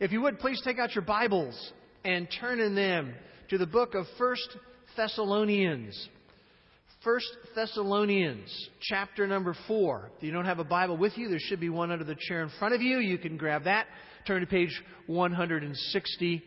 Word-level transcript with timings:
If 0.00 0.12
you 0.12 0.20
would, 0.22 0.38
please 0.38 0.60
take 0.64 0.78
out 0.78 0.94
your 0.94 1.02
Bibles 1.02 1.72
and 2.04 2.28
turn 2.40 2.60
in 2.60 2.76
them 2.76 3.14
to 3.50 3.58
the 3.58 3.66
book 3.66 3.96
of 3.96 4.06
First 4.16 4.48
Thessalonians. 4.96 6.08
First 7.02 7.26
Thessalonians, 7.56 8.48
chapter 8.80 9.26
number 9.26 9.56
4. 9.66 10.10
If 10.16 10.22
you 10.22 10.30
don't 10.30 10.44
have 10.44 10.60
a 10.60 10.64
Bible 10.64 10.96
with 10.96 11.18
you, 11.18 11.28
there 11.28 11.40
should 11.40 11.58
be 11.58 11.68
one 11.68 11.90
under 11.90 12.04
the 12.04 12.14
chair 12.16 12.44
in 12.44 12.50
front 12.60 12.76
of 12.76 12.80
you. 12.80 12.98
You 12.98 13.18
can 13.18 13.36
grab 13.36 13.64
that. 13.64 13.86
Turn 14.24 14.40
to 14.40 14.46
page 14.46 14.70
160 15.08 16.42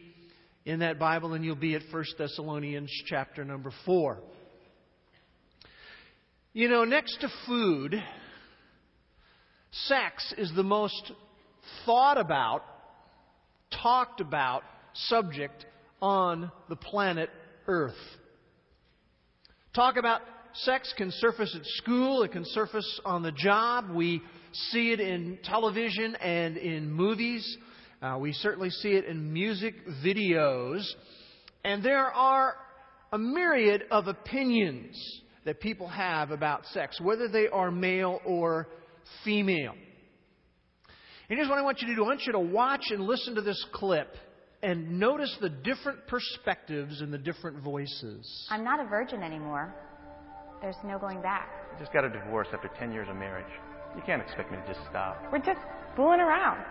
in 0.64 0.80
that 0.80 0.98
Bible, 0.98 1.34
and 1.34 1.44
you'll 1.44 1.56
be 1.56 1.76
at 1.76 1.82
First 1.92 2.16
Thessalonians, 2.18 2.90
chapter 3.08 3.44
number 3.44 3.74
4. 3.86 4.18
You 6.54 6.70
know, 6.70 6.86
next 6.86 7.20
to 7.20 7.28
food, 7.46 8.02
sex 9.72 10.34
is 10.38 10.54
the 10.56 10.64
most 10.64 11.12
thought 11.86 12.18
about, 12.18 12.64
talked 13.82 14.22
about 14.22 14.64
subject 14.94 15.66
on 16.02 16.52
the 16.70 16.76
planet 16.76 17.30
Earth. 17.68 17.94
Talk 19.74 19.96
about 19.98 20.22
sex 20.54 20.94
can 20.98 21.12
surface 21.12 21.56
at 21.56 21.66
school, 21.66 22.24
it 22.24 22.32
can 22.32 22.44
surface 22.46 23.00
on 23.06 23.24
the 23.24 23.32
job. 23.32 23.90
We 23.90 24.22
see 24.72 24.92
it 24.92 25.00
in 25.00 25.40
television 25.44 26.16
and 26.16 26.58
in 26.58 26.92
movies. 26.92 27.58
Uh, 28.02 28.18
we 28.20 28.34
certainly 28.34 28.70
see 28.70 28.90
it 28.90 29.06
in 29.06 29.32
music 29.32 29.76
videos. 30.04 30.86
And 31.64 31.84
there 31.84 32.08
are 32.08 32.56
a 33.14 33.18
myriad 33.18 33.84
of 33.92 34.08
opinions 34.08 35.22
that 35.46 35.60
people 35.60 35.88
have 35.88 36.32
about 36.32 36.66
sex, 36.68 37.00
whether 37.00 37.28
they 37.28 37.48
are 37.48 37.72
male 37.72 38.20
or 38.26 38.68
female. 39.24 39.76
And 41.32 41.38
here's 41.38 41.48
what 41.48 41.60
I 41.60 41.62
want 41.62 41.82
you 41.82 41.88
to 41.88 41.96
do 41.96 42.04
I 42.04 42.08
want 42.08 42.24
you 42.26 42.34
to 42.34 42.40
watch 42.40 42.82
and 42.90 43.08
listen 43.08 43.36
to 43.36 43.42
this 43.42 43.66
clip 43.72 44.18
and 44.62 45.00
notice 45.00 45.34
the 45.40 45.48
different 45.48 46.06
perspectives 46.06 47.00
and 47.00 47.14
the 47.14 47.18
different 47.18 47.64
voices. 47.64 48.48
I'm 48.50 48.66
not 48.66 48.82
a 48.82 48.84
virgin 48.84 49.24
anymore. 49.24 49.74
There's 50.62 50.76
no 50.84 51.00
going 51.00 51.22
back. 51.22 51.48
I 51.74 51.80
just 51.80 51.94
got 51.94 52.04
a 52.04 52.10
divorce 52.10 52.50
after 52.52 52.70
10 52.78 52.92
years 52.92 53.08
of 53.10 53.16
marriage. 53.16 53.48
You 53.96 54.02
can't 54.06 54.22
expect 54.22 54.52
me 54.52 54.58
to 54.58 54.74
just 54.74 54.86
stop. 54.90 55.24
We're 55.32 55.40
just 55.40 55.62
fooling 55.96 56.20
around. 56.20 56.66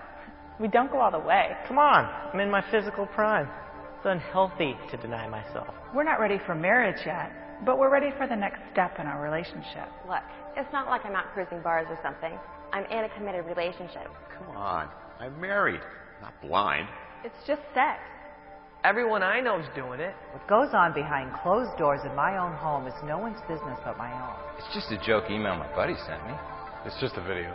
We 0.60 0.68
don't 0.68 0.92
go 0.92 1.00
all 1.00 1.10
the 1.10 1.18
way. 1.18 1.56
Come 1.66 1.78
on, 1.78 2.04
I'm 2.04 2.40
in 2.40 2.50
my 2.50 2.62
physical 2.70 3.06
prime. 3.06 3.48
It's 3.96 4.04
unhealthy 4.04 4.76
to 4.90 4.98
deny 4.98 5.26
myself. 5.26 5.72
We're 5.94 6.04
not 6.04 6.20
ready 6.20 6.38
for 6.44 6.54
marriage 6.54 7.00
yet, 7.06 7.32
but 7.64 7.78
we're 7.78 7.90
ready 7.90 8.10
for 8.18 8.28
the 8.28 8.36
next 8.36 8.60
step 8.72 9.00
in 9.00 9.06
our 9.06 9.22
relationship. 9.22 9.88
Look, 10.06 10.22
it's 10.54 10.70
not 10.70 10.86
like 10.86 11.06
I'm 11.06 11.16
out 11.16 11.32
cruising 11.32 11.62
bars 11.62 11.86
or 11.88 11.98
something. 12.02 12.38
I'm 12.72 12.84
in 12.86 13.04
a 13.04 13.08
committed 13.16 13.46
relationship. 13.46 14.08
Come 14.36 14.56
on, 14.56 14.88
I'm 15.18 15.40
married, 15.40 15.80
not 16.22 16.32
blind. 16.40 16.88
It's 17.24 17.34
just 17.46 17.62
sex. 17.74 18.00
Everyone 18.82 19.22
I 19.22 19.40
know's 19.40 19.66
doing 19.74 20.00
it. 20.00 20.14
What 20.32 20.48
goes 20.48 20.72
on 20.72 20.94
behind 20.94 21.32
closed 21.42 21.76
doors 21.76 22.00
in 22.04 22.14
my 22.14 22.38
own 22.38 22.54
home 22.54 22.86
is 22.86 22.94
no 23.04 23.18
one's 23.18 23.40
business 23.42 23.78
but 23.84 23.98
my 23.98 24.10
own. 24.10 24.36
It's 24.56 24.72
just 24.72 24.90
a 24.90 25.06
joke 25.06 25.24
email 25.30 25.54
my 25.56 25.68
buddy 25.74 25.94
sent 26.06 26.24
me. 26.26 26.32
It's 26.86 26.98
just 26.98 27.16
a 27.16 27.20
video. 27.20 27.54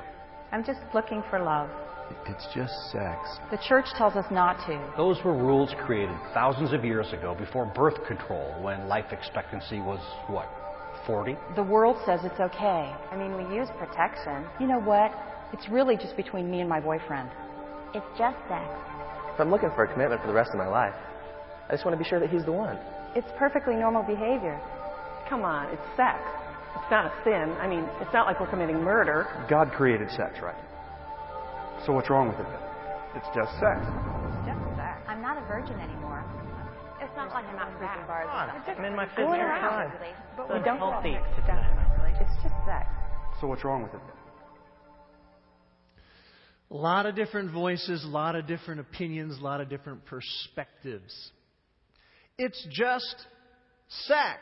I'm 0.52 0.64
just 0.64 0.82
looking 0.94 1.24
for 1.30 1.40
love. 1.40 1.70
It's 2.28 2.46
just 2.54 2.74
sex. 2.92 3.18
The 3.50 3.58
church 3.68 3.86
tells 3.98 4.16
us 4.16 4.26
not 4.30 4.58
to. 4.68 4.94
Those 4.96 5.18
were 5.26 5.34
rules 5.34 5.74
created 5.86 6.16
thousands 6.34 6.72
of 6.74 6.86
years 6.86 7.12
ago 7.12 7.34
before 7.34 7.66
birth 7.66 8.06
control, 8.06 8.54
when 8.62 8.88
life 8.88 9.12
expectancy 9.12 9.80
was, 9.80 10.00
what, 10.28 10.48
40? 11.06 11.38
The 11.56 11.64
world 11.64 11.98
says 12.06 12.22
it's 12.24 12.40
okay. 12.40 12.94
I 13.12 13.16
mean, 13.18 13.36
we 13.38 13.56
use 13.56 13.68
protection. 13.78 14.46
You 14.60 14.68
know 14.68 14.80
what? 14.80 15.12
It's 15.54 15.70
really 15.70 15.98
just 15.98 16.16
between 16.18 16.50
me 16.50 16.60
and 16.62 16.70
my 16.70 16.80
boyfriend. 16.80 17.30
It's 17.94 18.06
just 18.18 18.38
sex. 18.48 18.66
If 19.34 19.40
I'm 19.40 19.52
looking 19.52 19.70
for 19.76 19.84
a 19.84 19.92
commitment 19.92 20.22
for 20.22 20.28
the 20.28 20.34
rest 20.34 20.52
of 20.52 20.58
my 20.58 20.68
life, 20.68 20.96
I 21.68 21.74
just 21.74 21.84
want 21.84 21.98
to 21.98 22.02
be 22.04 22.08
sure 22.08 22.20
that 22.20 22.30
he's 22.30 22.46
the 22.46 22.52
one. 22.52 22.78
It's 23.16 23.28
perfectly 23.38 23.76
normal 23.76 24.04
behavior. 24.04 24.60
Come 25.28 25.44
on, 25.44 25.74
it's 25.74 25.84
sex. 25.98 26.20
It's 26.76 26.92
not 26.92 27.06
a 27.08 27.14
sin. 27.24 27.56
I 27.60 27.68
mean, 27.68 27.88
it's 28.00 28.14
not 28.14 28.28
like 28.28 28.40
we're 28.40 28.50
committing 28.50 28.84
murder. 28.84 29.26
God 29.50 29.72
created 29.72 30.12
sex, 30.12 30.38
right? 30.44 30.60
So 31.86 31.94
what's 31.94 32.10
wrong 32.10 32.30
with 32.30 32.40
it 32.40 32.46
then? 32.46 32.64
It's 33.16 33.28
just 33.34 33.52
sex. 33.58 33.82
It's 33.82 34.46
just 34.46 34.62
sex. 34.78 35.02
I'm 35.08 35.22
not 35.22 35.42
a 35.42 35.46
virgin 35.48 35.80
anymore. 35.80 36.15
It's 37.16 37.24
not 37.24 37.34
like 37.34 37.46
I'm 37.46 37.56
out 37.56 37.72
cruising 37.78 38.08
bars 38.08 38.28
or 38.28 38.54
something. 38.54 38.76
I'm 38.78 38.92
in 38.92 38.96
my 38.98 39.06
physical 39.06 39.36
prime. 39.36 39.92
But 40.36 40.50
we 40.50 40.60
don't 40.66 40.80
go 40.80 40.84
all 40.84 41.02
the 41.02 41.08
unhealthy 41.08 41.12
next 41.12 41.30
to 41.30 41.44
step 41.44 41.56
deny 41.56 41.74
myself. 41.74 42.28
It's 42.28 42.44
just 42.44 42.56
sex. 42.68 42.90
So 43.40 43.48
what's 43.48 43.64
wrong 43.64 43.84
with 43.84 43.94
it? 43.94 44.02
A 46.72 46.76
lot 46.76 47.06
of 47.06 47.16
different 47.16 47.54
voices, 47.54 48.04
a 48.04 48.08
lot 48.08 48.36
of 48.36 48.48
different 48.48 48.82
opinions, 48.82 49.40
a 49.40 49.42
lot 49.42 49.62
of 49.62 49.70
different 49.70 50.04
perspectives. 50.04 51.32
It's 52.38 52.68
just 52.70 53.16
sex. 54.08 54.42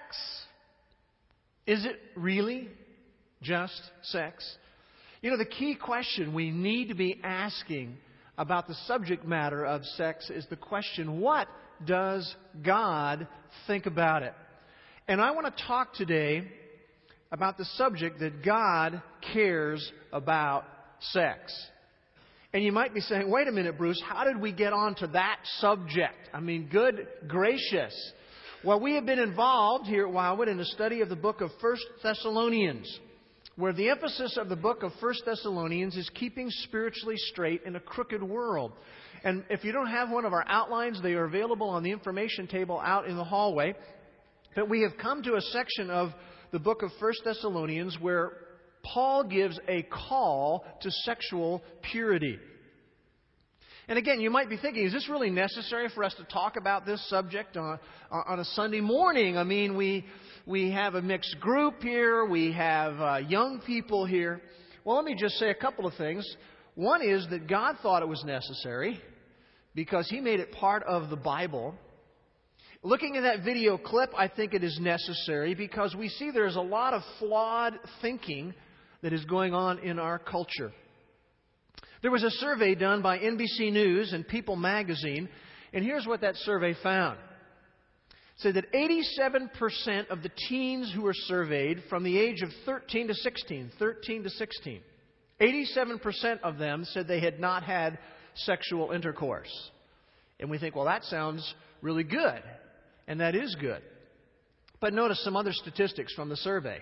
Is 1.68 1.86
it 1.86 2.00
really 2.16 2.70
just 3.44 3.80
sex? 4.02 4.44
You 5.22 5.30
know, 5.30 5.38
the 5.38 5.46
key 5.46 5.76
question 5.76 6.34
we 6.34 6.50
need 6.50 6.88
to 6.88 6.96
be 6.96 7.22
asking 7.24 7.98
about 8.36 8.68
the 8.68 8.74
subject 8.88 9.24
matter 9.24 9.64
of 9.64 9.86
sex 9.96 10.32
is 10.32 10.48
the 10.50 10.56
question 10.56 11.20
what 11.20 11.48
does 11.86 12.34
God 12.64 13.28
think 13.68 13.86
about 13.86 14.24
it? 14.24 14.34
And 15.08 15.22
I 15.22 15.32
want 15.32 15.56
to 15.56 15.64
talk 15.66 15.94
today 15.94 16.48
about 17.32 17.58
the 17.58 17.66
subject 17.76 18.20
that 18.20 18.44
God 18.44 19.02
cares 19.34 19.92
about 20.12 20.66
sex. 21.00 21.52
And 22.54 22.64
you 22.64 22.72
might 22.72 22.94
be 22.94 23.00
saying, 23.00 23.30
wait 23.30 23.48
a 23.48 23.52
minute, 23.52 23.78
Bruce, 23.78 24.02
how 24.08 24.24
did 24.24 24.40
we 24.40 24.52
get 24.52 24.74
on 24.74 24.94
to 24.96 25.08
that 25.08 25.40
subject? 25.58 26.30
I 26.32 26.40
mean, 26.40 26.70
good 26.72 27.08
gracious. 27.28 27.94
Well, 28.64 28.80
we 28.80 28.94
have 28.94 29.06
been 29.06 29.20
involved 29.20 29.88
here 29.88 30.08
at 30.08 30.14
Wildwood 30.14 30.48
in 30.48 30.60
a 30.60 30.66
study 30.66 31.02
of 31.02 31.10
the 31.10 31.16
book 31.16 31.42
of 31.42 31.50
First 31.60 31.84
Thessalonians, 32.04 33.00
where 33.56 33.74
the 33.74 33.90
emphasis 33.90 34.38
of 34.38 34.50
the 34.50 34.56
book 34.56 34.82
of 34.82 34.92
First 35.00 35.24
Thessalonians 35.26 35.96
is 35.96 36.10
keeping 36.16 36.50
spiritually 36.50 37.18
straight 37.18 37.62
in 37.66 37.76
a 37.76 37.80
crooked 37.80 38.24
world. 38.24 38.72
And 39.24 39.44
if 39.50 39.64
you 39.64 39.72
don't 39.72 39.88
have 39.88 40.10
one 40.10 40.26
of 40.26 40.34
our 40.34 40.44
outlines, 40.48 41.02
they 41.02 41.14
are 41.14 41.26
available 41.26 41.70
on 41.70 41.84
the 41.84 41.92
information 41.92 42.48
table 42.48 42.80
out 42.84 43.08
in 43.08 43.16
the 43.16 43.24
hallway. 43.24 43.76
But 44.56 44.70
we 44.70 44.82
have 44.82 44.98
come 45.00 45.22
to 45.24 45.36
a 45.36 45.42
section 45.42 45.90
of 45.90 46.10
the 46.52 46.60
book 46.60 46.82
of 46.82 46.92
First 47.00 47.22
Thessalonians 47.24 47.98
where 48.02 48.34
Paul 48.84 49.24
gives 49.24 49.60
a 49.68 49.84
call 49.84 50.66
to 50.82 50.92
sexual 50.92 51.64
purity. 51.92 52.40
And 53.88 53.98
again, 53.98 54.22
you 54.22 54.30
might 54.30 54.50
be 54.50 54.56
thinking, 54.56 54.86
is 54.86 54.94
this 54.94 55.10
really 55.10 55.30
necessary 55.30 55.90
for 55.94 56.06
us 56.06 56.14
to 56.16 56.24
talk 56.24 56.56
about 56.56 56.86
this 56.86 57.06
subject 57.10 57.58
on, 57.58 57.80
on 58.10 58.40
a 58.40 58.46
Sunday 58.46 58.80
morning? 58.80 59.38
I 59.38 59.44
mean, 59.44 59.76
we, 59.76 60.06
we 60.46 60.72
have 60.72 60.96
a 60.96 61.02
mixed 61.02 61.38
group 61.42 61.82
here, 61.82 62.24
we 62.26 62.54
have 62.54 63.02
uh, 63.02 63.18
young 63.18 63.62
people 63.66 64.06
here. 64.06 64.42
Well, 64.86 64.96
let 64.96 65.06
me 65.06 65.16
just 65.16 65.36
say 65.36 65.50
a 65.50 65.56
couple 65.56 65.86
of 65.86 65.96
things. 65.96 66.26
One 66.76 67.02
is 67.02 67.28
that 67.30 67.48
God 67.48 67.76
thought 67.82 68.02
it 68.02 68.08
was 68.08 68.24
necessary 68.24 69.02
because 69.76 70.10
He 70.10 70.22
made 70.22 70.40
it 70.40 70.54
part 70.54 70.84
of 70.84 71.10
the 71.10 71.18
Bible. 71.18 71.76
Looking 72.84 73.18
at 73.18 73.22
that 73.22 73.44
video 73.44 73.78
clip, 73.78 74.12
I 74.18 74.30
think 74.30 74.54
it 74.54 74.64
is 74.64 74.78
necessary 74.82 75.56
because 75.56 75.94
we 75.94 76.08
see 76.08 76.32
there's 76.32 76.56
a 76.56 76.62
lot 76.62 76.94
of 76.94 77.02
flawed 77.20 77.78
thinking 78.02 78.54
that 79.02 79.12
is 79.12 79.26
going 79.26 79.54
on 79.54 79.80
in 79.80 80.00
our 80.00 80.20
culture. 80.20 80.72
There 82.04 82.12
was 82.12 82.24
a 82.24 82.32
survey 82.32 82.76
done 82.76 83.02
by 83.02 83.18
NBC 83.18 83.72
News 83.72 84.12
and 84.12 84.28
People 84.28 84.58
magazine, 84.58 85.30
and 85.72 85.86
here's 85.86 86.06
what 86.06 86.20
that 86.20 86.36
survey 86.36 86.76
found. 86.84 87.18
It 87.18 88.42
said 88.42 88.56
that 88.56 88.74
87% 88.74 90.10
of 90.10 90.22
the 90.22 90.32
teens 90.50 90.92
who 90.94 91.04
were 91.04 91.14
surveyed 91.14 91.82
from 91.90 92.04
the 92.04 92.20
age 92.20 92.42
of 92.42 92.50
13 92.66 93.08
to 93.08 93.14
16, 93.14 93.72
13 93.80 94.24
to 94.24 94.30
16, 94.30 94.82
87% 95.40 96.40
of 96.42 96.58
them 96.58 96.84
said 96.84 97.08
they 97.08 97.22
had 97.22 97.40
not 97.40 97.64
had 97.64 97.98
sexual 98.36 98.92
intercourse. 98.92 99.72
And 100.42 100.50
we 100.50 100.58
think, 100.58 100.76
well, 100.76 100.86
that 100.86 101.06
sounds 101.06 101.56
really 101.82 102.04
good. 102.04 102.44
And 103.08 103.22
that 103.22 103.34
is 103.34 103.56
good. 103.62 103.82
But 104.82 104.94
notice 104.94 105.24
some 105.24 105.38
other 105.38 105.54
statistics 105.54 106.14
from 106.14 106.28
the 106.28 106.36
survey. 106.36 106.80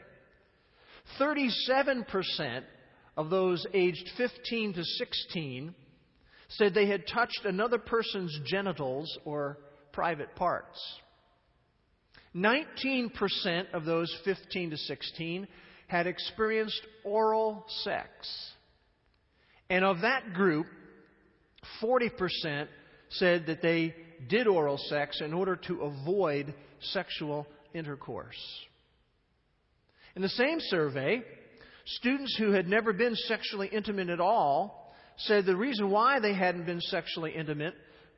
37% 1.19 2.63
of 3.17 3.29
those 3.29 3.65
aged 3.73 4.09
15 4.17 4.73
to 4.73 4.83
16 4.83 5.75
said 6.49 6.73
they 6.73 6.87
had 6.87 7.07
touched 7.07 7.41
another 7.45 7.77
person's 7.77 8.37
genitals 8.45 9.17
or 9.25 9.57
private 9.93 10.35
parts. 10.35 10.79
19% 12.35 13.11
of 13.73 13.85
those 13.85 14.13
15 14.23 14.71
to 14.71 14.77
16 14.77 15.47
had 15.87 16.07
experienced 16.07 16.81
oral 17.03 17.65
sex. 17.83 18.09
And 19.69 19.83
of 19.83 20.01
that 20.01 20.33
group, 20.33 20.67
40% 21.81 22.67
said 23.09 23.45
that 23.47 23.61
they 23.61 23.93
did 24.29 24.47
oral 24.47 24.77
sex 24.77 25.19
in 25.21 25.33
order 25.33 25.57
to 25.67 25.81
avoid 25.81 26.53
sexual 26.79 27.47
intercourse. 27.73 28.37
In 30.15 30.21
the 30.21 30.29
same 30.29 30.59
survey, 30.59 31.21
students 31.85 32.35
who 32.37 32.51
had 32.51 32.67
never 32.67 32.93
been 32.93 33.15
sexually 33.15 33.67
intimate 33.67 34.09
at 34.09 34.19
all 34.19 34.93
said 35.17 35.45
the 35.45 35.55
reason 35.55 35.89
why 35.89 36.19
they 36.19 36.33
hadn't 36.33 36.65
been 36.65 36.81
sexually 36.81 37.31
intimate, 37.31 37.73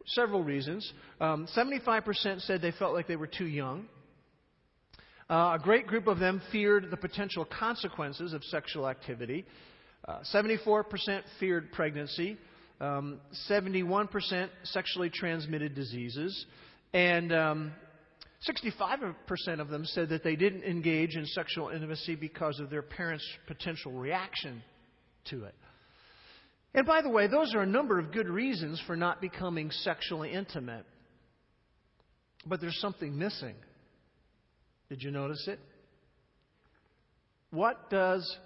several 0.07 0.44
reasons. 0.44 0.92
Um, 1.19 1.48
75% 1.56 2.42
said 2.42 2.62
they 2.62 2.71
felt 2.71 2.94
like 2.94 3.07
they 3.07 3.15
were 3.15 3.27
too 3.27 3.48
young. 3.48 3.88
Uh, 5.30 5.57
a 5.60 5.60
great 5.62 5.88
group 5.88 6.07
of 6.07 6.19
them 6.19 6.42
feared 6.51 6.92
the 6.92 6.98
potential 6.98 7.45
consequences 7.45 8.33
of 8.33 8.44
sexual 8.45 8.88
activity. 8.88 9.45
Uh, 10.07 10.19
74% 10.33 10.83
feared 11.39 11.71
pregnancy. 11.71 12.38
Um, 12.81 13.19
71% 13.50 14.50
sexually 14.63 15.09
transmitted 15.09 15.74
diseases. 15.74 16.45
And 16.94 17.33
um, 17.33 17.71
65% 18.48 19.60
of 19.60 19.69
them 19.69 19.86
said 19.86 20.10
that 20.10 20.24
they 20.24 20.36
didn't 20.36 20.63
engage 20.63 21.16
in 21.16 21.25
sexual 21.28 21.69
intimacy 21.69 22.16
because 22.16 22.60
of 22.60 22.69
their 22.69 22.81
parents' 22.81 23.25
potential 23.48 23.94
reaction 23.94 24.62
to 25.30 25.45
it. 25.45 25.56
And 26.74 26.86
by 26.86 27.01
the 27.01 27.10
way, 27.10 27.28
those 27.28 27.54
are 27.54 27.62
a 27.62 27.68
number 27.68 28.00
of 28.00 28.12
good 28.12 28.28
reasons 28.28 28.81
for 28.88 28.95
not 28.95 29.22
becoming 29.22 29.69
sexually 29.72 30.31
intimate. 30.31 30.86
But 32.45 32.60
there's 32.60 32.80
something 32.80 33.18
missing. 33.18 33.56
Did 34.90 35.01
you 35.01 35.12
notice 35.12 35.48
it? 35.48 35.60
What 37.51 37.90
does 37.90 38.38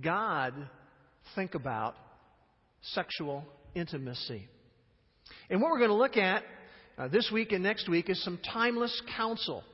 God 0.00 0.52
think 1.34 1.54
about 1.54 1.96
sexual 2.82 3.44
intimacy? 3.74 4.48
And 5.48 5.60
what 5.60 5.70
we're 5.70 5.78
going 5.78 5.90
to 5.90 5.96
look 5.96 6.16
at 6.16 6.44
uh, 7.02 7.08
this 7.08 7.30
week 7.32 7.50
and 7.50 7.64
next 7.64 7.88
week 7.88 8.08
is 8.08 8.22
some 8.22 8.38
timeless 8.52 9.02
counsel. 9.16 9.64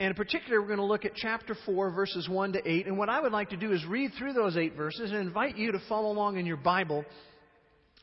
And 0.00 0.10
in 0.10 0.14
particular, 0.14 0.60
we're 0.60 0.66
going 0.66 0.78
to 0.78 0.84
look 0.84 1.04
at 1.04 1.14
chapter 1.14 1.56
4, 1.64 1.92
verses 1.92 2.28
1 2.28 2.54
to 2.54 2.70
8. 2.70 2.86
And 2.86 2.98
what 2.98 3.08
I 3.08 3.20
would 3.20 3.32
like 3.32 3.50
to 3.50 3.56
do 3.56 3.72
is 3.72 3.84
read 3.86 4.10
through 4.18 4.32
those 4.32 4.56
eight 4.56 4.76
verses 4.76 5.10
and 5.10 5.20
invite 5.20 5.56
you 5.56 5.72
to 5.72 5.78
follow 5.88 6.10
along 6.10 6.38
in 6.38 6.44
your 6.44 6.56
Bible 6.56 7.04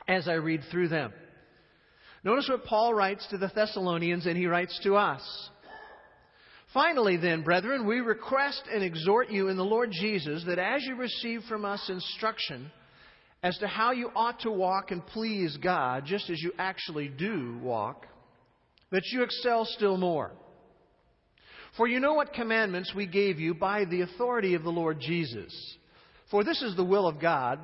as 0.07 0.27
I 0.27 0.33
read 0.33 0.61
through 0.71 0.87
them. 0.87 1.11
Notice 2.23 2.47
what 2.49 2.63
Paul 2.63 2.93
writes 2.93 3.27
to 3.31 3.37
the 3.37 3.51
Thessalonians, 3.53 4.25
and 4.25 4.37
he 4.37 4.47
writes 4.47 4.79
to 4.83 4.95
us. 4.95 5.21
Finally, 6.73 7.17
then, 7.17 7.43
brethren, 7.43 7.85
we 7.85 7.99
request 7.99 8.63
and 8.73 8.81
exhort 8.81 9.29
you 9.29 9.49
in 9.49 9.57
the 9.57 9.65
Lord 9.65 9.91
Jesus 9.91 10.43
that 10.47 10.57
as 10.57 10.83
you 10.83 10.95
receive 10.95 11.41
from 11.49 11.65
us 11.65 11.89
instruction 11.89 12.71
as 13.43 13.57
to 13.57 13.67
how 13.67 13.91
you 13.91 14.09
ought 14.15 14.39
to 14.39 14.51
walk 14.51 14.91
and 14.91 15.05
please 15.07 15.57
God, 15.57 16.05
just 16.05 16.29
as 16.29 16.41
you 16.41 16.53
actually 16.57 17.09
do 17.09 17.59
walk, 17.61 18.07
that 18.93 19.05
you 19.07 19.23
excel 19.23 19.65
still 19.65 19.97
more. 19.97 20.31
For 21.75 21.87
you 21.87 21.99
know 21.99 22.13
what 22.13 22.33
commandments 22.33 22.93
we 22.95 23.07
gave 23.07 23.39
you 23.39 23.53
by 23.53 23.83
the 23.83 24.01
authority 24.01 24.53
of 24.53 24.63
the 24.63 24.69
Lord 24.69 25.01
Jesus. 25.01 25.53
For 26.31 26.45
this 26.45 26.61
is 26.61 26.75
the 26.77 26.85
will 26.85 27.07
of 27.07 27.19
God, 27.19 27.59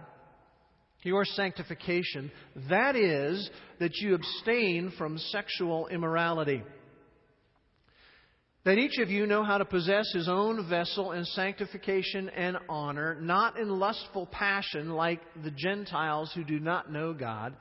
your 1.04 1.24
sanctification, 1.24 2.30
that 2.70 2.98
is, 2.98 3.50
that 3.80 3.96
you 3.98 4.16
abstain 4.16 4.92
from 4.98 5.18
sexual 5.18 5.88
immorality 5.88 6.64
that 8.66 8.78
each 8.78 9.00
of 9.00 9.10
you 9.10 9.26
know 9.26 9.44
how 9.44 9.58
to 9.58 9.66
possess 9.66 10.12
his 10.14 10.28
own 10.28 10.68
vessel 10.70 11.14
in 11.14 11.24
sanctification 11.26 12.30
and 12.30 12.58
honor, 12.68 13.18
not 13.22 13.58
in 13.58 13.70
lustful 13.80 14.28
passion 14.28 14.92
like 14.92 15.22
the 15.44 15.52
Gentiles 15.52 16.32
who 16.36 16.44
do 16.44 16.60
not 16.60 16.92
know 16.92 17.14
God, 17.14 17.56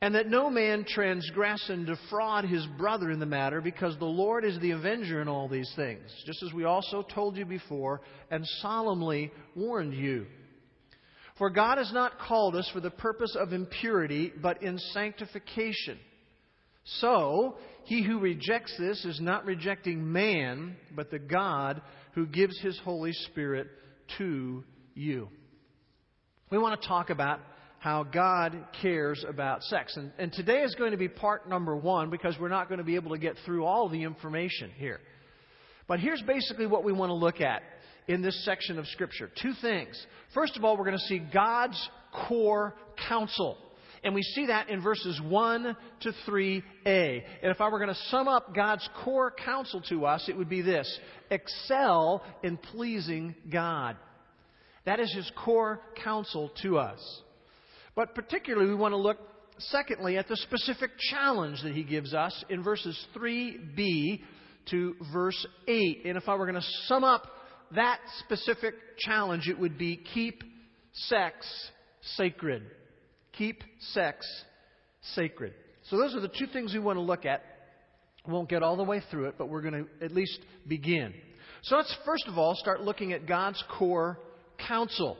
and 0.00 0.14
that 0.14 0.28
no 0.28 0.48
man 0.48 0.84
transgress 0.86 1.68
and 1.68 1.86
defraud 1.86 2.44
his 2.44 2.64
brother 2.78 3.10
in 3.10 3.18
the 3.18 3.26
matter, 3.26 3.60
because 3.60 3.98
the 3.98 4.04
Lord 4.04 4.44
is 4.44 4.58
the 4.60 4.70
avenger 4.70 5.20
in 5.20 5.28
all 5.28 5.48
these 5.48 5.70
things, 5.74 6.02
just 6.24 6.42
as 6.44 6.52
we 6.52 6.64
also 6.64 7.02
told 7.02 7.36
you 7.36 7.44
before 7.44 8.00
and 8.30 8.46
solemnly 8.60 9.32
warned 9.56 9.94
you. 9.94 10.26
For 11.36 11.50
God 11.50 11.78
has 11.78 11.92
not 11.92 12.18
called 12.18 12.54
us 12.56 12.68
for 12.72 12.80
the 12.80 12.90
purpose 12.90 13.36
of 13.38 13.52
impurity, 13.52 14.32
but 14.40 14.62
in 14.62 14.78
sanctification. 14.78 15.98
So, 17.00 17.56
he 17.84 18.02
who 18.02 18.18
rejects 18.18 18.74
this 18.78 19.04
is 19.04 19.20
not 19.20 19.44
rejecting 19.44 20.12
man, 20.12 20.76
but 20.94 21.10
the 21.10 21.18
God 21.18 21.82
who 22.14 22.26
gives 22.26 22.58
his 22.60 22.78
Holy 22.84 23.12
Spirit 23.12 23.68
to 24.18 24.64
you. 24.94 25.28
We 26.50 26.58
want 26.58 26.80
to 26.80 26.88
talk 26.88 27.10
about 27.10 27.40
how 27.78 28.02
God 28.02 28.56
cares 28.82 29.24
about 29.28 29.62
sex. 29.62 29.96
And, 29.96 30.10
and 30.18 30.32
today 30.32 30.62
is 30.62 30.74
going 30.74 30.90
to 30.90 30.96
be 30.96 31.08
part 31.08 31.48
number 31.48 31.76
one 31.76 32.10
because 32.10 32.36
we're 32.40 32.48
not 32.48 32.68
going 32.68 32.78
to 32.78 32.84
be 32.84 32.96
able 32.96 33.12
to 33.12 33.18
get 33.18 33.36
through 33.44 33.64
all 33.64 33.88
the 33.88 34.02
information 34.02 34.70
here. 34.76 35.00
But 35.86 36.00
here's 36.00 36.22
basically 36.22 36.66
what 36.66 36.84
we 36.84 36.92
want 36.92 37.10
to 37.10 37.14
look 37.14 37.40
at 37.40 37.62
in 38.08 38.20
this 38.20 38.44
section 38.44 38.78
of 38.78 38.86
Scripture 38.88 39.30
two 39.40 39.52
things. 39.62 40.00
First 40.34 40.56
of 40.56 40.64
all, 40.64 40.76
we're 40.76 40.84
going 40.84 40.98
to 40.98 41.04
see 41.04 41.18
God's 41.18 41.88
core 42.26 42.74
counsel. 43.08 43.56
And 44.04 44.14
we 44.14 44.22
see 44.22 44.46
that 44.46 44.68
in 44.68 44.80
verses 44.80 45.20
1 45.20 45.76
to 46.00 46.12
3a. 46.28 46.62
And 47.42 47.50
if 47.50 47.60
I 47.60 47.68
were 47.68 47.78
going 47.78 47.94
to 47.94 48.00
sum 48.10 48.28
up 48.28 48.54
God's 48.54 48.88
core 49.04 49.32
counsel 49.32 49.82
to 49.88 50.06
us, 50.06 50.28
it 50.28 50.36
would 50.36 50.48
be 50.48 50.62
this 50.62 50.98
excel 51.30 52.22
in 52.42 52.56
pleasing 52.56 53.34
God. 53.50 53.96
That 54.84 55.00
is 55.00 55.12
his 55.12 55.30
core 55.44 55.80
counsel 56.02 56.50
to 56.62 56.78
us. 56.78 57.00
But 57.98 58.14
particularly, 58.14 58.68
we 58.68 58.76
want 58.76 58.92
to 58.92 58.96
look, 58.96 59.18
secondly, 59.58 60.18
at 60.18 60.28
the 60.28 60.36
specific 60.36 60.92
challenge 61.10 61.60
that 61.64 61.72
he 61.72 61.82
gives 61.82 62.14
us 62.14 62.44
in 62.48 62.62
verses 62.62 62.96
3b 63.12 64.20
to 64.70 64.94
verse 65.12 65.44
8. 65.66 66.02
And 66.04 66.16
if 66.16 66.28
I 66.28 66.36
were 66.36 66.46
going 66.46 66.62
to 66.62 66.68
sum 66.86 67.02
up 67.02 67.24
that 67.74 67.98
specific 68.20 68.74
challenge, 68.98 69.48
it 69.48 69.58
would 69.58 69.76
be 69.76 69.96
keep 70.14 70.44
sex 70.92 71.44
sacred. 72.14 72.62
Keep 73.32 73.64
sex 73.80 74.24
sacred. 75.16 75.54
So, 75.90 75.96
those 75.96 76.14
are 76.14 76.20
the 76.20 76.28
two 76.28 76.46
things 76.52 76.72
we 76.72 76.78
want 76.78 76.98
to 76.98 77.02
look 77.02 77.26
at. 77.26 77.42
We 78.28 78.32
won't 78.32 78.48
get 78.48 78.62
all 78.62 78.76
the 78.76 78.84
way 78.84 79.02
through 79.10 79.24
it, 79.24 79.34
but 79.38 79.48
we're 79.48 79.62
going 79.62 79.74
to 79.74 80.04
at 80.04 80.12
least 80.12 80.38
begin. 80.68 81.14
So, 81.62 81.74
let's 81.74 81.92
first 82.06 82.28
of 82.28 82.38
all 82.38 82.54
start 82.54 82.80
looking 82.80 83.12
at 83.12 83.26
God's 83.26 83.60
core 83.76 84.20
counsel. 84.68 85.16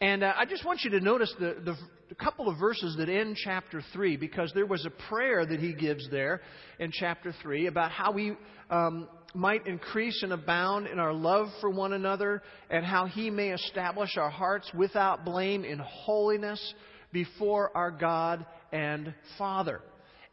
And 0.00 0.24
uh, 0.24 0.32
I 0.36 0.44
just 0.44 0.64
want 0.64 0.80
you 0.82 0.90
to 0.90 1.00
notice 1.00 1.32
the, 1.38 1.56
the, 1.64 1.76
the, 2.08 2.14
couple 2.14 2.48
of 2.48 2.58
verses 2.58 2.96
that 2.98 3.08
end 3.08 3.36
chapter 3.42 3.82
3, 3.92 4.16
because 4.16 4.52
there 4.54 4.66
was 4.66 4.84
a 4.84 4.90
prayer 5.08 5.46
that 5.46 5.60
he 5.60 5.72
gives 5.72 6.08
there 6.10 6.42
in 6.78 6.90
chapter 6.92 7.34
3 7.42 7.66
about 7.66 7.90
how 7.90 8.12
we 8.12 8.36
um, 8.70 9.08
might 9.34 9.66
increase 9.66 10.22
and 10.22 10.32
abound 10.32 10.86
in 10.88 10.98
our 10.98 11.12
love 11.12 11.48
for 11.60 11.70
one 11.70 11.92
another, 11.92 12.42
and 12.70 12.84
how 12.84 13.06
he 13.06 13.30
may 13.30 13.50
establish 13.50 14.16
our 14.16 14.30
hearts 14.30 14.70
without 14.74 15.24
blame 15.24 15.64
in 15.64 15.78
holiness 15.78 16.74
before 17.12 17.76
our 17.76 17.90
God 17.90 18.44
and 18.72 19.14
Father. 19.38 19.80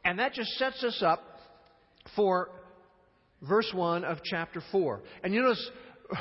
And 0.04 0.18
that 0.20 0.34
just 0.34 0.50
sets 0.52 0.84
us 0.84 1.04
up 1.06 1.24
for 2.16 2.50
verse 3.42 3.72
1 3.74 4.04
of 4.04 4.18
chapter 4.24 4.62
4. 4.72 5.02
And 5.24 5.34
you 5.34 5.42
notice, 5.42 5.72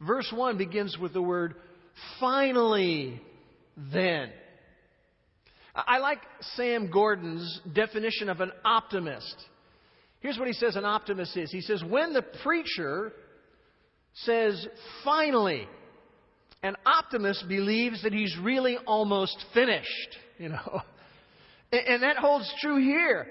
verse 0.00 0.32
1 0.34 0.56
begins 0.56 0.96
with 0.98 1.12
the 1.12 1.22
word 1.22 1.54
finally 2.20 3.20
then. 3.92 4.30
I 5.74 5.98
like 5.98 6.18
Sam 6.56 6.90
Gordon's 6.90 7.60
definition 7.72 8.28
of 8.28 8.40
an 8.40 8.52
optimist. 8.64 9.36
Here's 10.20 10.38
what 10.38 10.46
he 10.46 10.54
says 10.54 10.76
an 10.76 10.84
optimist 10.84 11.36
is. 11.36 11.50
He 11.50 11.62
says, 11.62 11.82
when 11.82 12.12
the 12.12 12.22
preacher 12.42 13.12
says 14.14 14.66
finally, 15.02 15.66
an 16.62 16.76
optimist 16.86 17.48
believes 17.48 18.02
that 18.02 18.12
he's 18.12 18.36
really 18.42 18.76
almost 18.86 19.36
finished, 19.54 20.18
you 20.38 20.50
know. 20.50 20.82
And 21.74 22.02
that 22.02 22.18
holds 22.18 22.52
true 22.60 22.76
here. 22.76 23.28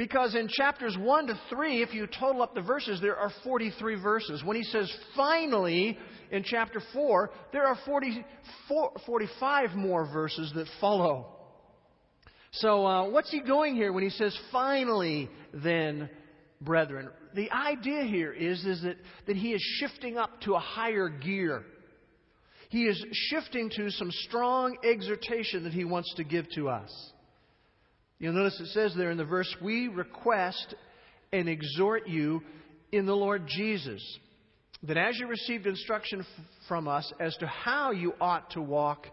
Because 0.00 0.34
in 0.34 0.48
chapters 0.48 0.96
1 0.98 1.26
to 1.26 1.38
3, 1.50 1.82
if 1.82 1.92
you 1.92 2.06
total 2.06 2.40
up 2.40 2.54
the 2.54 2.62
verses, 2.62 3.02
there 3.02 3.18
are 3.18 3.30
43 3.44 4.00
verses. 4.00 4.42
When 4.42 4.56
he 4.56 4.62
says 4.62 4.90
finally 5.14 5.98
in 6.30 6.42
chapter 6.42 6.80
4, 6.94 7.30
there 7.52 7.66
are 7.66 7.76
44, 7.84 8.92
45 9.04 9.74
more 9.74 10.10
verses 10.10 10.52
that 10.54 10.66
follow. 10.80 11.26
So, 12.52 12.86
uh, 12.86 13.10
what's 13.10 13.30
he 13.30 13.40
doing 13.42 13.74
here 13.74 13.92
when 13.92 14.02
he 14.02 14.08
says 14.08 14.34
finally 14.50 15.28
then, 15.52 16.08
brethren? 16.62 17.10
The 17.34 17.50
idea 17.50 18.04
here 18.04 18.32
is, 18.32 18.64
is 18.64 18.80
that, 18.80 18.96
that 19.26 19.36
he 19.36 19.52
is 19.52 19.60
shifting 19.80 20.16
up 20.16 20.40
to 20.44 20.54
a 20.54 20.60
higher 20.60 21.10
gear. 21.10 21.62
He 22.70 22.84
is 22.84 23.04
shifting 23.28 23.68
to 23.76 23.90
some 23.90 24.10
strong 24.10 24.78
exhortation 24.82 25.64
that 25.64 25.74
he 25.74 25.84
wants 25.84 26.14
to 26.14 26.24
give 26.24 26.46
to 26.54 26.70
us. 26.70 26.90
You'll 28.20 28.34
notice 28.34 28.60
it 28.60 28.66
says 28.68 28.94
there 28.96 29.10
in 29.10 29.18
the 29.18 29.24
verse, 29.24 29.52
We 29.60 29.88
request 29.88 30.74
and 31.32 31.48
exhort 31.48 32.06
you 32.06 32.42
in 32.92 33.06
the 33.06 33.16
Lord 33.16 33.46
Jesus 33.48 34.02
that 34.82 34.96
as 34.96 35.18
you 35.18 35.26
received 35.26 35.66
instruction 35.66 36.20
f- 36.20 36.44
from 36.68 36.86
us 36.86 37.10
as 37.18 37.36
to 37.36 37.46
how 37.46 37.90
you 37.90 38.14
ought 38.20 38.50
to 38.50 38.62
walk 38.62 39.06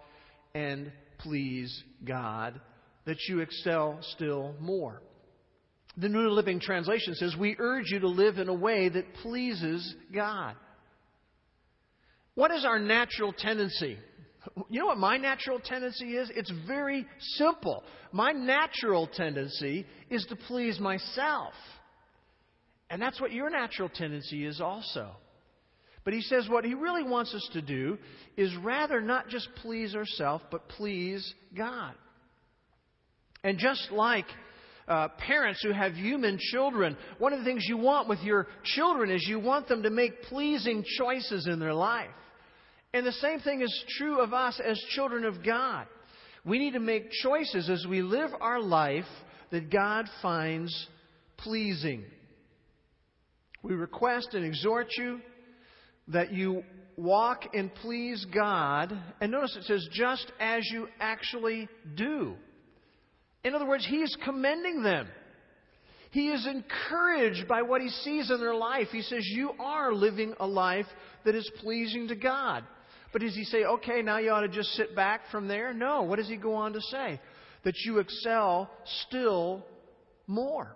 and 0.53 0.91
please 1.19 1.83
God, 2.05 2.59
that 3.05 3.17
you 3.27 3.39
excel 3.39 3.99
still 4.15 4.55
more. 4.59 5.01
The 5.97 6.09
New 6.09 6.29
Living 6.29 6.59
Translation 6.59 7.15
says, 7.15 7.35
We 7.35 7.55
urge 7.57 7.91
you 7.91 7.99
to 7.99 8.07
live 8.07 8.37
in 8.37 8.49
a 8.49 8.53
way 8.53 8.89
that 8.89 9.13
pleases 9.15 9.95
God. 10.13 10.55
What 12.35 12.51
is 12.51 12.65
our 12.65 12.79
natural 12.79 13.33
tendency? 13.33 13.97
You 14.69 14.79
know 14.79 14.87
what 14.87 14.97
my 14.97 15.17
natural 15.17 15.59
tendency 15.59 16.15
is? 16.15 16.31
It's 16.35 16.51
very 16.67 17.05
simple. 17.35 17.83
My 18.11 18.31
natural 18.31 19.07
tendency 19.07 19.85
is 20.09 20.25
to 20.29 20.35
please 20.35 20.79
myself. 20.79 21.53
And 22.89 23.01
that's 23.01 23.19
what 23.19 23.31
your 23.31 23.49
natural 23.49 23.89
tendency 23.89 24.45
is 24.45 24.61
also. 24.61 25.11
But 26.03 26.13
he 26.13 26.21
says 26.21 26.47
what 26.47 26.63
he 26.63 26.73
really 26.73 27.03
wants 27.03 27.33
us 27.33 27.49
to 27.53 27.61
do 27.61 27.97
is 28.37 28.55
rather 28.63 29.01
not 29.01 29.27
just 29.27 29.49
please 29.57 29.93
ourselves, 29.93 30.43
but 30.49 30.69
please 30.69 31.33
God. 31.55 31.93
And 33.43 33.57
just 33.57 33.91
like 33.91 34.25
uh, 34.87 35.09
parents 35.17 35.61
who 35.61 35.73
have 35.73 35.93
human 35.95 36.37
children, 36.39 36.95
one 37.17 37.33
of 37.33 37.39
the 37.39 37.45
things 37.45 37.65
you 37.67 37.77
want 37.77 38.07
with 38.07 38.19
your 38.21 38.47
children 38.63 39.11
is 39.11 39.25
you 39.27 39.39
want 39.39 39.67
them 39.67 39.83
to 39.83 39.89
make 39.89 40.21
pleasing 40.23 40.85
choices 40.97 41.45
in 41.45 41.59
their 41.59 41.73
life. 41.73 42.07
And 42.97 43.05
the 43.05 43.11
same 43.11 43.39
thing 43.41 43.61
is 43.61 43.85
true 43.99 44.21
of 44.21 44.33
us 44.33 44.59
as 44.59 44.75
children 44.95 45.23
of 45.23 45.45
God. 45.45 45.85
We 46.43 46.57
need 46.57 46.73
to 46.73 46.79
make 46.79 47.11
choices 47.11 47.69
as 47.69 47.85
we 47.87 48.01
live 48.01 48.31
our 48.41 48.59
life 48.59 49.05
that 49.51 49.69
God 49.69 50.07
finds 50.19 50.87
pleasing. 51.37 52.03
We 53.61 53.75
request 53.75 54.29
and 54.33 54.43
exhort 54.43 54.87
you 54.97 55.19
that 56.07 56.33
you 56.33 56.63
walk 56.95 57.43
and 57.53 57.71
please 57.75 58.25
God. 58.33 58.97
And 59.21 59.31
notice 59.31 59.55
it 59.55 59.65
says, 59.65 59.87
just 59.91 60.31
as 60.39 60.67
you 60.71 60.87
actually 60.99 61.69
do. 61.95 62.33
In 63.43 63.53
other 63.53 63.67
words, 63.67 63.85
He 63.85 63.97
is 63.97 64.17
commending 64.25 64.81
them. 64.81 65.07
He 66.09 66.29
is 66.29 66.47
encouraged 66.47 67.47
by 67.47 67.61
what 67.61 67.79
He 67.79 67.89
sees 67.89 68.31
in 68.31 68.39
their 68.39 68.55
life. 68.55 68.87
He 68.91 69.03
says, 69.03 69.23
You 69.23 69.51
are 69.59 69.93
living 69.93 70.33
a 70.39 70.47
life 70.47 70.87
that 71.25 71.35
is 71.35 71.47
pleasing 71.61 72.07
to 72.07 72.15
God. 72.15 72.63
But 73.11 73.21
does 73.21 73.35
He 73.35 73.43
say, 73.43 73.63
okay, 73.63 74.01
now 74.01 74.17
you 74.17 74.31
ought 74.31 74.41
to 74.41 74.47
just 74.47 74.69
sit 74.73 74.95
back 74.95 75.21
from 75.31 75.47
there? 75.47 75.73
No. 75.73 76.03
What 76.03 76.17
does 76.17 76.27
He 76.27 76.37
go 76.37 76.55
on 76.55 76.73
to 76.73 76.81
say? 76.81 77.19
That 77.63 77.75
you 77.85 77.99
excel 77.99 78.69
still 79.07 79.65
more. 80.27 80.75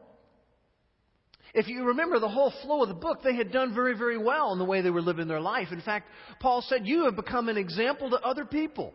If 1.53 1.67
you 1.67 1.85
remember 1.85 2.19
the 2.19 2.29
whole 2.29 2.53
flow 2.63 2.83
of 2.83 2.87
the 2.87 2.95
book, 2.95 3.19
they 3.23 3.35
had 3.35 3.51
done 3.51 3.75
very, 3.75 3.97
very 3.97 4.17
well 4.17 4.53
in 4.53 4.59
the 4.59 4.65
way 4.65 4.81
they 4.81 4.89
were 4.89 5.01
living 5.01 5.27
their 5.27 5.41
life. 5.41 5.67
In 5.71 5.81
fact, 5.81 6.07
Paul 6.39 6.63
said, 6.67 6.87
You 6.87 7.05
have 7.05 7.15
become 7.15 7.49
an 7.49 7.57
example 7.57 8.09
to 8.09 8.19
other 8.21 8.45
people. 8.45 8.93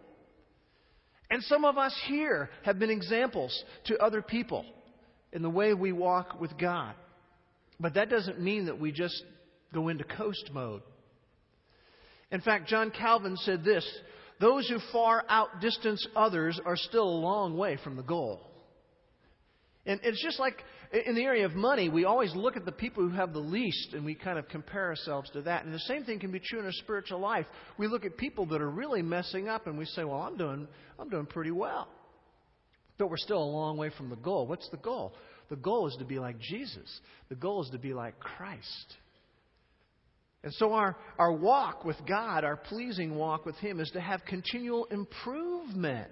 And 1.31 1.43
some 1.43 1.65
of 1.65 1.77
us 1.77 1.95
here 2.07 2.51
have 2.65 2.79
been 2.79 2.91
examples 2.91 3.65
to 3.87 3.99
other 3.99 4.23
people 4.23 4.65
in 5.33 5.43
the 5.43 5.51
way 5.51 5.75
we 5.75 5.93
walk 5.93 6.41
with 6.41 6.57
God. 6.57 6.95
But 7.79 7.95
that 7.95 8.09
doesn't 8.09 8.41
mean 8.41 8.67
that 8.67 8.81
we 8.81 8.93
just 8.93 9.23
go 9.75 9.89
into 9.89 10.05
coast 10.05 10.51
mode. 10.53 10.83
In 12.31 12.41
fact, 12.41 12.69
John 12.69 12.91
Calvin 12.91 13.37
said 13.39 13.65
this 13.65 13.87
those 14.41 14.69
who 14.69 14.79
far 14.93 15.25
outdistance 15.29 16.07
others 16.15 16.61
are 16.65 16.77
still 16.77 17.09
a 17.09 17.21
long 17.21 17.57
way 17.57 17.79
from 17.83 17.97
the 17.97 18.03
goal. 18.03 18.41
And 19.87 20.01
it's 20.03 20.23
just 20.23 20.41
like 20.41 20.63
in 20.93 21.15
the 21.15 21.23
area 21.23 21.47
of 21.47 21.55
money, 21.55 21.89
we 21.89 22.05
always 22.05 22.35
look 22.35 22.57
at 22.57 22.65
the 22.65 22.73
people 22.73 23.09
who 23.09 23.15
have 23.15 23.33
the 23.33 23.39
least 23.39 23.95
and 23.95 24.05
we 24.05 24.15
kind 24.15 24.39
of 24.39 24.49
compare 24.49 24.87
ourselves 24.87 25.31
to 25.31 25.43
that. 25.43 25.65
And 25.65 25.73
the 25.73 25.79
same 25.81 26.05
thing 26.05 26.19
can 26.19 26.33
be 26.33 26.41
true 26.41 26.59
in 26.59 26.67
our 26.67 26.73
spiritual 26.73 27.21
life. 27.21 27.47
We 27.79 27.87
look 27.87 28.05
at 28.05 28.17
people 28.17 28.47
that 28.47 28.61
are 28.61 28.71
really 28.71 29.01
messing 29.01 29.49
up 29.49 29.67
and 29.69 29.79
we 29.79 29.85
say, 29.85 30.05
well, 30.05 30.21
I'm 30.21 30.37
doing, 30.37 30.67
I'm 30.99 31.09
doing 31.09 31.27
pretty 31.27 31.53
well. 31.53 31.89
But 32.99 33.11
we're 33.11 33.17
still 33.17 33.43
a 33.43 33.45
long 33.45 33.77
way 33.77 33.91
from 33.97 34.11
the 34.11 34.17
goal. 34.17 34.47
What's 34.47 34.69
the 34.71 34.79
goal? 34.79 35.15
The 35.51 35.57
goal 35.57 35.87
is 35.87 35.97
to 35.99 36.05
be 36.05 36.19
like 36.19 36.39
Jesus. 36.41 37.01
The 37.29 37.37
goal 37.37 37.63
is 37.63 37.71
to 37.71 37.79
be 37.79 37.95
like 37.95 38.19
Christ. 38.19 38.97
And 40.47 40.55
so 40.55 40.75
our, 40.75 40.95
our 41.19 41.33
walk 41.33 41.85
with 41.85 41.97
God, 42.07 42.45
our 42.45 42.55
pleasing 42.55 43.17
walk 43.17 43.45
with 43.45 43.57
Him, 43.57 43.81
is 43.81 43.91
to 43.95 44.01
have 44.01 44.25
continual 44.29 44.85
improvement. 44.93 46.07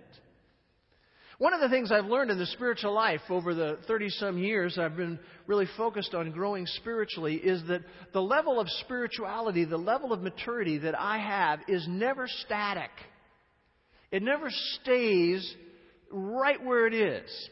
One 1.39 1.55
of 1.55 1.61
the 1.61 1.69
things 1.69 1.93
I've 1.93 2.07
learned 2.07 2.33
in 2.33 2.39
the 2.39 2.47
spiritual 2.47 2.93
life 2.93 3.21
over 3.31 3.55
the 3.55 3.79
30 3.87 4.09
some 4.09 4.37
years 4.37 4.77
I've 4.77 4.97
been 4.97 5.21
really 5.47 5.69
focused 5.77 6.15
on 6.15 6.33
growing 6.33 6.67
spiritually 6.67 7.37
is 7.37 7.63
that 7.69 7.83
the 8.13 8.21
level 8.21 8.59
of 8.59 8.67
spirituality, 8.81 9.67
the 9.67 9.77
level 9.77 10.13
of 10.13 10.21
maturity 10.21 10.79
that 10.79 10.99
I 10.99 11.19
have 11.19 11.61
is 11.69 11.87
never 11.89 12.27
static. 12.27 12.91
It 14.11 14.25
never 14.25 14.51
stays 14.83 15.49
right 16.11 16.61
where 16.61 16.89
it 16.89 16.95
is. 16.95 17.51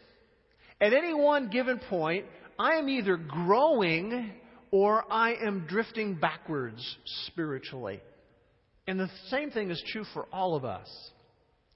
At 0.80 0.92
any 0.92 1.14
one 1.14 1.48
given 1.48 1.78
point, 1.78 2.26
I 2.58 2.72
am 2.72 2.88
either 2.88 3.16
growing 3.16 4.32
or 4.72 5.04
I 5.12 5.34
am 5.34 5.66
drifting 5.68 6.14
backwards 6.14 6.96
spiritually. 7.26 8.00
And 8.88 8.98
the 8.98 9.10
same 9.28 9.50
thing 9.50 9.70
is 9.70 9.80
true 9.92 10.04
for 10.12 10.26
all 10.32 10.56
of 10.56 10.64
us. 10.64 10.88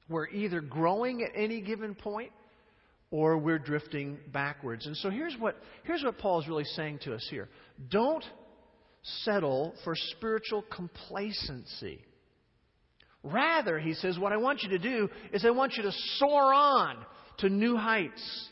We're 0.08 0.28
either 0.28 0.60
growing 0.60 1.22
at 1.22 1.30
any 1.36 1.60
given 1.60 1.94
point 1.94 2.32
or 3.10 3.38
we're 3.38 3.58
drifting 3.58 4.18
backwards. 4.32 4.86
And 4.86 4.96
so 4.96 5.10
here's 5.10 5.36
what, 5.38 5.56
here's 5.84 6.02
what 6.02 6.18
Paul 6.18 6.40
is 6.40 6.48
really 6.48 6.64
saying 6.64 7.00
to 7.04 7.14
us 7.14 7.24
here. 7.30 7.48
Don't 7.90 8.24
settle 9.24 9.74
for 9.84 9.94
spiritual 9.94 10.64
complacency. 10.74 12.00
Rather, 13.22 13.78
he 13.78 13.94
says, 13.94 14.18
what 14.18 14.32
I 14.32 14.36
want 14.36 14.62
you 14.62 14.70
to 14.70 14.78
do 14.78 15.08
is 15.32 15.44
I 15.44 15.50
want 15.50 15.74
you 15.76 15.82
to 15.82 15.92
soar 16.16 16.52
on 16.52 16.96
to 17.38 17.48
new 17.48 17.76
heights. 17.76 18.48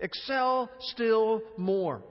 Excel 0.00 0.68
still 0.80 1.40
more. 1.56 2.02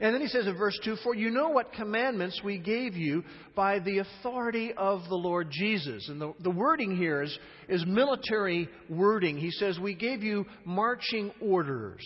And 0.00 0.14
then 0.14 0.20
he 0.20 0.28
says 0.28 0.46
in 0.46 0.56
verse 0.56 0.78
2 0.84 0.96
For 1.02 1.14
you 1.14 1.30
know 1.30 1.48
what 1.50 1.72
commandments 1.72 2.40
we 2.44 2.58
gave 2.58 2.94
you 2.94 3.24
by 3.54 3.78
the 3.78 3.98
authority 3.98 4.72
of 4.76 5.02
the 5.08 5.16
Lord 5.16 5.48
Jesus. 5.50 6.08
And 6.08 6.20
the, 6.20 6.34
the 6.40 6.50
wording 6.50 6.96
here 6.96 7.22
is, 7.22 7.38
is 7.68 7.84
military 7.86 8.68
wording. 8.88 9.36
He 9.36 9.50
says, 9.50 9.78
We 9.78 9.94
gave 9.94 10.22
you 10.22 10.46
marching 10.64 11.32
orders. 11.40 12.02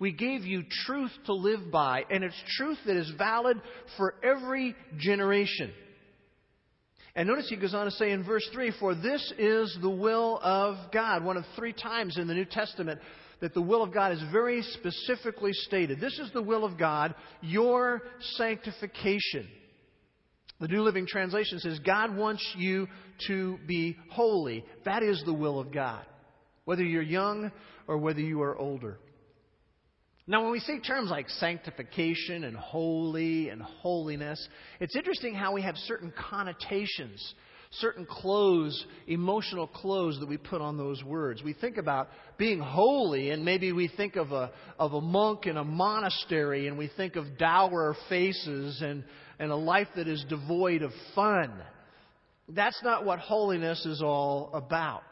We 0.00 0.12
gave 0.12 0.44
you 0.44 0.62
truth 0.86 1.10
to 1.26 1.34
live 1.34 1.70
by. 1.72 2.04
And 2.10 2.22
it's 2.22 2.40
truth 2.56 2.78
that 2.86 2.96
is 2.96 3.10
valid 3.18 3.60
for 3.96 4.14
every 4.22 4.74
generation. 4.98 5.72
And 7.14 7.26
notice 7.26 7.48
he 7.48 7.56
goes 7.56 7.74
on 7.74 7.86
to 7.86 7.90
say 7.90 8.12
in 8.12 8.22
verse 8.22 8.48
3 8.52 8.72
For 8.78 8.94
this 8.94 9.32
is 9.38 9.76
the 9.82 9.90
will 9.90 10.38
of 10.40 10.76
God. 10.92 11.24
One 11.24 11.36
of 11.36 11.44
three 11.56 11.72
times 11.72 12.16
in 12.16 12.28
the 12.28 12.34
New 12.34 12.44
Testament 12.44 13.00
that 13.40 13.54
the 13.54 13.62
will 13.62 13.82
of 13.82 13.92
God 13.92 14.12
is 14.12 14.22
very 14.32 14.62
specifically 14.62 15.52
stated. 15.52 16.00
This 16.00 16.18
is 16.18 16.30
the 16.32 16.42
will 16.42 16.64
of 16.64 16.78
God, 16.78 17.14
your 17.40 18.02
sanctification. 18.36 19.46
The 20.60 20.68
New 20.68 20.82
Living 20.82 21.06
Translation 21.06 21.60
says, 21.60 21.78
God 21.80 22.16
wants 22.16 22.44
you 22.56 22.88
to 23.28 23.58
be 23.66 23.96
holy. 24.10 24.64
That 24.84 25.02
is 25.02 25.22
the 25.24 25.32
will 25.32 25.60
of 25.60 25.72
God, 25.72 26.04
whether 26.64 26.82
you're 26.82 27.02
young 27.02 27.52
or 27.86 27.98
whether 27.98 28.20
you 28.20 28.42
are 28.42 28.58
older. 28.58 28.98
Now, 30.26 30.42
when 30.42 30.52
we 30.52 30.60
say 30.60 30.78
terms 30.80 31.10
like 31.10 31.28
sanctification 31.30 32.44
and 32.44 32.54
holy 32.54 33.48
and 33.48 33.62
holiness, 33.62 34.46
it's 34.78 34.94
interesting 34.94 35.34
how 35.34 35.52
we 35.54 35.62
have 35.62 35.76
certain 35.76 36.12
connotations 36.28 37.34
certain 37.70 38.06
clothes, 38.06 38.86
emotional 39.06 39.66
clothes 39.66 40.18
that 40.20 40.28
we 40.28 40.36
put 40.36 40.60
on 40.60 40.76
those 40.76 41.02
words. 41.04 41.42
We 41.42 41.52
think 41.52 41.76
about 41.76 42.08
being 42.38 42.60
holy, 42.60 43.30
and 43.30 43.44
maybe 43.44 43.72
we 43.72 43.88
think 43.88 44.16
of 44.16 44.32
a, 44.32 44.50
of 44.78 44.94
a 44.94 45.00
monk 45.00 45.46
in 45.46 45.56
a 45.56 45.64
monastery, 45.64 46.68
and 46.68 46.78
we 46.78 46.90
think 46.96 47.16
of 47.16 47.38
dour 47.38 47.94
faces 48.08 48.80
and, 48.80 49.04
and 49.38 49.50
a 49.50 49.56
life 49.56 49.88
that 49.96 50.08
is 50.08 50.24
devoid 50.28 50.82
of 50.82 50.92
fun. 51.14 51.52
That's 52.48 52.80
not 52.82 53.04
what 53.04 53.18
holiness 53.18 53.84
is 53.84 54.00
all 54.02 54.50
about. 54.54 55.02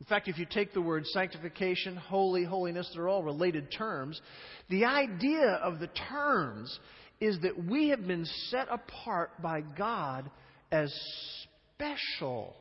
In 0.00 0.06
fact, 0.06 0.26
if 0.26 0.36
you 0.36 0.46
take 0.50 0.74
the 0.74 0.82
word 0.82 1.06
sanctification, 1.06 1.96
holy, 1.96 2.44
holiness, 2.44 2.90
they're 2.92 3.08
all 3.08 3.22
related 3.22 3.68
terms. 3.70 4.20
The 4.68 4.84
idea 4.84 5.60
of 5.62 5.78
the 5.78 5.88
terms 6.08 6.76
is 7.20 7.38
that 7.42 7.56
we 7.56 7.90
have 7.90 8.04
been 8.04 8.26
set 8.50 8.66
apart 8.68 9.40
by 9.40 9.60
God 9.60 10.28
as 10.72 10.92
special. 11.82 12.54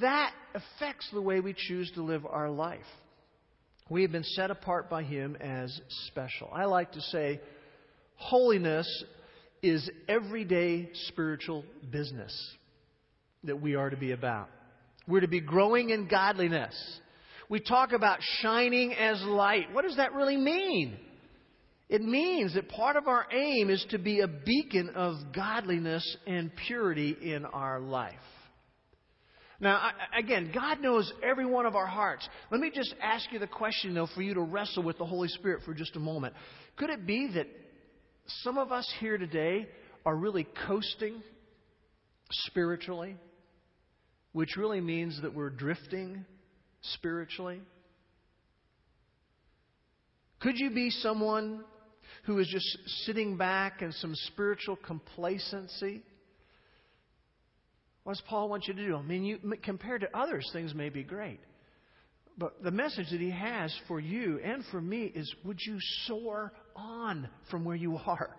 That 0.00 0.32
affects 0.54 1.08
the 1.12 1.20
way 1.20 1.40
we 1.40 1.54
choose 1.56 1.90
to 1.92 2.02
live 2.02 2.24
our 2.26 2.50
life. 2.50 2.80
We 3.88 4.02
have 4.02 4.12
been 4.12 4.24
set 4.24 4.50
apart 4.50 4.88
by 4.88 5.02
Him 5.02 5.36
as 5.40 5.80
special. 6.08 6.48
I 6.52 6.66
like 6.66 6.92
to 6.92 7.00
say, 7.00 7.40
holiness 8.16 8.86
is 9.62 9.88
everyday 10.08 10.90
spiritual 11.08 11.64
business 11.90 12.32
that 13.44 13.60
we 13.60 13.74
are 13.74 13.90
to 13.90 13.96
be 13.96 14.12
about. 14.12 14.48
We're 15.08 15.20
to 15.20 15.28
be 15.28 15.40
growing 15.40 15.90
in 15.90 16.06
godliness. 16.06 16.74
We 17.48 17.60
talk 17.60 17.92
about 17.92 18.20
shining 18.40 18.94
as 18.94 19.20
light. 19.22 19.72
What 19.72 19.84
does 19.84 19.96
that 19.96 20.14
really 20.14 20.36
mean? 20.36 20.96
It 21.92 22.00
means 22.00 22.54
that 22.54 22.70
part 22.70 22.96
of 22.96 23.06
our 23.06 23.26
aim 23.30 23.68
is 23.68 23.84
to 23.90 23.98
be 23.98 24.20
a 24.20 24.26
beacon 24.26 24.88
of 24.94 25.14
godliness 25.34 26.16
and 26.26 26.50
purity 26.66 27.14
in 27.20 27.44
our 27.44 27.80
life. 27.80 28.14
Now, 29.60 29.90
again, 30.18 30.52
God 30.54 30.80
knows 30.80 31.12
every 31.22 31.44
one 31.44 31.66
of 31.66 31.76
our 31.76 31.86
hearts. 31.86 32.26
Let 32.50 32.62
me 32.62 32.70
just 32.74 32.94
ask 33.02 33.30
you 33.30 33.38
the 33.38 33.46
question, 33.46 33.92
though, 33.92 34.08
for 34.14 34.22
you 34.22 34.32
to 34.32 34.40
wrestle 34.40 34.82
with 34.82 34.96
the 34.96 35.04
Holy 35.04 35.28
Spirit 35.28 35.64
for 35.66 35.74
just 35.74 35.94
a 35.94 36.00
moment. 36.00 36.32
Could 36.76 36.88
it 36.88 37.06
be 37.06 37.30
that 37.34 37.46
some 38.26 38.56
of 38.56 38.72
us 38.72 38.90
here 38.98 39.18
today 39.18 39.68
are 40.06 40.16
really 40.16 40.48
coasting 40.66 41.22
spiritually, 42.30 43.18
which 44.32 44.56
really 44.56 44.80
means 44.80 45.20
that 45.20 45.34
we're 45.34 45.50
drifting 45.50 46.24
spiritually? 46.80 47.60
Could 50.40 50.54
you 50.56 50.70
be 50.70 50.88
someone 50.88 51.64
who 52.22 52.38
is 52.38 52.48
just 52.48 52.66
sitting 53.04 53.36
back 53.36 53.82
in 53.82 53.92
some 53.92 54.14
spiritual 54.14 54.76
complacency? 54.76 56.02
What 58.04 58.14
does 58.14 58.22
Paul 58.28 58.48
want 58.48 58.66
you 58.66 58.74
to 58.74 58.86
do? 58.86 58.96
I 58.96 59.02
mean, 59.02 59.24
you, 59.24 59.38
compared 59.62 60.00
to 60.02 60.16
others, 60.16 60.48
things 60.52 60.74
may 60.74 60.88
be 60.88 61.02
great. 61.02 61.40
But 62.38 62.62
the 62.62 62.70
message 62.70 63.10
that 63.10 63.20
he 63.20 63.30
has 63.30 63.74
for 63.86 64.00
you 64.00 64.40
and 64.42 64.64
for 64.70 64.80
me 64.80 65.12
is 65.14 65.32
would 65.44 65.58
you 65.60 65.76
soar 66.06 66.52
on 66.74 67.28
from 67.50 67.64
where 67.64 67.76
you 67.76 67.96
are? 67.96 68.36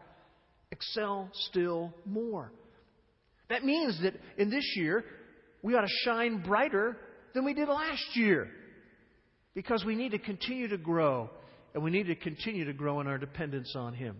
Excel 0.72 1.30
still 1.50 1.94
more. 2.06 2.52
That 3.50 3.64
means 3.64 4.02
that 4.02 4.16
in 4.38 4.50
this 4.50 4.66
year, 4.76 5.06
we 5.62 5.76
ought 5.76 5.82
to 5.82 5.94
shine 6.04 6.42
brighter 6.42 6.98
than 7.34 7.46
we 7.46 7.54
did 7.54 7.68
last 7.70 8.16
year. 8.16 8.50
Because 9.54 9.86
we 9.86 9.96
need 9.96 10.12
to 10.12 10.20
continue 10.20 10.68
to 10.70 10.78
grow, 10.80 11.30
and 11.74 11.84
we 11.84 11.92
need 11.92 12.08
to 12.08 12.16
continue 12.16 12.66
to 12.66 12.74
grow 12.74 13.00
in 13.00 13.08
our 13.08 13.18
dependence 13.18 13.74
on 13.76 13.94
Him. 13.94 14.18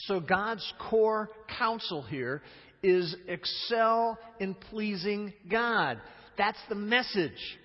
So, 0.00 0.20
God's 0.20 0.72
core 0.90 1.30
counsel 1.58 2.02
here 2.02 2.42
is 2.82 3.14
excel 3.26 4.18
in 4.38 4.54
pleasing 4.54 5.32
God. 5.50 6.00
That's 6.36 6.58
the 6.68 6.76
message. 6.76 7.58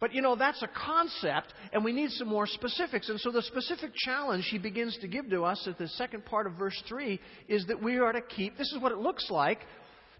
But 0.00 0.14
you 0.14 0.22
know, 0.22 0.36
that's 0.36 0.62
a 0.62 0.68
concept, 0.68 1.52
and 1.72 1.84
we 1.84 1.92
need 1.92 2.10
some 2.12 2.28
more 2.28 2.46
specifics. 2.46 3.08
And 3.08 3.18
so 3.18 3.32
the 3.32 3.42
specific 3.42 3.90
challenge 3.96 4.46
he 4.48 4.58
begins 4.58 4.96
to 5.00 5.08
give 5.08 5.28
to 5.30 5.44
us 5.44 5.66
at 5.66 5.76
the 5.76 5.88
second 5.88 6.24
part 6.24 6.46
of 6.46 6.52
verse 6.54 6.80
3 6.88 7.18
is 7.48 7.66
that 7.66 7.82
we 7.82 7.98
are 7.98 8.12
to 8.12 8.20
keep, 8.20 8.56
this 8.56 8.72
is 8.72 8.80
what 8.80 8.92
it 8.92 8.98
looks 8.98 9.28
like 9.28 9.58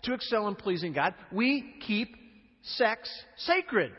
to 0.02 0.14
excel 0.14 0.48
in 0.48 0.56
pleasing 0.56 0.92
God. 0.92 1.14
We 1.30 1.74
keep 1.86 2.08
sex 2.62 3.08
sacred. 3.36 3.92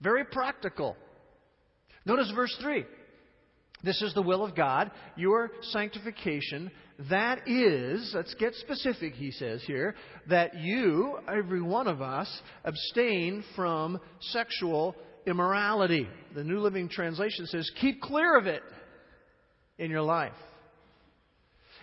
Very 0.00 0.24
practical. 0.24 0.96
Notice 2.06 2.32
verse 2.34 2.56
3. 2.62 2.86
This 3.82 4.00
is 4.00 4.14
the 4.14 4.22
will 4.22 4.42
of 4.42 4.54
God, 4.54 4.90
your 5.16 5.50
sanctification. 5.60 6.70
That 7.10 7.46
is, 7.46 8.12
let's 8.14 8.34
get 8.34 8.54
specific, 8.54 9.14
he 9.14 9.32
says 9.32 9.62
here, 9.66 9.94
that 10.28 10.56
you, 10.56 11.18
every 11.28 11.60
one 11.60 11.86
of 11.86 12.00
us, 12.00 12.40
abstain 12.64 13.44
from 13.54 14.00
sexual 14.20 14.96
immorality. 15.26 16.08
The 16.34 16.44
New 16.44 16.60
Living 16.60 16.88
Translation 16.88 17.46
says, 17.46 17.70
keep 17.80 18.00
clear 18.00 18.38
of 18.38 18.46
it 18.46 18.62
in 19.78 19.90
your 19.90 20.02
life. 20.02 20.32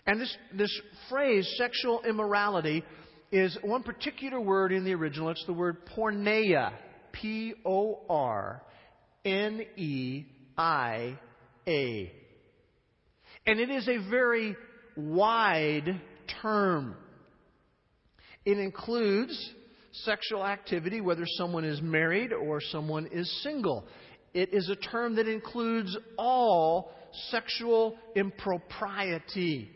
And 0.08 0.20
this, 0.20 0.36
this 0.54 0.82
phrase, 1.10 1.48
sexual 1.58 2.02
immorality, 2.02 2.84
is 3.32 3.58
one 3.62 3.84
particular 3.84 4.40
word 4.40 4.72
in 4.72 4.84
the 4.84 4.94
original. 4.94 5.30
It's 5.30 5.46
the 5.46 5.54
word 5.54 5.78
porneia. 5.96 6.74
P 7.14 7.54
O 7.64 8.02
R 8.10 8.64
N 9.26 9.62
E 9.78 10.26
I 10.58 11.18
A. 11.68 12.12
And 13.46 13.60
it 13.60 13.70
is 13.70 13.88
a 13.88 14.10
very 14.10 14.56
wide 14.96 16.02
term. 16.42 16.96
It 18.46 18.58
includes 18.58 19.54
sexual 19.92 20.46
activity, 20.46 21.02
whether 21.02 21.26
someone 21.38 21.64
is 21.64 21.82
married 21.82 22.34
or 22.34 22.60
someone 22.60 23.08
is 23.12 23.30
single. 23.44 23.86
It 24.34 24.54
is 24.54 24.70
a 24.70 24.76
term 24.76 25.16
that 25.16 25.28
includes 25.28 25.96
all 26.18 26.92
sexual 27.30 27.96
impropriety. 28.16 29.70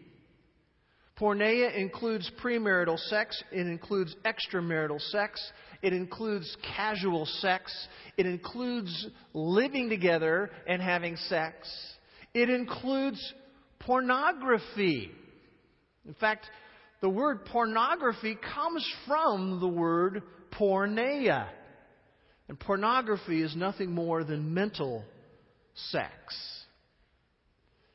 Porneia 1.19 1.75
includes 1.75 2.31
premarital 2.43 2.99
sex, 2.99 3.43
it 3.51 3.65
includes 3.65 4.15
extramarital 4.23 5.01
sex, 5.09 5.41
it 5.81 5.91
includes 5.93 6.55
casual 6.75 7.25
sex, 7.25 7.73
it 8.17 8.25
includes 8.25 9.07
living 9.33 9.89
together 9.89 10.51
and 10.67 10.81
having 10.81 11.15
sex, 11.15 11.67
it 12.33 12.49
includes 12.49 13.33
pornography. 13.79 15.11
In 16.05 16.13
fact, 16.13 16.45
the 17.01 17.09
word 17.09 17.45
pornography 17.45 18.37
comes 18.53 18.87
from 19.07 19.59
the 19.59 19.67
word 19.67 20.23
porneia. 20.51 21.47
And 22.47 22.59
pornography 22.59 23.41
is 23.41 23.55
nothing 23.55 23.91
more 23.91 24.23
than 24.23 24.53
mental 24.53 25.03
sex. 25.91 26.13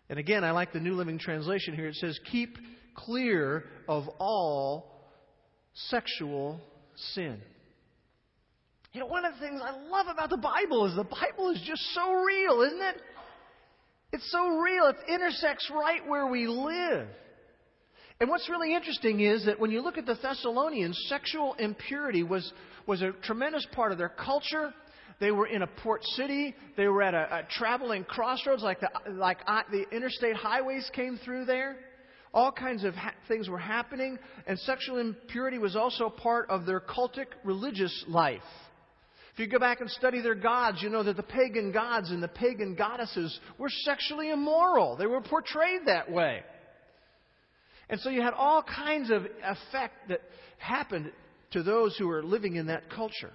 And 0.08 0.18
again, 0.18 0.44
I 0.44 0.50
like 0.50 0.72
the 0.72 0.80
New 0.80 0.94
Living 0.94 1.18
Translation 1.18 1.74
here. 1.74 1.88
It 1.88 1.94
says, 1.94 2.18
keep 2.30 2.58
clear 2.94 3.64
of 3.88 4.08
all 4.18 5.08
sexual 5.74 6.60
sin. 7.14 7.40
You 8.92 9.00
know, 9.00 9.06
one 9.06 9.24
of 9.24 9.34
the 9.34 9.40
things 9.40 9.60
I 9.64 9.70
love 9.88 10.06
about 10.10 10.28
the 10.28 10.36
Bible 10.36 10.86
is 10.86 10.94
the 10.94 11.04
Bible 11.04 11.50
is 11.50 11.62
just 11.66 11.82
so 11.94 12.12
real, 12.12 12.60
isn't 12.62 12.82
it? 12.82 12.96
It's 14.12 14.30
so 14.30 14.48
real. 14.58 14.86
It 14.88 14.96
intersects 15.08 15.70
right 15.74 16.06
where 16.06 16.26
we 16.26 16.46
live. 16.46 17.08
And 18.20 18.28
what's 18.28 18.48
really 18.50 18.74
interesting 18.74 19.20
is 19.20 19.46
that 19.46 19.58
when 19.58 19.70
you 19.70 19.80
look 19.82 19.96
at 19.96 20.04
the 20.04 20.18
Thessalonians, 20.20 20.98
sexual 21.08 21.54
impurity 21.54 22.22
was, 22.22 22.52
was 22.86 23.00
a 23.00 23.12
tremendous 23.22 23.66
part 23.72 23.90
of 23.90 23.98
their 23.98 24.10
culture. 24.10 24.74
They 25.18 25.30
were 25.30 25.46
in 25.46 25.62
a 25.62 25.66
port 25.66 26.04
city. 26.16 26.54
They 26.76 26.86
were 26.86 27.02
at 27.02 27.14
a, 27.14 27.36
a 27.36 27.42
traveling 27.50 28.04
crossroads, 28.04 28.62
like 28.62 28.80
the, 28.80 28.90
like 29.12 29.38
uh, 29.46 29.62
the 29.70 29.86
interstate 29.90 30.36
highways 30.36 30.88
came 30.94 31.18
through 31.24 31.46
there. 31.46 31.78
All 32.34 32.50
kinds 32.50 32.84
of 32.84 32.94
ha- 32.94 33.14
things 33.28 33.48
were 33.48 33.58
happening, 33.58 34.18
and 34.46 34.58
sexual 34.60 34.98
impurity 34.98 35.58
was 35.58 35.76
also 35.76 36.08
part 36.08 36.48
of 36.48 36.64
their 36.64 36.80
cultic 36.80 37.26
religious 37.44 38.04
life. 38.08 38.40
If 39.34 39.38
you 39.38 39.46
go 39.46 39.58
back 39.58 39.80
and 39.80 39.90
study 39.90 40.20
their 40.20 40.34
gods, 40.34 40.82
you 40.82 40.90
know 40.90 41.02
that 41.02 41.16
the 41.16 41.22
pagan 41.22 41.72
gods 41.72 42.10
and 42.10 42.22
the 42.22 42.28
pagan 42.28 42.74
goddesses 42.74 43.38
were 43.58 43.70
sexually 43.70 44.30
immoral. 44.30 44.96
They 44.96 45.06
were 45.06 45.22
portrayed 45.22 45.86
that 45.86 46.10
way. 46.10 46.42
And 47.88 48.00
so 48.00 48.10
you 48.10 48.22
had 48.22 48.34
all 48.34 48.62
kinds 48.62 49.10
of 49.10 49.24
effect 49.42 50.08
that 50.08 50.20
happened 50.58 51.12
to 51.52 51.62
those 51.62 51.96
who 51.96 52.08
were 52.08 52.22
living 52.22 52.56
in 52.56 52.66
that 52.66 52.90
culture. 52.90 53.32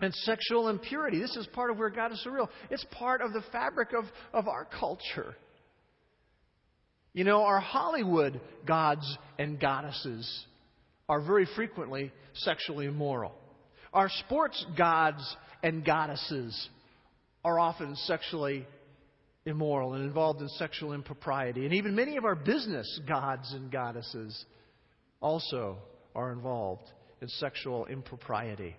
And 0.00 0.14
sexual 0.14 0.68
impurity, 0.68 1.18
this 1.18 1.36
is 1.36 1.46
part 1.48 1.70
of 1.70 1.78
where 1.78 1.90
God 1.90 2.12
is 2.12 2.22
so 2.22 2.30
real. 2.30 2.50
It's 2.70 2.84
part 2.92 3.20
of 3.20 3.32
the 3.32 3.42
fabric 3.50 3.88
of, 3.92 4.04
of 4.32 4.46
our 4.46 4.66
culture. 4.78 5.34
You 7.18 7.24
know, 7.24 7.42
our 7.42 7.58
Hollywood 7.58 8.40
gods 8.64 9.18
and 9.40 9.58
goddesses 9.58 10.44
are 11.08 11.20
very 11.20 11.48
frequently 11.56 12.12
sexually 12.32 12.86
immoral. 12.86 13.32
Our 13.92 14.08
sports 14.08 14.64
gods 14.76 15.36
and 15.60 15.84
goddesses 15.84 16.68
are 17.44 17.58
often 17.58 17.96
sexually 17.96 18.68
immoral 19.46 19.94
and 19.94 20.04
involved 20.04 20.42
in 20.42 20.48
sexual 20.50 20.92
impropriety. 20.92 21.64
And 21.64 21.74
even 21.74 21.96
many 21.96 22.18
of 22.18 22.24
our 22.24 22.36
business 22.36 23.00
gods 23.08 23.52
and 23.52 23.68
goddesses 23.68 24.44
also 25.20 25.78
are 26.14 26.30
involved 26.30 26.88
in 27.20 27.26
sexual 27.26 27.86
impropriety. 27.86 28.76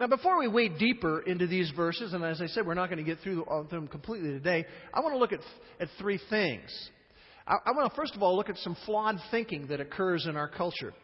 Now, 0.00 0.06
before 0.06 0.38
we 0.38 0.48
wade 0.48 0.78
deeper 0.78 1.20
into 1.20 1.46
these 1.46 1.70
verses, 1.76 2.14
and 2.14 2.24
as 2.24 2.40
I 2.40 2.46
said, 2.46 2.66
we're 2.66 2.72
not 2.72 2.88
going 2.88 3.04
to 3.04 3.04
get 3.04 3.20
through 3.20 3.44
them 3.70 3.86
completely 3.86 4.30
today, 4.30 4.64
I 4.94 5.00
want 5.00 5.12
to 5.12 5.18
look 5.18 5.32
at, 5.32 5.40
at 5.78 5.88
three 5.98 6.18
things. 6.30 6.70
I, 7.46 7.56
I 7.66 7.72
want 7.72 7.90
to, 7.90 7.94
first 7.94 8.14
of 8.14 8.22
all, 8.22 8.34
look 8.34 8.48
at 8.48 8.56
some 8.56 8.78
flawed 8.86 9.16
thinking 9.30 9.66
that 9.66 9.78
occurs 9.78 10.24
in 10.26 10.38
our 10.38 10.48
culture. 10.48 10.94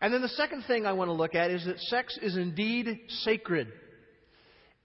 And 0.00 0.14
then 0.14 0.22
the 0.22 0.28
second 0.28 0.62
thing 0.68 0.86
I 0.86 0.92
want 0.92 1.08
to 1.08 1.12
look 1.12 1.34
at 1.34 1.50
is 1.50 1.64
that 1.64 1.80
sex 1.80 2.16
is 2.22 2.36
indeed 2.36 3.00
sacred. 3.08 3.72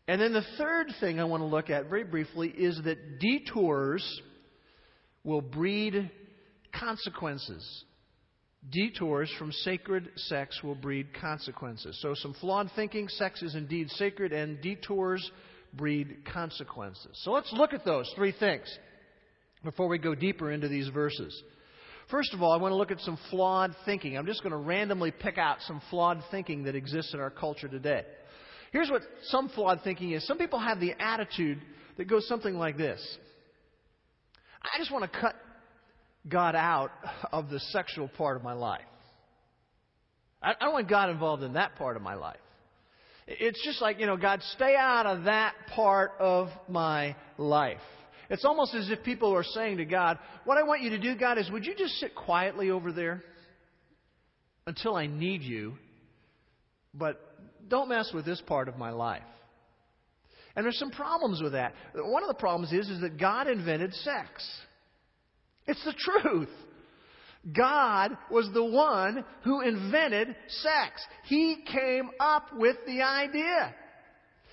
And 0.08 0.20
then 0.20 0.34
the 0.34 0.46
third 0.58 0.88
thing 1.00 1.20
I 1.20 1.26
want 1.26 1.42
to 1.42 1.48
look 1.48 1.70
at 1.70 1.88
very 1.88 2.06
briefly 2.06 2.50
is 2.50 2.82
that 2.84 3.20
detours 3.20 4.22
will 5.24 5.42
breed 5.42 6.10
consequences. 6.74 7.84
Detours 8.68 9.32
from 9.40 9.52
sacred 9.52 10.10
sex 10.16 10.62
will 10.62 10.76
breed 10.76 11.14
consequences. 11.20 11.98
So, 12.02 12.14
some 12.14 12.34
flawed 12.34 12.70
thinking 12.76 13.08
sex 13.08 13.42
is 13.42 13.56
indeed 13.56 13.90
sacred, 13.92 14.34
and 14.34 14.62
detours 14.62 15.32
breed 15.74 16.26
consequences. 16.26 17.12
So, 17.24 17.32
let's 17.32 17.52
look 17.54 17.74
at 17.74 17.86
those 17.86 18.12
three 18.16 18.34
things 18.38 18.68
before 19.64 19.88
we 19.88 19.98
go 19.98 20.14
deeper 20.14 20.52
into 20.52 20.68
these 20.68 20.90
verses. 20.90 21.42
First 22.12 22.34
of 22.34 22.42
all, 22.42 22.52
I 22.52 22.58
want 22.58 22.74
to 22.74 22.76
look 22.76 22.92
at 22.92 23.00
some 23.00 23.18
flawed 23.30 23.76
thinking. 23.86 24.18
I'm 24.18 24.26
just 24.26 24.44
going 24.44 24.52
to 24.52 24.58
randomly 24.58 25.12
pick 25.12 25.38
out 25.38 25.58
some 25.62 25.82
flawed 25.90 26.22
thinking 26.30 26.64
that 26.64 26.76
exists 26.76 27.14
in 27.14 27.20
our 27.20 27.30
culture 27.30 27.68
today. 27.68 28.04
Here's 28.72 28.90
what 28.90 29.04
some 29.24 29.50
flawed 29.50 29.82
thinking 29.84 30.12
is. 30.12 30.26
Some 30.28 30.38
people 30.38 30.60
have 30.60 30.80
the 30.80 30.94
attitude 31.00 31.60
that 31.98 32.08
goes 32.08 32.28
something 32.28 32.56
like 32.56 32.78
this 32.78 33.18
I 34.64 34.78
just 34.78 34.92
want 34.92 35.12
to 35.12 35.20
cut 35.20 35.36
God 36.30 36.56
out 36.56 36.92
of 37.32 37.50
the 37.50 37.60
sexual 37.60 38.08
part 38.08 38.38
of 38.38 38.44
my 38.44 38.54
life. 38.54 38.82
I 40.42 40.54
don't 40.60 40.74
want 40.74 40.88
God 40.88 41.10
involved 41.10 41.44
in 41.44 41.54
that 41.54 41.76
part 41.76 41.98
of 41.98 42.02
my 42.02 42.14
life. 42.14 42.38
It's 43.28 43.62
just 43.64 43.82
like, 43.82 44.00
you 44.00 44.06
know, 44.06 44.18
God, 44.18 44.42
stay 44.56 44.76
out 44.78 45.06
of 45.06 45.26
that 45.26 45.54
part 45.76 46.14
of 46.20 46.48
my 46.68 47.16
life. 47.38 47.78
It's 48.30 48.46
almost 48.46 48.74
as 48.74 48.90
if 48.90 49.04
people 49.04 49.36
are 49.36 49.44
saying 49.44 49.78
to 49.78 49.86
God, 49.86 50.18
What 50.46 50.58
I 50.58 50.64
want 50.64 50.82
you 50.82 50.92
to 50.92 50.98
do, 50.98 51.16
God, 51.16 51.38
is 51.38 51.50
would 51.52 51.66
you 51.66 51.76
just 51.76 51.96
sit 51.96 52.16
quietly 52.16 52.70
over 52.70 52.92
there? 52.92 53.24
until 54.70 54.96
I 54.96 55.08
need 55.08 55.42
you, 55.42 55.74
but 56.94 57.20
don't 57.68 57.90
mess 57.90 58.12
with 58.14 58.24
this 58.24 58.42
part 58.46 58.70
of 58.70 58.78
my 58.78 58.92
life. 58.92 59.24
And 60.56 60.64
there's 60.64 60.78
some 60.78 60.92
problems 60.92 61.42
with 61.42 61.54
that. 61.54 61.74
One 61.96 62.24
of 62.24 62.28
the 62.28 62.36
problems 62.36 62.72
is, 62.72 62.88
is 62.88 63.02
that 63.02 63.20
God 63.20 63.48
invented 63.48 63.94
sex. 63.96 64.30
It's 65.70 65.86
the 65.86 65.94
truth. 65.94 66.50
God 67.56 68.18
was 68.32 68.50
the 68.56 68.66
one 68.66 69.24
who 69.44 69.62
invented 69.62 70.36
sex. 70.48 71.00
He 71.26 71.58
came 71.72 72.10
up 72.20 72.48
with 72.58 72.76
the 72.88 73.04
idea. 73.04 73.76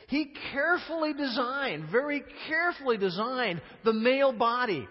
He 0.08 0.34
carefully 0.52 1.14
designed, 1.14 1.88
very 1.90 2.22
carefully 2.46 2.98
designed 2.98 3.62
the 3.82 3.94
male 3.94 4.32
body. 4.32 4.86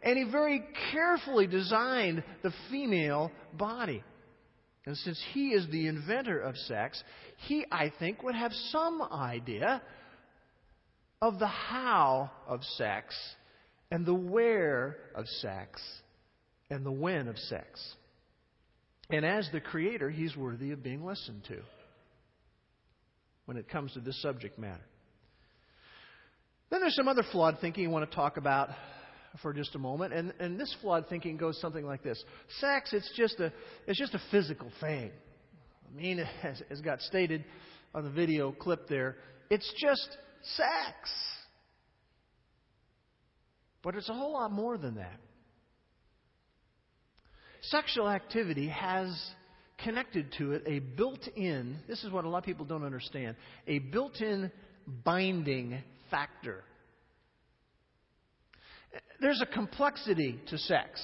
And 0.00 0.16
he 0.16 0.30
very 0.30 0.62
carefully 0.92 1.48
designed 1.48 2.22
the 2.44 2.52
female 2.70 3.32
body. 3.52 4.04
And 4.86 4.96
since 4.96 5.20
he 5.32 5.48
is 5.48 5.66
the 5.72 5.88
inventor 5.88 6.38
of 6.38 6.56
sex, 6.56 7.02
he, 7.48 7.66
I 7.72 7.92
think, 7.98 8.22
would 8.22 8.36
have 8.36 8.52
some 8.70 9.02
idea 9.02 9.82
of 11.20 11.40
the 11.40 11.48
how 11.48 12.30
of 12.46 12.62
sex 12.76 13.16
and 13.94 14.04
the 14.04 14.12
where 14.12 14.96
of 15.14 15.24
sex 15.40 15.80
and 16.68 16.84
the 16.84 16.90
when 16.90 17.28
of 17.28 17.38
sex. 17.38 17.94
And 19.08 19.24
as 19.24 19.48
the 19.52 19.60
Creator, 19.60 20.10
He's 20.10 20.36
worthy 20.36 20.72
of 20.72 20.82
being 20.82 21.06
listened 21.06 21.44
to 21.46 21.60
when 23.44 23.56
it 23.56 23.68
comes 23.68 23.92
to 23.92 24.00
this 24.00 24.20
subject 24.20 24.58
matter. 24.58 24.82
Then 26.70 26.80
there's 26.80 26.96
some 26.96 27.06
other 27.06 27.22
flawed 27.30 27.58
thinking 27.60 27.86
I 27.86 27.90
want 27.90 28.10
to 28.10 28.16
talk 28.16 28.36
about 28.36 28.70
for 29.40 29.52
just 29.52 29.76
a 29.76 29.78
moment, 29.78 30.12
and, 30.12 30.34
and 30.40 30.58
this 30.58 30.74
flawed 30.80 31.08
thinking 31.08 31.36
goes 31.36 31.60
something 31.60 31.86
like 31.86 32.02
this: 32.02 32.20
Sex, 32.58 32.92
it's 32.92 33.12
just 33.16 33.38
a, 33.38 33.52
it's 33.86 33.98
just 33.98 34.14
a 34.14 34.20
physical 34.32 34.72
thing. 34.80 35.12
I 35.88 35.96
mean, 35.96 36.18
as, 36.42 36.60
as 36.68 36.80
got 36.80 37.00
stated 37.00 37.44
on 37.94 38.02
the 38.02 38.10
video 38.10 38.50
clip 38.50 38.88
there, 38.88 39.14
it's 39.50 39.72
just 39.80 40.16
sex. 40.56 41.10
But 43.84 43.96
it's 43.96 44.08
a 44.08 44.14
whole 44.14 44.32
lot 44.32 44.50
more 44.50 44.78
than 44.78 44.94
that. 44.96 45.20
Sexual 47.60 48.08
activity 48.08 48.68
has 48.68 49.14
connected 49.82 50.32
to 50.38 50.52
it 50.52 50.62
a 50.66 50.78
built 50.78 51.28
in, 51.36 51.78
this 51.86 52.02
is 52.02 52.10
what 52.10 52.24
a 52.24 52.28
lot 52.28 52.38
of 52.38 52.44
people 52.44 52.64
don't 52.64 52.84
understand, 52.84 53.36
a 53.66 53.78
built 53.78 54.20
in 54.20 54.50
binding 55.04 55.82
factor. 56.10 56.64
There's 59.20 59.42
a 59.42 59.46
complexity 59.46 60.40
to 60.48 60.58
sex. 60.58 61.00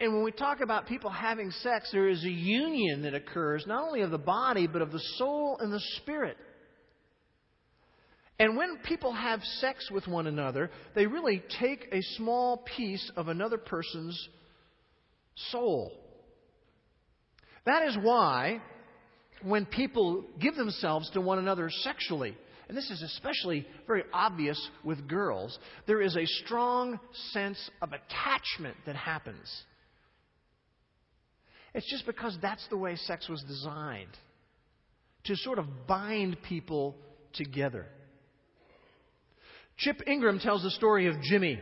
And 0.00 0.14
when 0.14 0.24
we 0.24 0.32
talk 0.32 0.60
about 0.60 0.86
people 0.86 1.10
having 1.10 1.50
sex, 1.50 1.90
there 1.92 2.08
is 2.08 2.24
a 2.24 2.30
union 2.30 3.02
that 3.02 3.14
occurs 3.14 3.64
not 3.66 3.84
only 3.84 4.00
of 4.00 4.10
the 4.10 4.18
body, 4.18 4.66
but 4.66 4.82
of 4.82 4.90
the 4.90 5.02
soul 5.16 5.58
and 5.60 5.72
the 5.72 5.82
spirit. 5.98 6.36
And 8.38 8.56
when 8.56 8.78
people 8.84 9.12
have 9.12 9.42
sex 9.60 9.90
with 9.90 10.06
one 10.06 10.26
another, 10.26 10.70
they 10.94 11.06
really 11.06 11.42
take 11.58 11.88
a 11.92 12.02
small 12.16 12.58
piece 12.76 13.10
of 13.16 13.28
another 13.28 13.56
person's 13.56 14.28
soul. 15.50 15.92
That 17.64 17.82
is 17.88 17.96
why 18.00 18.60
when 19.42 19.64
people 19.66 20.24
give 20.38 20.54
themselves 20.54 21.10
to 21.10 21.20
one 21.20 21.38
another 21.38 21.70
sexually, 21.70 22.36
and 22.68 22.76
this 22.76 22.90
is 22.90 23.02
especially 23.02 23.66
very 23.86 24.02
obvious 24.12 24.60
with 24.84 25.08
girls, 25.08 25.58
there 25.86 26.02
is 26.02 26.16
a 26.16 26.26
strong 26.44 26.98
sense 27.32 27.70
of 27.80 27.90
attachment 27.92 28.76
that 28.86 28.96
happens. 28.96 29.62
It's 31.74 31.90
just 31.90 32.06
because 32.06 32.36
that's 32.40 32.66
the 32.68 32.76
way 32.76 32.96
sex 32.96 33.28
was 33.28 33.42
designed 33.46 34.16
to 35.24 35.36
sort 35.36 35.58
of 35.58 35.86
bind 35.86 36.42
people 36.42 36.96
together. 37.34 37.86
Chip 39.78 40.00
Ingram 40.06 40.38
tells 40.38 40.62
the 40.62 40.70
story 40.70 41.06
of 41.06 41.20
Jimmy. 41.20 41.60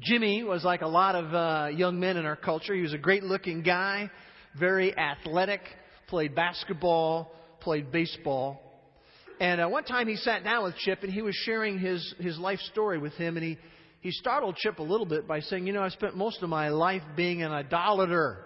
Jimmy 0.00 0.42
was 0.42 0.64
like 0.64 0.82
a 0.82 0.88
lot 0.88 1.14
of 1.14 1.32
uh, 1.32 1.68
young 1.68 2.00
men 2.00 2.16
in 2.16 2.26
our 2.26 2.34
culture. 2.34 2.74
He 2.74 2.82
was 2.82 2.92
a 2.92 2.98
great 2.98 3.22
looking 3.22 3.62
guy, 3.62 4.10
very 4.58 4.96
athletic, 4.96 5.60
played 6.08 6.34
basketball, 6.34 7.30
played 7.60 7.92
baseball. 7.92 8.60
And 9.40 9.60
uh, 9.60 9.68
one 9.68 9.84
time 9.84 10.08
he 10.08 10.16
sat 10.16 10.42
down 10.42 10.64
with 10.64 10.74
Chip 10.78 11.04
and 11.04 11.12
he 11.12 11.22
was 11.22 11.36
sharing 11.44 11.78
his, 11.78 12.14
his 12.18 12.36
life 12.38 12.58
story 12.72 12.98
with 12.98 13.12
him. 13.12 13.36
And 13.36 13.46
he, 13.46 13.58
he 14.00 14.10
startled 14.10 14.56
Chip 14.56 14.80
a 14.80 14.82
little 14.82 15.06
bit 15.06 15.28
by 15.28 15.38
saying, 15.38 15.68
You 15.68 15.74
know, 15.74 15.82
I 15.82 15.90
spent 15.90 16.16
most 16.16 16.42
of 16.42 16.48
my 16.48 16.70
life 16.70 17.02
being 17.14 17.42
an 17.42 17.52
idolater. 17.52 18.44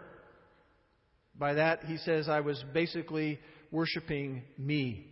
By 1.38 1.54
that, 1.54 1.84
he 1.84 1.96
says, 1.96 2.28
I 2.28 2.40
was 2.40 2.62
basically 2.74 3.38
worshiping 3.70 4.42
me. 4.58 5.11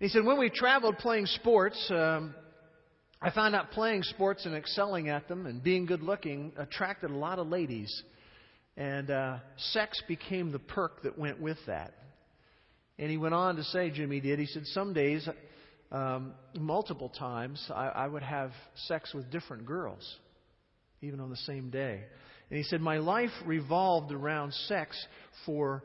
He 0.00 0.06
said, 0.06 0.24
when 0.24 0.38
we 0.38 0.48
traveled 0.48 0.98
playing 0.98 1.26
sports, 1.26 1.76
um, 1.90 2.32
I 3.20 3.30
found 3.32 3.56
out 3.56 3.72
playing 3.72 4.04
sports 4.04 4.46
and 4.46 4.54
excelling 4.54 5.08
at 5.08 5.26
them 5.26 5.46
and 5.46 5.60
being 5.60 5.86
good 5.86 6.02
looking 6.02 6.52
attracted 6.56 7.10
a 7.10 7.16
lot 7.16 7.40
of 7.40 7.48
ladies. 7.48 8.04
And 8.76 9.10
uh, 9.10 9.38
sex 9.56 10.00
became 10.06 10.52
the 10.52 10.60
perk 10.60 11.02
that 11.02 11.18
went 11.18 11.40
with 11.40 11.58
that. 11.66 11.94
And 12.96 13.10
he 13.10 13.16
went 13.16 13.34
on 13.34 13.56
to 13.56 13.64
say, 13.64 13.90
Jimmy 13.90 14.20
did, 14.20 14.38
he 14.38 14.46
said, 14.46 14.66
some 14.66 14.92
days, 14.92 15.28
um, 15.90 16.34
multiple 16.56 17.08
times, 17.08 17.60
I, 17.74 17.88
I 17.88 18.06
would 18.06 18.22
have 18.22 18.52
sex 18.86 19.12
with 19.12 19.32
different 19.32 19.66
girls, 19.66 20.18
even 21.02 21.18
on 21.18 21.30
the 21.30 21.36
same 21.38 21.70
day. 21.70 22.04
And 22.50 22.56
he 22.56 22.62
said, 22.62 22.80
My 22.80 22.98
life 22.98 23.30
revolved 23.44 24.12
around 24.12 24.54
sex 24.54 24.96
for 25.44 25.82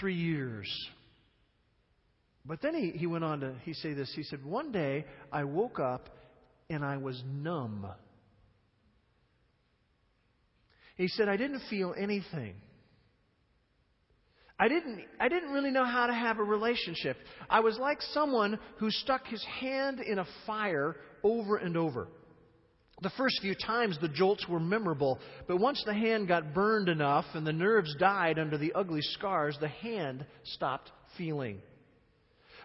three 0.00 0.16
years. 0.16 0.68
But 2.48 2.62
then 2.62 2.74
he, 2.74 2.98
he 2.98 3.06
went 3.06 3.24
on 3.24 3.40
to 3.40 3.54
he 3.64 3.74
say 3.74 3.92
this. 3.92 4.10
He 4.16 4.22
said, 4.22 4.42
One 4.42 4.72
day 4.72 5.04
I 5.30 5.44
woke 5.44 5.78
up 5.78 6.08
and 6.70 6.82
I 6.82 6.96
was 6.96 7.22
numb. 7.30 7.86
He 10.96 11.08
said, 11.08 11.28
I 11.28 11.36
didn't 11.36 11.62
feel 11.70 11.94
anything. 11.96 12.54
I 14.58 14.66
didn't, 14.66 15.04
I 15.20 15.28
didn't 15.28 15.52
really 15.52 15.70
know 15.70 15.84
how 15.84 16.06
to 16.08 16.12
have 16.12 16.40
a 16.40 16.42
relationship. 16.42 17.16
I 17.48 17.60
was 17.60 17.78
like 17.78 18.02
someone 18.12 18.58
who 18.78 18.90
stuck 18.90 19.26
his 19.26 19.44
hand 19.60 20.00
in 20.00 20.18
a 20.18 20.26
fire 20.46 20.96
over 21.22 21.56
and 21.56 21.76
over. 21.76 22.08
The 23.02 23.10
first 23.10 23.40
few 23.40 23.54
times 23.54 23.96
the 24.00 24.08
jolts 24.08 24.48
were 24.48 24.58
memorable, 24.58 25.20
but 25.46 25.58
once 25.58 25.80
the 25.86 25.94
hand 25.94 26.26
got 26.26 26.52
burned 26.54 26.88
enough 26.88 27.26
and 27.34 27.46
the 27.46 27.52
nerves 27.52 27.94
died 28.00 28.40
under 28.40 28.58
the 28.58 28.72
ugly 28.72 29.02
scars, 29.02 29.56
the 29.60 29.68
hand 29.68 30.26
stopped 30.42 30.90
feeling. 31.16 31.60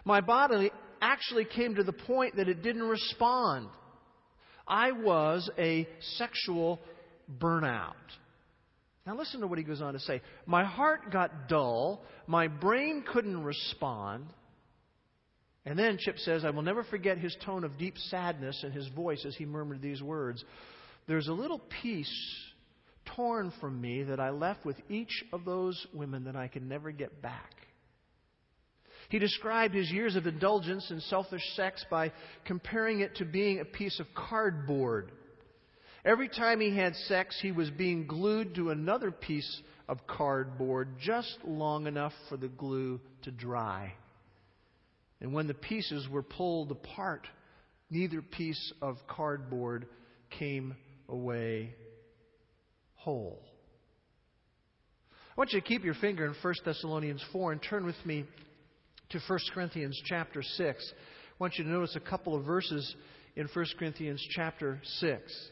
My 0.04 0.20
body 0.20 0.70
actually 1.00 1.44
came 1.44 1.76
to 1.76 1.82
the 1.82 1.92
point 1.92 2.36
that 2.36 2.48
it 2.48 2.62
didn't 2.62 2.82
respond. 2.82 3.68
I 4.66 4.92
was 4.92 5.50
a 5.58 5.86
sexual 6.16 6.80
burnout. 7.38 7.94
Now, 9.06 9.16
listen 9.16 9.40
to 9.40 9.46
what 9.46 9.58
he 9.58 9.64
goes 9.64 9.82
on 9.82 9.92
to 9.92 9.98
say. 9.98 10.22
My 10.46 10.64
heart 10.64 11.12
got 11.12 11.48
dull. 11.48 12.02
My 12.26 12.48
brain 12.48 13.04
couldn't 13.06 13.42
respond. 13.42 14.26
And 15.66 15.78
then 15.78 15.98
Chip 15.98 16.18
says, 16.18 16.44
I 16.44 16.50
will 16.50 16.62
never 16.62 16.84
forget 16.84 17.18
his 17.18 17.36
tone 17.44 17.64
of 17.64 17.78
deep 17.78 17.96
sadness 18.10 18.62
in 18.64 18.72
his 18.72 18.88
voice 18.88 19.24
as 19.26 19.34
he 19.36 19.44
murmured 19.46 19.80
these 19.80 20.02
words 20.02 20.44
There's 21.06 21.28
a 21.28 21.32
little 21.32 21.60
piece 21.82 22.12
torn 23.16 23.52
from 23.60 23.80
me 23.80 24.02
that 24.04 24.20
I 24.20 24.30
left 24.30 24.64
with 24.64 24.76
each 24.88 25.24
of 25.32 25.44
those 25.44 25.86
women 25.92 26.24
that 26.24 26.36
I 26.36 26.48
can 26.48 26.68
never 26.68 26.90
get 26.90 27.20
back. 27.20 27.52
He 29.08 29.18
described 29.18 29.74
his 29.74 29.90
years 29.90 30.16
of 30.16 30.26
indulgence 30.26 30.90
in 30.90 31.00
selfish 31.00 31.42
sex 31.54 31.84
by 31.90 32.12
comparing 32.44 33.00
it 33.00 33.16
to 33.16 33.24
being 33.24 33.60
a 33.60 33.64
piece 33.64 34.00
of 34.00 34.06
cardboard. 34.14 35.12
Every 36.04 36.28
time 36.28 36.60
he 36.60 36.76
had 36.76 36.94
sex, 36.96 37.38
he 37.40 37.52
was 37.52 37.70
being 37.70 38.06
glued 38.06 38.54
to 38.56 38.70
another 38.70 39.10
piece 39.10 39.62
of 39.88 40.06
cardboard 40.06 40.88
just 41.00 41.36
long 41.44 41.86
enough 41.86 42.12
for 42.28 42.36
the 42.36 42.48
glue 42.48 43.00
to 43.22 43.30
dry. 43.30 43.94
And 45.20 45.32
when 45.32 45.46
the 45.46 45.54
pieces 45.54 46.08
were 46.08 46.22
pulled 46.22 46.70
apart, 46.70 47.26
neither 47.90 48.20
piece 48.20 48.72
of 48.82 48.96
cardboard 49.06 49.86
came 50.38 50.76
away 51.08 51.74
whole. 52.96 53.42
I 55.36 55.40
want 55.40 55.52
you 55.52 55.60
to 55.60 55.66
keep 55.66 55.84
your 55.84 55.94
finger 55.94 56.26
in 56.26 56.34
1 56.40 56.54
Thessalonians 56.64 57.24
4 57.32 57.52
and 57.52 57.62
turn 57.62 57.84
with 57.84 57.96
me 58.04 58.24
to 59.10 59.20
1 59.26 59.38
Corinthians 59.52 60.00
chapter 60.06 60.42
6. 60.42 60.92
I 60.96 61.34
want 61.38 61.58
you 61.58 61.64
to 61.64 61.70
notice 61.70 61.96
a 61.96 62.00
couple 62.00 62.34
of 62.34 62.44
verses 62.44 62.94
in 63.36 63.48
1 63.52 63.66
Corinthians 63.78 64.24
chapter 64.30 64.80
6. 65.00 65.50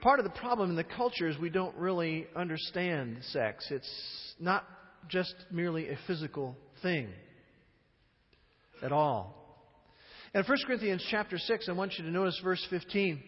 Part 0.00 0.18
of 0.18 0.24
the 0.24 0.30
problem 0.30 0.70
in 0.70 0.76
the 0.76 0.84
culture 0.84 1.28
is 1.28 1.38
we 1.38 1.50
don't 1.50 1.76
really 1.76 2.26
understand 2.34 3.18
sex. 3.30 3.66
It's 3.70 4.34
not 4.40 4.64
just 5.08 5.34
merely 5.50 5.88
a 5.90 5.98
physical 6.06 6.56
thing 6.82 7.08
at 8.82 8.90
all. 8.90 9.38
In 10.34 10.42
1 10.42 10.58
Corinthians 10.66 11.06
chapter 11.10 11.38
6, 11.38 11.68
I 11.68 11.72
want 11.72 11.98
you 11.98 12.04
to 12.04 12.10
notice 12.10 12.40
verse 12.42 12.66
15. 12.70 13.22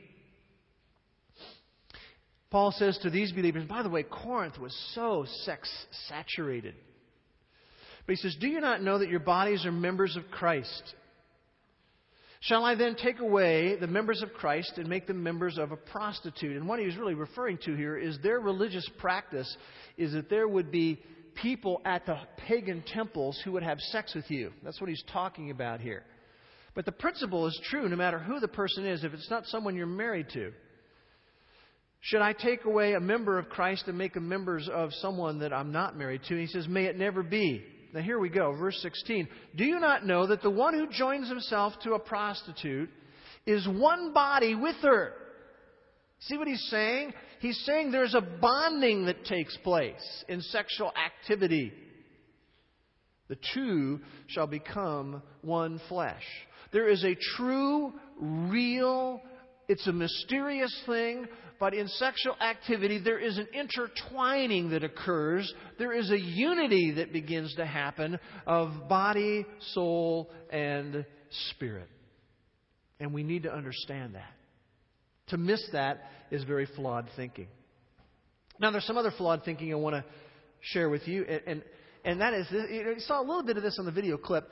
Paul 2.50 2.72
says 2.72 2.98
to 3.02 3.10
these 3.10 3.30
believers, 3.32 3.66
by 3.66 3.82
the 3.82 3.88
way, 3.88 4.04
Corinth 4.04 4.58
was 4.58 4.74
so 4.94 5.26
sex 5.44 5.68
saturated. 6.08 6.74
But 8.06 8.16
he 8.16 8.20
says, 8.20 8.36
Do 8.40 8.48
you 8.48 8.60
not 8.60 8.82
know 8.82 8.98
that 8.98 9.08
your 9.08 9.20
bodies 9.20 9.64
are 9.64 9.72
members 9.72 10.16
of 10.16 10.30
Christ? 10.30 10.94
Shall 12.40 12.64
I 12.64 12.74
then 12.74 12.94
take 12.94 13.20
away 13.20 13.76
the 13.80 13.86
members 13.86 14.20
of 14.20 14.34
Christ 14.34 14.74
and 14.76 14.86
make 14.86 15.06
them 15.06 15.22
members 15.22 15.56
of 15.56 15.72
a 15.72 15.76
prostitute? 15.76 16.56
And 16.56 16.68
what 16.68 16.78
he's 16.78 16.96
really 16.96 17.14
referring 17.14 17.56
to 17.64 17.74
here 17.74 17.96
is 17.96 18.18
their 18.22 18.38
religious 18.38 18.86
practice 18.98 19.56
is 19.96 20.12
that 20.12 20.28
there 20.28 20.46
would 20.46 20.70
be 20.70 21.00
people 21.42 21.80
at 21.86 22.04
the 22.04 22.18
pagan 22.46 22.84
temples 22.86 23.40
who 23.44 23.52
would 23.52 23.62
have 23.62 23.78
sex 23.80 24.14
with 24.14 24.30
you. 24.30 24.52
That's 24.62 24.78
what 24.78 24.90
he's 24.90 25.02
talking 25.10 25.50
about 25.50 25.80
here. 25.80 26.02
But 26.74 26.84
the 26.84 26.92
principle 26.92 27.46
is 27.46 27.58
true 27.70 27.88
no 27.88 27.96
matter 27.96 28.18
who 28.18 28.40
the 28.40 28.48
person 28.48 28.84
is, 28.84 29.04
if 29.04 29.14
it's 29.14 29.30
not 29.30 29.46
someone 29.46 29.74
you're 29.74 29.86
married 29.86 30.28
to. 30.34 30.52
Should 32.00 32.20
I 32.20 32.34
take 32.34 32.66
away 32.66 32.92
a 32.92 33.00
member 33.00 33.38
of 33.38 33.48
Christ 33.48 33.84
and 33.86 33.96
make 33.96 34.12
them 34.12 34.28
members 34.28 34.68
of 34.70 34.92
someone 34.94 35.38
that 35.38 35.54
I'm 35.54 35.72
not 35.72 35.96
married 35.96 36.20
to? 36.24 36.34
And 36.34 36.40
he 36.40 36.46
says, 36.46 36.68
May 36.68 36.84
it 36.84 36.98
never 36.98 37.22
be. 37.22 37.64
Now, 37.94 38.00
here 38.00 38.18
we 38.18 38.28
go, 38.28 38.52
verse 38.56 38.76
16. 38.82 39.28
Do 39.54 39.64
you 39.64 39.78
not 39.78 40.04
know 40.04 40.26
that 40.26 40.42
the 40.42 40.50
one 40.50 40.74
who 40.74 40.88
joins 40.88 41.28
himself 41.28 41.74
to 41.84 41.92
a 41.92 42.00
prostitute 42.00 42.90
is 43.46 43.68
one 43.68 44.12
body 44.12 44.56
with 44.56 44.74
her? 44.82 45.12
See 46.18 46.36
what 46.36 46.48
he's 46.48 46.66
saying? 46.70 47.12
He's 47.38 47.62
saying 47.64 47.92
there's 47.92 48.16
a 48.16 48.20
bonding 48.20 49.06
that 49.06 49.24
takes 49.24 49.56
place 49.58 50.24
in 50.28 50.40
sexual 50.40 50.92
activity. 51.06 51.72
The 53.28 53.38
two 53.54 54.00
shall 54.26 54.48
become 54.48 55.22
one 55.42 55.80
flesh. 55.88 56.24
There 56.72 56.88
is 56.88 57.04
a 57.04 57.16
true, 57.36 57.92
real, 58.18 59.20
it's 59.68 59.86
a 59.86 59.92
mysterious 59.92 60.76
thing, 60.84 61.28
but 61.58 61.74
in 61.74 61.88
sexual 61.88 62.36
activity, 62.40 63.00
there 63.02 63.18
is 63.18 63.38
an 63.38 63.48
intertwining 63.52 64.70
that 64.70 64.84
occurs. 64.84 65.52
There 65.78 65.92
is 65.92 66.10
a 66.10 66.18
unity 66.18 66.92
that 66.96 67.12
begins 67.12 67.54
to 67.56 67.66
happen 67.66 68.18
of 68.46 68.88
body, 68.88 69.46
soul, 69.72 70.30
and 70.50 71.04
spirit. 71.50 71.88
And 73.00 73.12
we 73.12 73.22
need 73.22 73.44
to 73.44 73.52
understand 73.52 74.14
that. 74.14 74.32
To 75.28 75.36
miss 75.36 75.66
that 75.72 76.10
is 76.30 76.44
very 76.44 76.66
flawed 76.76 77.08
thinking. 77.16 77.48
Now, 78.58 78.70
there's 78.70 78.84
some 78.84 78.98
other 78.98 79.12
flawed 79.16 79.42
thinking 79.44 79.72
I 79.72 79.76
want 79.76 79.96
to 79.96 80.04
share 80.60 80.88
with 80.88 81.06
you, 81.08 81.24
and, 81.24 81.40
and, 81.46 81.62
and 82.04 82.20
that 82.20 82.34
is, 82.34 82.46
you 82.50 82.94
saw 82.98 83.20
a 83.20 83.26
little 83.26 83.42
bit 83.42 83.56
of 83.56 83.62
this 83.62 83.78
on 83.78 83.84
the 83.84 83.92
video 83.92 84.16
clip. 84.16 84.48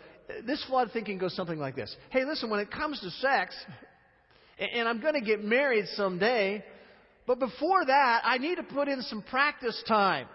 This 0.47 0.65
flawed 0.65 0.91
thinking 0.93 1.19
goes 1.19 1.35
something 1.37 1.59
like 1.59 1.77
this 1.77 1.95
Hey, 2.11 2.25
listen, 2.25 2.51
when 2.51 2.61
it 2.61 2.71
comes 2.71 2.99
to 3.01 3.11
sex, 3.11 3.55
and 4.59 4.89
I'm 4.89 5.01
going 5.01 5.15
to 5.15 5.21
get 5.21 5.45
married 5.45 5.87
someday, 5.95 6.65
but 7.27 7.39
before 7.39 7.85
that, 7.85 8.23
I 8.25 8.39
need 8.39 8.57
to 8.57 8.63
put 8.63 8.89
in 8.89 9.03
some 9.03 9.23
practice 9.23 9.81
time. 9.87 10.27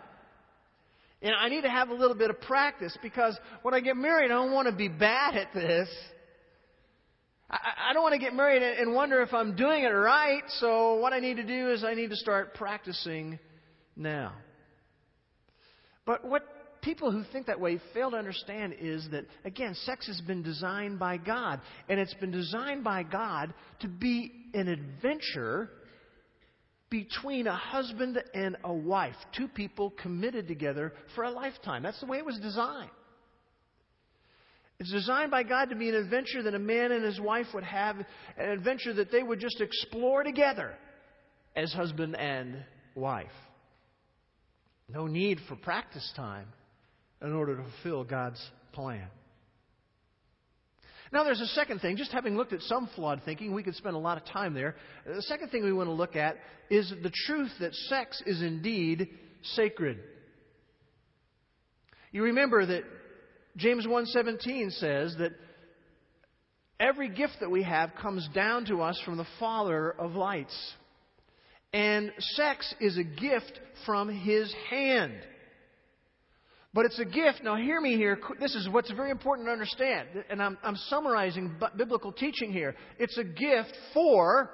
And 1.21 1.33
I 1.33 1.49
need 1.49 1.61
to 1.61 1.69
have 1.69 1.89
a 1.89 1.93
little 1.93 2.15
bit 2.15 2.29
of 2.29 2.39
practice 2.41 2.95
because 3.01 3.37
when 3.63 3.73
I 3.73 3.79
get 3.79 3.97
married, 3.97 4.25
I 4.25 4.35
don't 4.35 4.51
want 4.51 4.67
to 4.67 4.75
be 4.75 4.87
bad 4.87 5.35
at 5.35 5.53
this. 5.53 5.89
I, 7.49 7.93
don't 7.93 8.03
want 8.03 8.13
to 8.13 8.19
get 8.19 8.33
married 8.33 8.61
and 8.61 8.93
wonder 8.93 9.21
if 9.21 9.33
I'm 9.33 9.55
doing 9.55 9.83
it 9.83 9.87
right. 9.87 10.43
So 10.59 10.95
what 10.95 11.13
I 11.13 11.19
need 11.19 11.37
to 11.37 11.43
do 11.43 11.71
is 11.71 11.83
I 11.83 11.93
need 11.93 12.09
to 12.09 12.15
start 12.17 12.53
practicing 12.53 13.39
now. 13.95 14.33
But 16.05 16.25
what 16.25 16.43
people 16.81 17.11
who 17.11 17.23
think 17.31 17.47
that 17.47 17.59
way 17.59 17.79
fail 17.93 18.11
to 18.11 18.17
understand 18.17 18.75
is 18.79 19.07
that, 19.11 19.25
again, 19.45 19.75
sex 19.85 20.07
has 20.07 20.19
been 20.21 20.43
designed 20.43 20.99
by 20.99 21.17
God. 21.17 21.61
And 21.87 21.99
it's 21.99 22.13
been 22.15 22.31
designed 22.31 22.83
by 22.83 23.03
God 23.03 23.53
to 23.79 23.87
be 23.87 24.31
an 24.53 24.67
adventure 24.67 25.69
between 26.89 27.47
a 27.47 27.55
husband 27.55 28.21
and 28.33 28.57
a 28.63 28.73
wife, 28.73 29.15
two 29.35 29.47
people 29.47 29.91
committed 30.01 30.47
together 30.47 30.93
for 31.15 31.23
a 31.23 31.31
lifetime. 31.31 31.83
That's 31.83 31.99
the 31.99 32.05
way 32.05 32.17
it 32.17 32.25
was 32.25 32.39
designed. 32.39 32.89
It's 34.79 34.91
designed 34.91 35.31
by 35.31 35.43
God 35.43 35.69
to 35.69 35.75
be 35.75 35.89
an 35.89 35.95
adventure 35.95 36.43
that 36.43 36.53
a 36.53 36.59
man 36.59 36.91
and 36.91 37.03
his 37.03 37.19
wife 37.19 37.47
would 37.53 37.63
have, 37.63 37.97
an 38.37 38.49
adventure 38.49 38.93
that 38.93 39.11
they 39.11 39.23
would 39.23 39.39
just 39.39 39.59
explore 39.59 40.23
together 40.23 40.75
as 41.55 41.73
husband 41.73 42.15
and 42.15 42.63
wife. 42.93 43.25
No 44.87 45.07
need 45.07 45.39
for 45.49 45.55
practice 45.55 46.13
time 46.15 46.47
in 47.21 47.33
order 47.33 47.57
to 47.57 47.63
fulfill 47.63 48.03
God's 48.03 48.41
plan. 48.71 49.07
Now, 51.11 51.23
there's 51.23 51.41
a 51.41 51.47
second 51.47 51.79
thing. 51.79 51.97
Just 51.97 52.11
having 52.11 52.35
looked 52.35 52.53
at 52.53 52.61
some 52.61 52.89
flawed 52.95 53.21
thinking, 53.23 53.53
we 53.53 53.63
could 53.63 53.75
spend 53.75 53.95
a 53.95 53.99
lot 53.99 54.17
of 54.17 54.25
time 54.25 54.53
there. 54.53 54.75
Uh, 55.09 55.15
the 55.15 55.21
second 55.23 55.49
thing 55.49 55.63
we 55.63 55.73
want 55.73 55.87
to 55.87 55.93
look 55.93 56.15
at 56.15 56.37
is 56.69 56.93
the 57.01 57.11
truth 57.25 57.51
that 57.59 57.73
sex 57.73 58.21
is 58.25 58.41
indeed 58.41 59.09
sacred. 59.41 59.99
You 62.11 62.23
remember 62.23 62.65
that 62.65 62.83
James 63.55 63.85
1:17 63.85 64.71
says 64.71 65.15
that 65.17 65.33
every 66.79 67.09
gift 67.09 67.39
that 67.39 67.49
we 67.49 67.63
have 67.63 67.95
comes 67.95 68.27
down 68.33 68.65
to 68.65 68.81
us 68.81 68.99
from 69.03 69.17
the 69.17 69.27
Father 69.39 69.91
of 69.91 70.15
lights. 70.15 70.73
And 71.73 72.11
sex 72.19 72.73
is 72.79 72.97
a 72.97 73.03
gift 73.03 73.59
from 73.85 74.09
his 74.09 74.53
hand. 74.69 75.19
But 76.77 76.85
it's 76.85 76.99
a 76.99 77.05
gift. 77.05 77.41
Now, 77.43 77.55
hear 77.55 77.81
me 77.81 77.95
here. 77.95 78.19
This 78.39 78.53
is 78.53 78.69
what's 78.69 78.91
very 78.91 79.09
important 79.09 79.47
to 79.47 79.51
understand. 79.51 80.09
And 80.29 80.39
I'm, 80.39 80.59
I'm 80.61 80.75
summarizing 80.75 81.55
biblical 81.75 82.11
teaching 82.11 82.53
here. 82.53 82.75
It's 82.99 83.17
a 83.17 83.23
gift 83.23 83.75
for, 83.95 84.51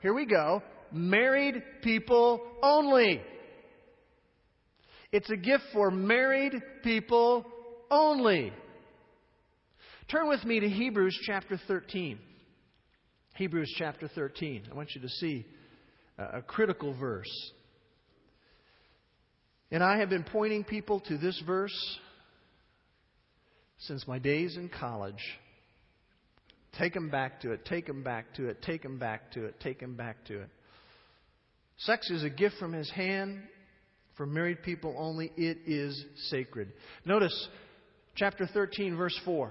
here 0.00 0.14
we 0.14 0.24
go, 0.24 0.62
married 0.92 1.60
people 1.82 2.40
only. 2.62 3.20
It's 5.10 5.28
a 5.30 5.36
gift 5.36 5.64
for 5.72 5.90
married 5.90 6.52
people 6.84 7.44
only. 7.90 8.52
Turn 10.12 10.28
with 10.28 10.44
me 10.44 10.60
to 10.60 10.68
Hebrews 10.68 11.18
chapter 11.26 11.60
13. 11.66 12.20
Hebrews 13.34 13.74
chapter 13.76 14.06
13. 14.06 14.68
I 14.70 14.74
want 14.76 14.90
you 14.94 15.00
to 15.00 15.08
see 15.08 15.44
a 16.18 16.40
critical 16.40 16.94
verse. 16.94 17.52
And 19.74 19.82
I 19.82 19.98
have 19.98 20.08
been 20.08 20.22
pointing 20.22 20.62
people 20.62 21.00
to 21.00 21.18
this 21.18 21.42
verse 21.44 21.98
since 23.78 24.06
my 24.06 24.20
days 24.20 24.56
in 24.56 24.68
college. 24.68 25.18
Take 26.78 26.94
them 26.94 27.10
back 27.10 27.40
to 27.40 27.50
it, 27.50 27.64
take 27.64 27.84
them 27.84 28.04
back 28.04 28.34
to 28.34 28.46
it, 28.46 28.62
take 28.62 28.84
them 28.84 29.00
back 29.00 29.32
to 29.32 29.46
it, 29.46 29.58
take 29.58 29.80
them 29.80 29.96
back 29.96 30.24
to 30.26 30.42
it. 30.42 30.48
Sex 31.78 32.08
is 32.08 32.22
a 32.22 32.30
gift 32.30 32.54
from 32.60 32.72
his 32.72 32.88
hand 32.88 33.42
for 34.16 34.26
married 34.26 34.62
people 34.62 34.94
only. 34.96 35.32
It 35.36 35.58
is 35.66 36.04
sacred. 36.30 36.72
Notice 37.04 37.48
chapter 38.14 38.46
13, 38.46 38.96
verse 38.96 39.18
4. 39.24 39.50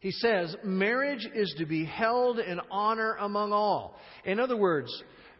He 0.00 0.10
says, 0.10 0.56
Marriage 0.64 1.28
is 1.32 1.54
to 1.58 1.64
be 1.64 1.84
held 1.84 2.40
in 2.40 2.58
honor 2.72 3.14
among 3.20 3.52
all. 3.52 3.94
In 4.24 4.40
other 4.40 4.56
words, 4.56 4.90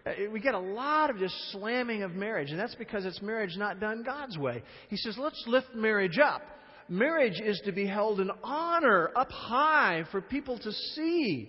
Uh, 0.04 0.10
we 0.32 0.40
get 0.40 0.54
a 0.54 0.58
lot 0.58 1.10
of 1.10 1.18
just 1.18 1.34
slamming 1.52 2.02
of 2.02 2.12
marriage, 2.12 2.50
and 2.50 2.58
that's 2.58 2.74
because 2.74 3.04
it's 3.04 3.22
marriage 3.22 3.56
not 3.56 3.78
done 3.78 4.02
God's 4.02 4.36
way. 4.36 4.62
He 4.88 4.96
says, 4.96 5.16
let's 5.18 5.42
lift 5.46 5.74
marriage 5.74 6.18
up. 6.18 6.42
Marriage 6.88 7.40
is 7.40 7.60
to 7.64 7.72
be 7.72 7.86
held 7.86 8.20
in 8.20 8.30
honor 8.42 9.10
up 9.14 9.30
high 9.30 10.04
for 10.10 10.20
people 10.20 10.58
to 10.58 10.72
see. 10.72 11.48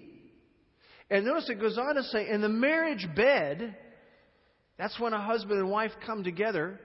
And 1.10 1.26
notice 1.26 1.50
it 1.50 1.60
goes 1.60 1.78
on 1.78 1.96
to 1.96 2.04
say, 2.04 2.30
in 2.30 2.42
the 2.42 2.50
marriage 2.50 3.08
bed, 3.16 3.76
that's 4.78 5.00
when 5.00 5.14
a 5.14 5.22
husband 5.22 5.60
and 5.60 5.70
wife 5.70 5.92
come 6.06 6.24
together, 6.24 6.80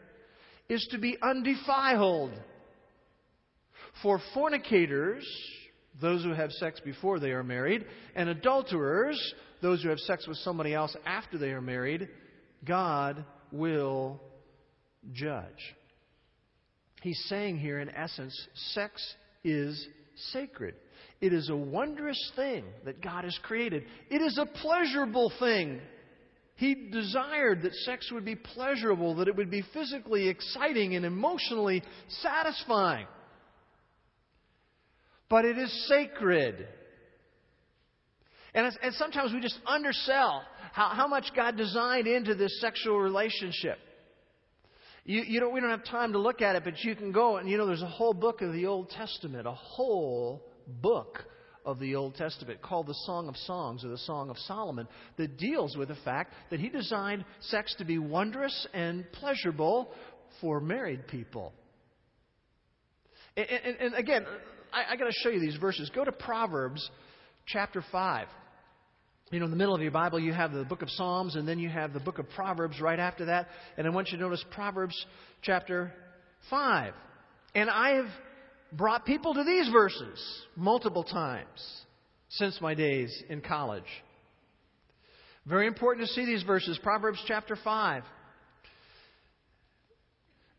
is 0.68 0.86
to 0.92 0.98
be 0.98 1.16
undefiled. 1.22 2.32
For 4.02 4.20
fornicators, 4.34 5.26
those 6.00 6.22
who 6.22 6.32
have 6.32 6.52
sex 6.52 6.80
before 6.80 7.18
they 7.18 7.30
are 7.30 7.42
married, 7.42 7.84
and 8.14 8.28
adulterers, 8.28 9.34
those 9.62 9.82
who 9.82 9.88
have 9.88 9.98
sex 10.00 10.26
with 10.26 10.36
somebody 10.38 10.74
else 10.74 10.96
after 11.04 11.38
they 11.38 11.50
are 11.50 11.60
married, 11.60 12.08
God 12.64 13.24
will 13.52 14.20
judge. 15.12 15.74
He's 17.02 17.22
saying 17.28 17.58
here, 17.58 17.78
in 17.80 17.90
essence, 17.90 18.34
sex 18.74 19.02
is 19.44 19.86
sacred. 20.32 20.74
It 21.20 21.32
is 21.32 21.48
a 21.48 21.56
wondrous 21.56 22.32
thing 22.36 22.64
that 22.84 23.02
God 23.02 23.24
has 23.24 23.38
created. 23.42 23.84
It 24.10 24.20
is 24.20 24.38
a 24.38 24.46
pleasurable 24.46 25.32
thing. 25.38 25.80
He 26.56 26.90
desired 26.90 27.62
that 27.62 27.74
sex 27.74 28.10
would 28.12 28.24
be 28.24 28.34
pleasurable, 28.34 29.16
that 29.16 29.28
it 29.28 29.36
would 29.36 29.50
be 29.50 29.62
physically 29.72 30.28
exciting 30.28 30.96
and 30.96 31.04
emotionally 31.04 31.82
satisfying. 32.20 33.06
But 35.28 35.44
it 35.44 35.58
is 35.58 35.88
sacred. 35.88 36.66
And, 38.54 38.72
and 38.82 38.94
sometimes 38.94 39.32
we 39.32 39.40
just 39.40 39.58
undersell 39.66 40.42
how, 40.72 40.88
how 40.88 41.06
much 41.06 41.26
God 41.36 41.56
designed 41.56 42.06
into 42.06 42.34
this 42.34 42.60
sexual 42.60 42.98
relationship. 42.98 43.78
You, 45.04 45.22
you 45.22 45.40
don't, 45.40 45.54
we 45.54 45.60
don't 45.60 45.70
have 45.70 45.84
time 45.84 46.12
to 46.12 46.18
look 46.18 46.42
at 46.42 46.56
it, 46.56 46.64
but 46.64 46.82
you 46.84 46.94
can 46.94 47.12
go 47.12 47.38
and 47.38 47.48
you 47.48 47.56
know 47.56 47.66
there's 47.66 47.82
a 47.82 47.86
whole 47.86 48.12
book 48.12 48.42
of 48.42 48.52
the 48.52 48.66
Old 48.66 48.90
Testament, 48.90 49.46
a 49.46 49.52
whole 49.52 50.44
book 50.66 51.24
of 51.64 51.78
the 51.78 51.94
Old 51.94 52.14
Testament 52.14 52.60
called 52.62 52.86
the 52.86 52.94
Song 53.06 53.28
of 53.28 53.36
Songs 53.36 53.84
or 53.84 53.88
the 53.88 53.98
Song 53.98 54.30
of 54.30 54.38
Solomon 54.38 54.86
that 55.16 55.38
deals 55.38 55.76
with 55.76 55.88
the 55.88 55.96
fact 56.04 56.34
that 56.50 56.60
he 56.60 56.68
designed 56.68 57.24
sex 57.40 57.74
to 57.78 57.84
be 57.84 57.98
wondrous 57.98 58.66
and 58.74 59.10
pleasurable 59.12 59.90
for 60.40 60.60
married 60.60 61.06
people. 61.06 61.52
And, 63.36 63.46
and, 63.48 63.76
and 63.76 63.94
again, 63.94 64.26
I, 64.72 64.92
I 64.92 64.96
got 64.96 65.06
to 65.06 65.12
show 65.22 65.30
you 65.30 65.40
these 65.40 65.56
verses. 65.56 65.90
Go 65.94 66.04
to 66.04 66.12
Proverbs 66.12 66.88
chapter 67.46 67.82
5. 67.90 68.26
You 69.30 69.40
know, 69.40 69.44
in 69.44 69.50
the 69.50 69.56
middle 69.56 69.74
of 69.74 69.82
your 69.82 69.90
Bible, 69.90 70.18
you 70.18 70.32
have 70.32 70.52
the 70.52 70.64
book 70.64 70.80
of 70.80 70.88
Psalms, 70.90 71.36
and 71.36 71.46
then 71.46 71.58
you 71.58 71.68
have 71.68 71.92
the 71.92 72.00
book 72.00 72.18
of 72.18 72.28
Proverbs 72.30 72.80
right 72.80 72.98
after 72.98 73.26
that. 73.26 73.48
And 73.76 73.86
I 73.86 73.90
want 73.90 74.08
you 74.08 74.16
to 74.16 74.22
notice 74.22 74.42
Proverbs 74.52 74.94
chapter 75.42 75.92
5. 76.48 76.94
And 77.54 77.68
I 77.68 77.96
have 77.96 78.06
brought 78.72 79.04
people 79.04 79.34
to 79.34 79.44
these 79.44 79.68
verses 79.70 80.18
multiple 80.56 81.04
times 81.04 81.84
since 82.30 82.58
my 82.60 82.74
days 82.74 83.22
in 83.28 83.40
college. 83.40 83.84
Very 85.46 85.66
important 85.66 86.06
to 86.06 86.12
see 86.12 86.24
these 86.24 86.42
verses. 86.42 86.78
Proverbs 86.82 87.22
chapter 87.26 87.56
5. 87.56 88.02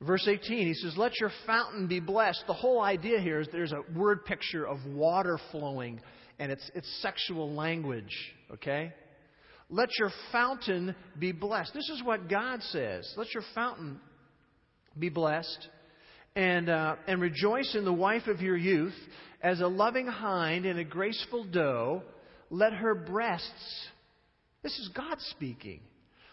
Verse 0.02 0.26
18, 0.28 0.68
he 0.68 0.74
says, 0.76 0.96
Let 0.98 1.20
your 1.20 1.32
fountain 1.46 1.88
be 1.88 2.00
blessed. 2.00 2.44
The 2.48 2.54
whole 2.54 2.82
idea 2.82 3.20
here 3.20 3.42
is 3.42 3.48
there's 3.52 3.74
a 3.74 3.84
word 3.98 4.24
picture 4.24 4.66
of 4.66 4.78
water 4.86 5.38
flowing, 5.52 6.00
and 6.40 6.52
it's, 6.52 6.72
it's 6.74 7.02
sexual 7.02 7.54
language, 7.54 8.16
okay? 8.54 8.94
Let 9.70 9.90
your 10.00 10.10
fountain 10.32 10.96
be 11.20 11.34
blessed. 11.34 11.74
This 11.74 11.90
is 11.90 12.02
what 12.02 12.30
God 12.30 12.62
says. 12.64 13.14
Let 13.18 13.34
your 13.34 13.44
fountain 13.54 14.00
be 14.98 15.10
blessed, 15.10 15.68
and, 16.36 16.70
uh, 16.70 16.96
and 17.08 17.22
rejoice 17.22 17.76
in 17.76 17.84
the 17.84 17.94
wife 17.94 18.28
of 18.28 18.42
your 18.42 18.58
youth. 18.58 18.96
As 19.42 19.60
a 19.62 19.68
loving 19.68 20.08
hind 20.08 20.66
and 20.66 20.80
a 20.80 20.84
graceful 20.84 21.44
doe, 21.44 22.04
let 22.50 22.74
her 22.74 22.96
breasts, 22.96 23.88
this 24.64 24.78
is 24.80 24.90
God 24.94 25.18
speaking, 25.20 25.82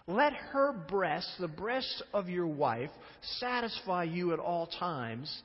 let 0.06 0.32
her 0.34 0.72
breasts, 0.72 1.34
the 1.40 1.48
breasts 1.48 2.02
of 2.14 2.28
your 2.28 2.46
wife, 2.46 2.90
satisfy 3.38 4.04
you 4.04 4.32
at 4.32 4.38
all 4.38 4.66
times. 4.66 5.42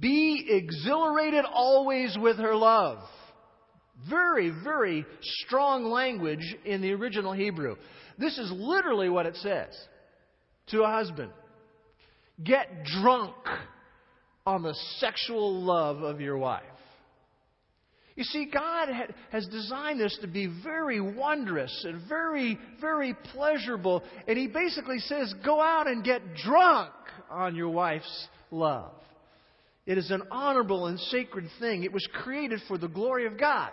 Be 0.00 0.46
exhilarated 0.48 1.44
always 1.44 2.16
with 2.20 2.36
her 2.36 2.54
love. 2.54 2.98
Very, 4.08 4.50
very 4.62 5.04
strong 5.22 5.84
language 5.86 6.56
in 6.64 6.80
the 6.80 6.92
original 6.92 7.32
Hebrew. 7.32 7.76
This 8.18 8.38
is 8.38 8.52
literally 8.52 9.08
what 9.08 9.26
it 9.26 9.36
says 9.36 9.76
to 10.68 10.82
a 10.82 10.90
husband 10.90 11.32
Get 12.42 12.84
drunk 12.84 13.34
on 14.46 14.62
the 14.62 14.74
sexual 14.98 15.60
love 15.62 16.02
of 16.02 16.20
your 16.20 16.38
wife. 16.38 16.62
You 18.18 18.24
see, 18.24 18.46
God 18.52 18.88
has 19.30 19.46
designed 19.46 20.00
this 20.00 20.18
to 20.22 20.26
be 20.26 20.52
very 20.64 21.00
wondrous 21.00 21.84
and 21.86 22.02
very, 22.08 22.58
very 22.80 23.14
pleasurable. 23.32 24.02
And 24.26 24.36
He 24.36 24.48
basically 24.48 24.98
says, 24.98 25.32
go 25.44 25.62
out 25.62 25.86
and 25.86 26.02
get 26.02 26.34
drunk 26.34 26.90
on 27.30 27.54
your 27.54 27.68
wife's 27.68 28.26
love. 28.50 28.90
It 29.86 29.98
is 29.98 30.10
an 30.10 30.24
honorable 30.32 30.86
and 30.86 30.98
sacred 30.98 31.48
thing. 31.60 31.84
It 31.84 31.92
was 31.92 32.04
created 32.12 32.58
for 32.66 32.76
the 32.76 32.88
glory 32.88 33.26
of 33.26 33.38
God. 33.38 33.70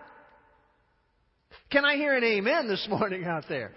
Can 1.72 1.84
I 1.84 1.96
hear 1.96 2.16
an 2.16 2.24
amen 2.24 2.68
this 2.68 2.86
morning 2.88 3.26
out 3.26 3.46
there? 3.50 3.72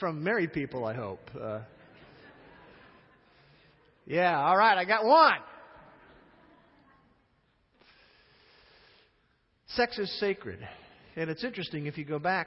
From 0.00 0.24
married 0.24 0.52
people, 0.52 0.84
I 0.84 0.94
hope. 0.94 1.20
Uh, 1.40 1.60
yeah, 4.06 4.42
all 4.42 4.56
right, 4.56 4.76
I 4.76 4.84
got 4.86 5.04
one. 5.04 5.38
Sex 9.76 9.98
is 9.98 10.20
sacred. 10.20 10.60
And 11.16 11.28
it's 11.28 11.42
interesting 11.42 11.86
if 11.86 11.98
you 11.98 12.04
go 12.04 12.20
back, 12.20 12.46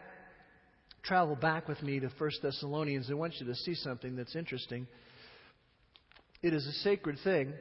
travel 1.04 1.36
back 1.36 1.68
with 1.68 1.82
me 1.84 2.00
to 2.00 2.08
1 2.18 2.32
Thessalonians, 2.42 3.10
I 3.12 3.16
want 3.16 3.34
you 3.40 3.46
to 3.48 3.56
see 3.56 3.76
something 3.76 4.16
that's 4.16 4.36
interesting. 4.36 4.88
It 6.42 6.54
is 6.54 6.66
a 6.66 6.72
sacred 6.84 7.18
thing, 7.26 7.54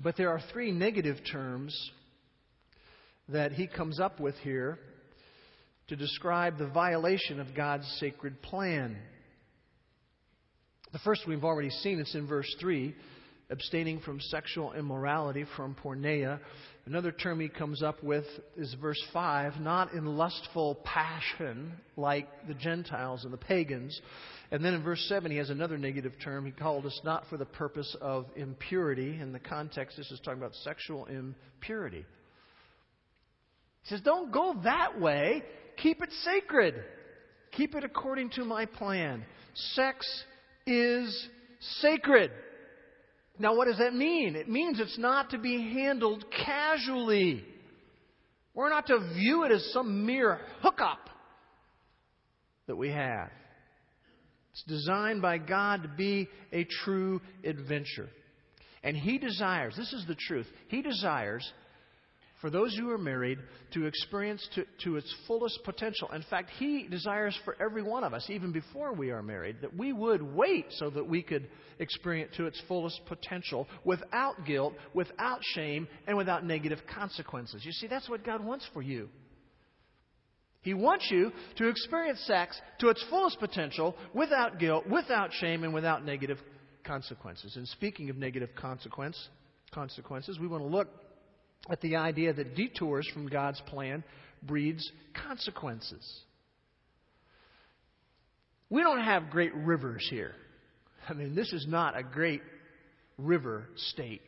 but 0.00 0.16
there 0.16 0.30
are 0.30 0.40
three 0.52 0.70
negative 0.70 1.16
terms 1.32 1.90
that 3.28 3.52
he 3.52 3.66
comes 3.66 3.98
up 3.98 4.20
with 4.20 4.36
here 4.36 4.78
to 5.88 5.96
describe 5.96 6.58
the 6.58 6.68
violation 6.68 7.40
of 7.40 7.56
God's 7.56 7.86
sacred 7.98 8.40
plan. 8.42 8.96
The 10.92 10.98
first 11.00 11.22
we've 11.26 11.44
already 11.44 11.70
seen, 11.70 11.98
it's 11.98 12.14
in 12.14 12.28
verse 12.28 12.54
3 12.60 12.94
abstaining 13.50 14.00
from 14.00 14.20
sexual 14.20 14.72
immorality, 14.72 15.44
from 15.56 15.74
porneia. 15.74 16.38
Another 16.86 17.12
term 17.12 17.40
he 17.40 17.48
comes 17.48 17.82
up 17.82 18.02
with 18.02 18.24
is 18.56 18.74
verse 18.80 19.02
5, 19.12 19.60
not 19.60 19.92
in 19.92 20.04
lustful 20.04 20.76
passion 20.84 21.72
like 21.96 22.28
the 22.46 22.54
Gentiles 22.54 23.24
and 23.24 23.32
the 23.32 23.38
pagans. 23.38 23.98
And 24.50 24.64
then 24.64 24.74
in 24.74 24.82
verse 24.82 25.04
7, 25.08 25.30
he 25.30 25.38
has 25.38 25.50
another 25.50 25.76
negative 25.76 26.12
term. 26.22 26.46
He 26.46 26.52
called 26.52 26.86
us 26.86 26.98
not 27.04 27.24
for 27.28 27.36
the 27.36 27.44
purpose 27.44 27.94
of 28.00 28.26
impurity. 28.36 29.18
In 29.20 29.32
the 29.32 29.38
context, 29.38 29.96
this 29.96 30.10
is 30.10 30.20
talking 30.20 30.40
about 30.40 30.54
sexual 30.56 31.06
impurity. 31.06 32.04
He 33.82 33.88
says, 33.88 34.00
Don't 34.02 34.32
go 34.32 34.58
that 34.64 34.98
way. 35.00 35.42
Keep 35.76 36.02
it 36.02 36.10
sacred. 36.22 36.82
Keep 37.52 37.74
it 37.74 37.84
according 37.84 38.30
to 38.30 38.44
my 38.44 38.66
plan. 38.66 39.24
Sex 39.54 40.06
is 40.66 41.28
sacred. 41.80 42.30
Now, 43.38 43.54
what 43.54 43.66
does 43.66 43.78
that 43.78 43.94
mean? 43.94 44.34
It 44.34 44.48
means 44.48 44.80
it's 44.80 44.98
not 44.98 45.30
to 45.30 45.38
be 45.38 45.72
handled 45.72 46.24
casually. 46.44 47.44
We're 48.54 48.70
not 48.70 48.88
to 48.88 48.98
view 49.14 49.44
it 49.44 49.52
as 49.52 49.72
some 49.72 50.04
mere 50.04 50.40
hookup 50.62 51.08
that 52.66 52.76
we 52.76 52.90
have. 52.90 53.30
It's 54.52 54.64
designed 54.64 55.22
by 55.22 55.38
God 55.38 55.84
to 55.84 55.88
be 55.88 56.28
a 56.52 56.64
true 56.64 57.20
adventure. 57.44 58.08
And 58.82 58.96
He 58.96 59.18
desires, 59.18 59.74
this 59.76 59.92
is 59.92 60.04
the 60.06 60.16
truth, 60.16 60.46
He 60.68 60.82
desires 60.82 61.48
for 62.40 62.50
those 62.50 62.76
who 62.76 62.90
are 62.90 62.98
married 62.98 63.38
to 63.72 63.86
experience 63.86 64.46
to, 64.54 64.64
to 64.84 64.96
its 64.96 65.12
fullest 65.26 65.58
potential. 65.64 66.08
In 66.12 66.24
fact, 66.30 66.50
He 66.58 66.86
desires 66.88 67.38
for 67.44 67.56
every 67.60 67.82
one 67.82 68.04
of 68.04 68.14
us, 68.14 68.26
even 68.28 68.52
before 68.52 68.92
we 68.92 69.10
are 69.10 69.22
married, 69.22 69.56
that 69.62 69.76
we 69.76 69.92
would 69.92 70.22
wait 70.22 70.66
so 70.70 70.90
that 70.90 71.08
we 71.08 71.22
could 71.22 71.48
experience 71.78 72.32
to 72.36 72.46
its 72.46 72.60
fullest 72.68 73.00
potential 73.06 73.66
without 73.84 74.44
guilt, 74.46 74.74
without 74.94 75.40
shame, 75.54 75.88
and 76.06 76.16
without 76.16 76.44
negative 76.44 76.78
consequences. 76.94 77.62
You 77.64 77.72
see, 77.72 77.86
that's 77.86 78.08
what 78.08 78.24
God 78.24 78.44
wants 78.44 78.66
for 78.72 78.82
you. 78.82 79.08
He 80.62 80.74
wants 80.74 81.08
you 81.10 81.32
to 81.56 81.68
experience 81.68 82.20
sex 82.26 82.60
to 82.80 82.88
its 82.88 83.04
fullest 83.08 83.38
potential 83.38 83.96
without 84.12 84.58
guilt, 84.58 84.86
without 84.86 85.32
shame, 85.32 85.64
and 85.64 85.72
without 85.72 86.04
negative 86.04 86.38
consequences. 86.84 87.56
And 87.56 87.66
speaking 87.68 88.10
of 88.10 88.16
negative 88.16 88.50
consequence, 88.56 89.16
consequences, 89.72 90.38
we 90.38 90.48
want 90.48 90.62
to 90.62 90.68
look 90.68 90.88
at 91.68 91.80
the 91.80 91.96
idea 91.96 92.32
that 92.32 92.54
detours 92.54 93.08
from 93.12 93.28
God's 93.28 93.60
plan 93.66 94.04
breeds 94.42 94.90
consequences. 95.26 96.20
We 98.70 98.82
don't 98.82 99.02
have 99.02 99.30
great 99.30 99.54
rivers 99.54 100.06
here. 100.10 100.34
I 101.08 101.14
mean, 101.14 101.34
this 101.34 101.52
is 101.52 101.66
not 101.66 101.96
a 101.96 102.02
great 102.02 102.42
river 103.16 103.66
state. 103.76 104.22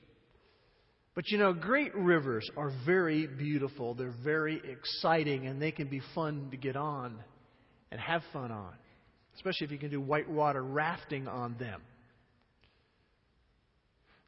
But 1.15 1.29
you 1.31 1.39
know, 1.39 1.53
great 1.53 1.95
rivers 1.95 2.49
are 2.57 2.73
very 2.87 3.27
beautiful. 3.27 3.95
They're 3.95 4.15
very 4.25 4.63
exciting, 4.65 5.47
and 5.47 5.61
they 5.61 5.73
can 5.73 5.89
be 5.89 6.01
fun 6.15 6.49
to 6.53 6.57
get 6.57 6.77
on 6.77 7.19
and 7.91 8.01
have 8.01 8.23
fun 8.33 8.51
on, 8.51 8.73
especially 9.35 9.67
if 9.67 9.73
you 9.73 9.79
can 9.79 9.91
do 9.91 10.01
whitewater 10.01 10.63
rafting 10.63 11.29
on 11.29 11.57
them. 11.59 11.83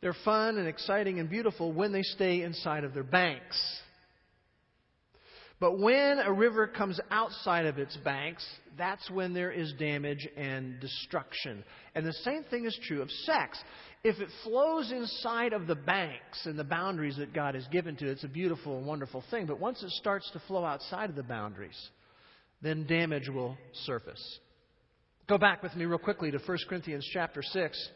They're 0.03 0.17
fun 0.25 0.59
and 0.59 0.67
exciting 0.67 1.21
and 1.21 1.31
beautiful 1.31 1.73
when 1.73 1.93
they 1.93 2.03
stay 2.03 2.43
inside 2.43 2.85
of 2.85 2.93
their 2.93 3.05
banks. 3.05 3.81
But 5.61 5.79
when 5.79 6.19
a 6.19 6.33
river 6.33 6.67
comes 6.67 6.99
outside 7.13 7.67
of 7.67 7.79
its 7.79 7.97
banks, 7.99 8.45
that's 8.77 9.09
when 9.09 9.33
there 9.33 9.53
is 9.53 9.73
damage 9.79 10.27
and 10.37 10.81
destruction. 10.81 11.63
And 11.95 12.05
the 12.05 12.13
same 12.25 12.43
thing 12.51 12.65
is 12.65 12.77
true 12.89 13.01
of 13.01 13.09
sex. 13.13 13.63
If 14.03 14.19
it 14.19 14.29
flows 14.43 14.91
inside 14.91 15.53
of 15.53 15.69
the 15.69 15.77
banks 15.77 16.47
and 16.47 16.59
the 16.59 16.65
boundaries 16.65 17.17
that 17.19 17.33
God 17.33 17.55
has 17.55 17.65
given 17.69 17.95
to 17.99 18.09
it, 18.09 18.11
it's 18.11 18.25
a 18.25 18.29
beautiful 18.29 18.77
and 18.79 18.87
wonderful 18.89 19.23
thing. 19.31 19.47
But 19.47 19.61
once 19.61 19.85
it 19.85 19.91
starts 19.91 20.29
to 20.33 20.43
flow 20.49 20.65
outside 20.65 21.11
of 21.11 21.15
the 21.15 21.23
boundaries, 21.23 21.79
then 22.61 22.85
damage 22.85 23.29
will 23.29 23.57
surface. 23.85 24.41
Go 25.29 25.39
back 25.39 25.63
with 25.63 25.77
me 25.77 25.85
real 25.85 25.99
quickly 25.99 26.33
to 26.33 26.39
1 26.39 26.59
Corinthians 26.69 27.09
chapter 27.13 27.41
6. 27.41 27.89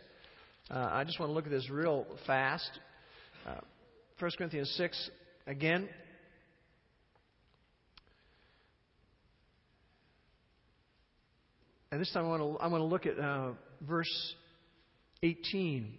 Uh, 0.68 0.88
I 0.90 1.04
just 1.04 1.20
want 1.20 1.30
to 1.30 1.34
look 1.34 1.44
at 1.44 1.52
this 1.52 1.70
real 1.70 2.06
fast. 2.26 2.68
Uh, 3.46 3.60
1 4.18 4.30
Corinthians 4.36 4.72
6, 4.76 5.10
again. 5.46 5.88
And 11.92 12.00
this 12.00 12.10
time 12.12 12.24
I 12.24 12.28
want 12.28 12.42
to, 12.42 12.64
I 12.64 12.66
want 12.66 12.80
to 12.80 12.86
look 12.86 13.06
at 13.06 13.16
uh, 13.16 13.52
verse 13.80 14.34
18. 15.22 15.94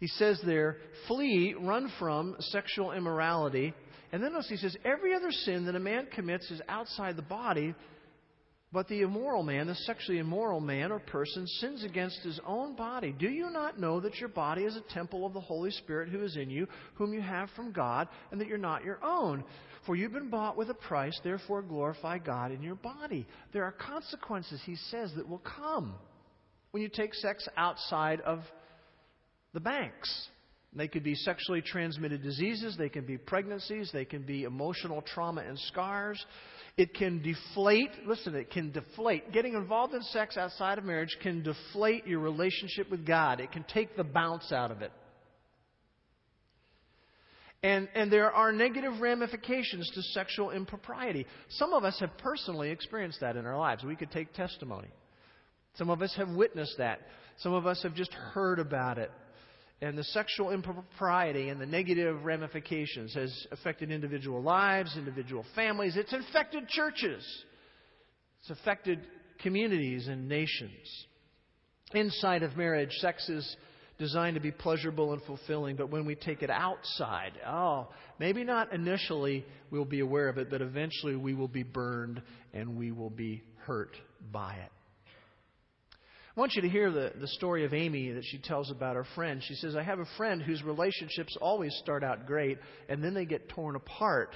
He 0.00 0.08
says 0.08 0.40
there, 0.44 0.78
Flee, 1.06 1.54
run 1.56 1.92
from 2.00 2.34
sexual 2.40 2.90
immorality. 2.90 3.74
And 4.10 4.20
then 4.20 4.32
notice 4.32 4.48
he 4.48 4.56
says, 4.56 4.76
every 4.84 5.14
other 5.14 5.30
sin 5.30 5.66
that 5.66 5.76
a 5.76 5.80
man 5.80 6.08
commits 6.12 6.50
is 6.50 6.60
outside 6.68 7.16
the 7.16 7.22
body, 7.22 7.76
but 8.74 8.88
the 8.88 9.02
immoral 9.02 9.44
man, 9.44 9.68
the 9.68 9.74
sexually 9.76 10.18
immoral 10.18 10.60
man 10.60 10.90
or 10.90 10.98
person, 10.98 11.46
sins 11.46 11.84
against 11.84 12.18
his 12.24 12.40
own 12.44 12.74
body. 12.74 13.14
Do 13.16 13.28
you 13.28 13.48
not 13.48 13.78
know 13.78 14.00
that 14.00 14.16
your 14.16 14.28
body 14.28 14.64
is 14.64 14.74
a 14.74 14.92
temple 14.92 15.24
of 15.24 15.32
the 15.32 15.40
Holy 15.40 15.70
Spirit 15.70 16.08
who 16.08 16.24
is 16.24 16.36
in 16.36 16.50
you, 16.50 16.66
whom 16.94 17.14
you 17.14 17.22
have 17.22 17.48
from 17.54 17.70
God, 17.70 18.08
and 18.32 18.40
that 18.40 18.48
you're 18.48 18.58
not 18.58 18.82
your 18.82 18.98
own? 19.02 19.44
For 19.86 19.94
you've 19.94 20.12
been 20.12 20.28
bought 20.28 20.56
with 20.56 20.70
a 20.70 20.74
price, 20.74 21.16
therefore 21.22 21.62
glorify 21.62 22.18
God 22.18 22.50
in 22.50 22.62
your 22.62 22.74
body. 22.74 23.28
There 23.52 23.62
are 23.62 23.70
consequences, 23.70 24.60
he 24.66 24.74
says, 24.74 25.12
that 25.14 25.28
will 25.28 25.38
come 25.38 25.94
when 26.72 26.82
you 26.82 26.88
take 26.88 27.14
sex 27.14 27.48
outside 27.56 28.20
of 28.22 28.40
the 29.52 29.60
banks. 29.60 30.28
They 30.76 30.88
could 30.88 31.04
be 31.04 31.14
sexually 31.14 31.62
transmitted 31.62 32.24
diseases, 32.24 32.76
they 32.76 32.88
can 32.88 33.06
be 33.06 33.16
pregnancies, 33.16 33.90
they 33.92 34.04
can 34.04 34.22
be 34.22 34.42
emotional 34.42 35.02
trauma 35.02 35.42
and 35.42 35.56
scars. 35.56 36.24
It 36.76 36.94
can 36.94 37.22
deflate, 37.22 37.90
listen, 38.04 38.34
it 38.34 38.50
can 38.50 38.72
deflate. 38.72 39.32
Getting 39.32 39.54
involved 39.54 39.94
in 39.94 40.02
sex 40.02 40.36
outside 40.36 40.78
of 40.78 40.84
marriage 40.84 41.16
can 41.22 41.42
deflate 41.42 42.06
your 42.06 42.18
relationship 42.18 42.90
with 42.90 43.06
God. 43.06 43.38
It 43.38 43.52
can 43.52 43.64
take 43.64 43.96
the 43.96 44.02
bounce 44.02 44.50
out 44.50 44.72
of 44.72 44.82
it. 44.82 44.90
And, 47.62 47.88
and 47.94 48.12
there 48.12 48.30
are 48.30 48.52
negative 48.52 49.00
ramifications 49.00 49.88
to 49.94 50.02
sexual 50.02 50.50
impropriety. 50.50 51.26
Some 51.48 51.72
of 51.72 51.84
us 51.84 51.98
have 52.00 52.18
personally 52.18 52.70
experienced 52.70 53.20
that 53.20 53.36
in 53.36 53.46
our 53.46 53.56
lives. 53.56 53.84
We 53.84 53.96
could 53.96 54.10
take 54.10 54.34
testimony. 54.34 54.88
Some 55.76 55.90
of 55.90 56.02
us 56.02 56.12
have 56.16 56.28
witnessed 56.28 56.74
that. 56.78 57.00
Some 57.38 57.54
of 57.54 57.66
us 57.66 57.82
have 57.84 57.94
just 57.94 58.12
heard 58.12 58.58
about 58.58 58.98
it 58.98 59.10
and 59.80 59.98
the 59.98 60.04
sexual 60.04 60.50
impropriety 60.50 61.48
and 61.48 61.60
the 61.60 61.66
negative 61.66 62.24
ramifications 62.24 63.14
has 63.14 63.46
affected 63.50 63.90
individual 63.90 64.40
lives, 64.42 64.96
individual 64.96 65.44
families. 65.54 65.96
It's 65.96 66.12
infected 66.12 66.68
churches. 66.68 67.24
It's 68.40 68.50
affected 68.50 69.00
communities 69.42 70.06
and 70.08 70.28
nations. 70.28 71.06
Inside 71.92 72.42
of 72.42 72.56
marriage, 72.56 72.92
sex 73.00 73.28
is 73.28 73.56
designed 73.98 74.34
to 74.34 74.40
be 74.40 74.50
pleasurable 74.50 75.12
and 75.12 75.22
fulfilling, 75.22 75.76
but 75.76 75.90
when 75.90 76.04
we 76.04 76.14
take 76.14 76.42
it 76.42 76.50
outside, 76.50 77.32
oh, 77.46 77.88
maybe 78.18 78.42
not 78.42 78.72
initially 78.72 79.44
we'll 79.70 79.84
be 79.84 80.00
aware 80.00 80.28
of 80.28 80.38
it, 80.38 80.50
but 80.50 80.60
eventually 80.60 81.14
we 81.14 81.34
will 81.34 81.48
be 81.48 81.62
burned 81.62 82.20
and 82.52 82.76
we 82.76 82.90
will 82.90 83.10
be 83.10 83.42
hurt 83.58 83.96
by 84.32 84.54
it. 84.54 84.70
I 86.36 86.40
want 86.40 86.54
you 86.56 86.62
to 86.62 86.68
hear 86.68 86.90
the, 86.90 87.12
the 87.20 87.28
story 87.28 87.64
of 87.64 87.72
Amy 87.72 88.10
that 88.10 88.24
she 88.24 88.38
tells 88.38 88.70
about 88.70 88.96
her 88.96 89.06
friend. 89.14 89.40
She 89.44 89.54
says, 89.54 89.76
I 89.76 89.84
have 89.84 90.00
a 90.00 90.06
friend 90.16 90.42
whose 90.42 90.64
relationships 90.64 91.36
always 91.40 91.72
start 91.80 92.02
out 92.02 92.26
great 92.26 92.58
and 92.88 93.04
then 93.04 93.14
they 93.14 93.24
get 93.24 93.48
torn 93.50 93.76
apart. 93.76 94.34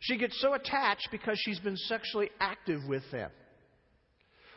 She 0.00 0.16
gets 0.16 0.40
so 0.40 0.54
attached 0.54 1.08
because 1.10 1.38
she's 1.44 1.60
been 1.60 1.76
sexually 1.76 2.30
active 2.40 2.80
with 2.88 3.02
them. 3.12 3.30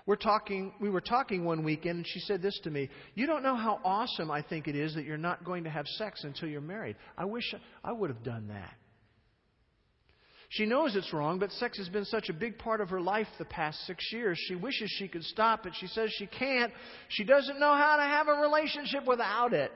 We're 0.05 0.15
talking, 0.15 0.73
we 0.79 0.89
were 0.89 1.01
talking 1.01 1.43
one 1.43 1.63
weekend 1.63 1.97
and 1.97 2.07
she 2.07 2.21
said 2.21 2.41
this 2.41 2.57
to 2.63 2.71
me 2.71 2.89
You 3.15 3.27
don't 3.27 3.43
know 3.43 3.55
how 3.55 3.81
awesome 3.83 4.31
I 4.31 4.41
think 4.41 4.69
it 4.69 4.75
is 4.75 4.95
that 4.95 5.03
you're 5.03 5.17
not 5.17 5.43
going 5.43 5.65
to 5.65 5.69
have 5.69 5.85
sex 5.87 6.23
until 6.23 6.47
you're 6.47 6.61
married. 6.61 6.95
I 7.17 7.25
wish 7.25 7.53
I 7.83 7.91
would 7.91 8.09
have 8.09 8.23
done 8.23 8.47
that. 8.47 8.75
She 10.49 10.65
knows 10.65 10.95
it's 10.95 11.13
wrong, 11.13 11.37
but 11.37 11.51
sex 11.51 11.77
has 11.77 11.89
been 11.89 12.05
such 12.05 12.29
a 12.29 12.33
big 12.33 12.57
part 12.57 12.81
of 12.81 12.89
her 12.89 12.99
life 12.99 13.27
the 13.37 13.45
past 13.45 13.85
six 13.85 14.03
years. 14.11 14.37
She 14.47 14.55
wishes 14.55 14.91
she 14.97 15.07
could 15.07 15.23
stop 15.23 15.67
it. 15.67 15.73
She 15.79 15.85
says 15.85 16.11
she 16.17 16.25
can't. 16.25 16.73
She 17.09 17.23
doesn't 17.23 17.59
know 17.59 17.75
how 17.75 17.97
to 17.97 18.03
have 18.03 18.27
a 18.27 18.41
relationship 18.41 19.05
without 19.05 19.53
it. 19.53 19.71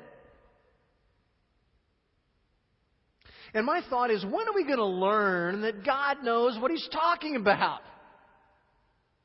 And 3.54 3.68
my 3.68 3.82
thought 3.88 4.10
is, 4.10 4.26
when 4.26 4.48
are 4.48 4.56
we 4.56 4.64
going 4.64 4.78
to 4.78 4.86
learn 4.86 5.62
that 5.62 5.86
God 5.86 6.24
knows 6.24 6.58
what 6.60 6.72
He's 6.72 6.90
talking 6.92 7.36
about? 7.36 7.82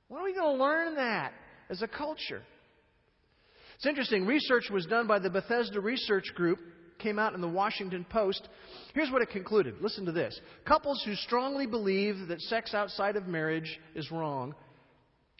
When 0.08 0.20
are 0.20 0.24
we 0.24 0.34
going 0.34 0.58
to 0.58 0.62
learn 0.62 0.96
that 0.96 1.32
as 1.70 1.80
a 1.80 1.88
culture? 1.88 2.42
It's 3.76 3.86
interesting. 3.86 4.26
Research 4.26 4.68
was 4.70 4.84
done 4.84 5.06
by 5.06 5.18
the 5.18 5.30
Bethesda 5.30 5.80
Research 5.80 6.26
Group 6.34 6.58
came 6.98 7.18
out 7.18 7.34
in 7.34 7.40
the 7.40 7.48
Washington 7.48 8.04
Post. 8.08 8.48
Here's 8.94 9.10
what 9.10 9.22
it 9.22 9.30
concluded. 9.30 9.76
Listen 9.80 10.06
to 10.06 10.12
this. 10.12 10.38
Couples 10.64 11.02
who 11.04 11.14
strongly 11.14 11.66
believe 11.66 12.28
that 12.28 12.40
sex 12.42 12.74
outside 12.74 13.16
of 13.16 13.26
marriage 13.26 13.78
is 13.94 14.10
wrong 14.10 14.54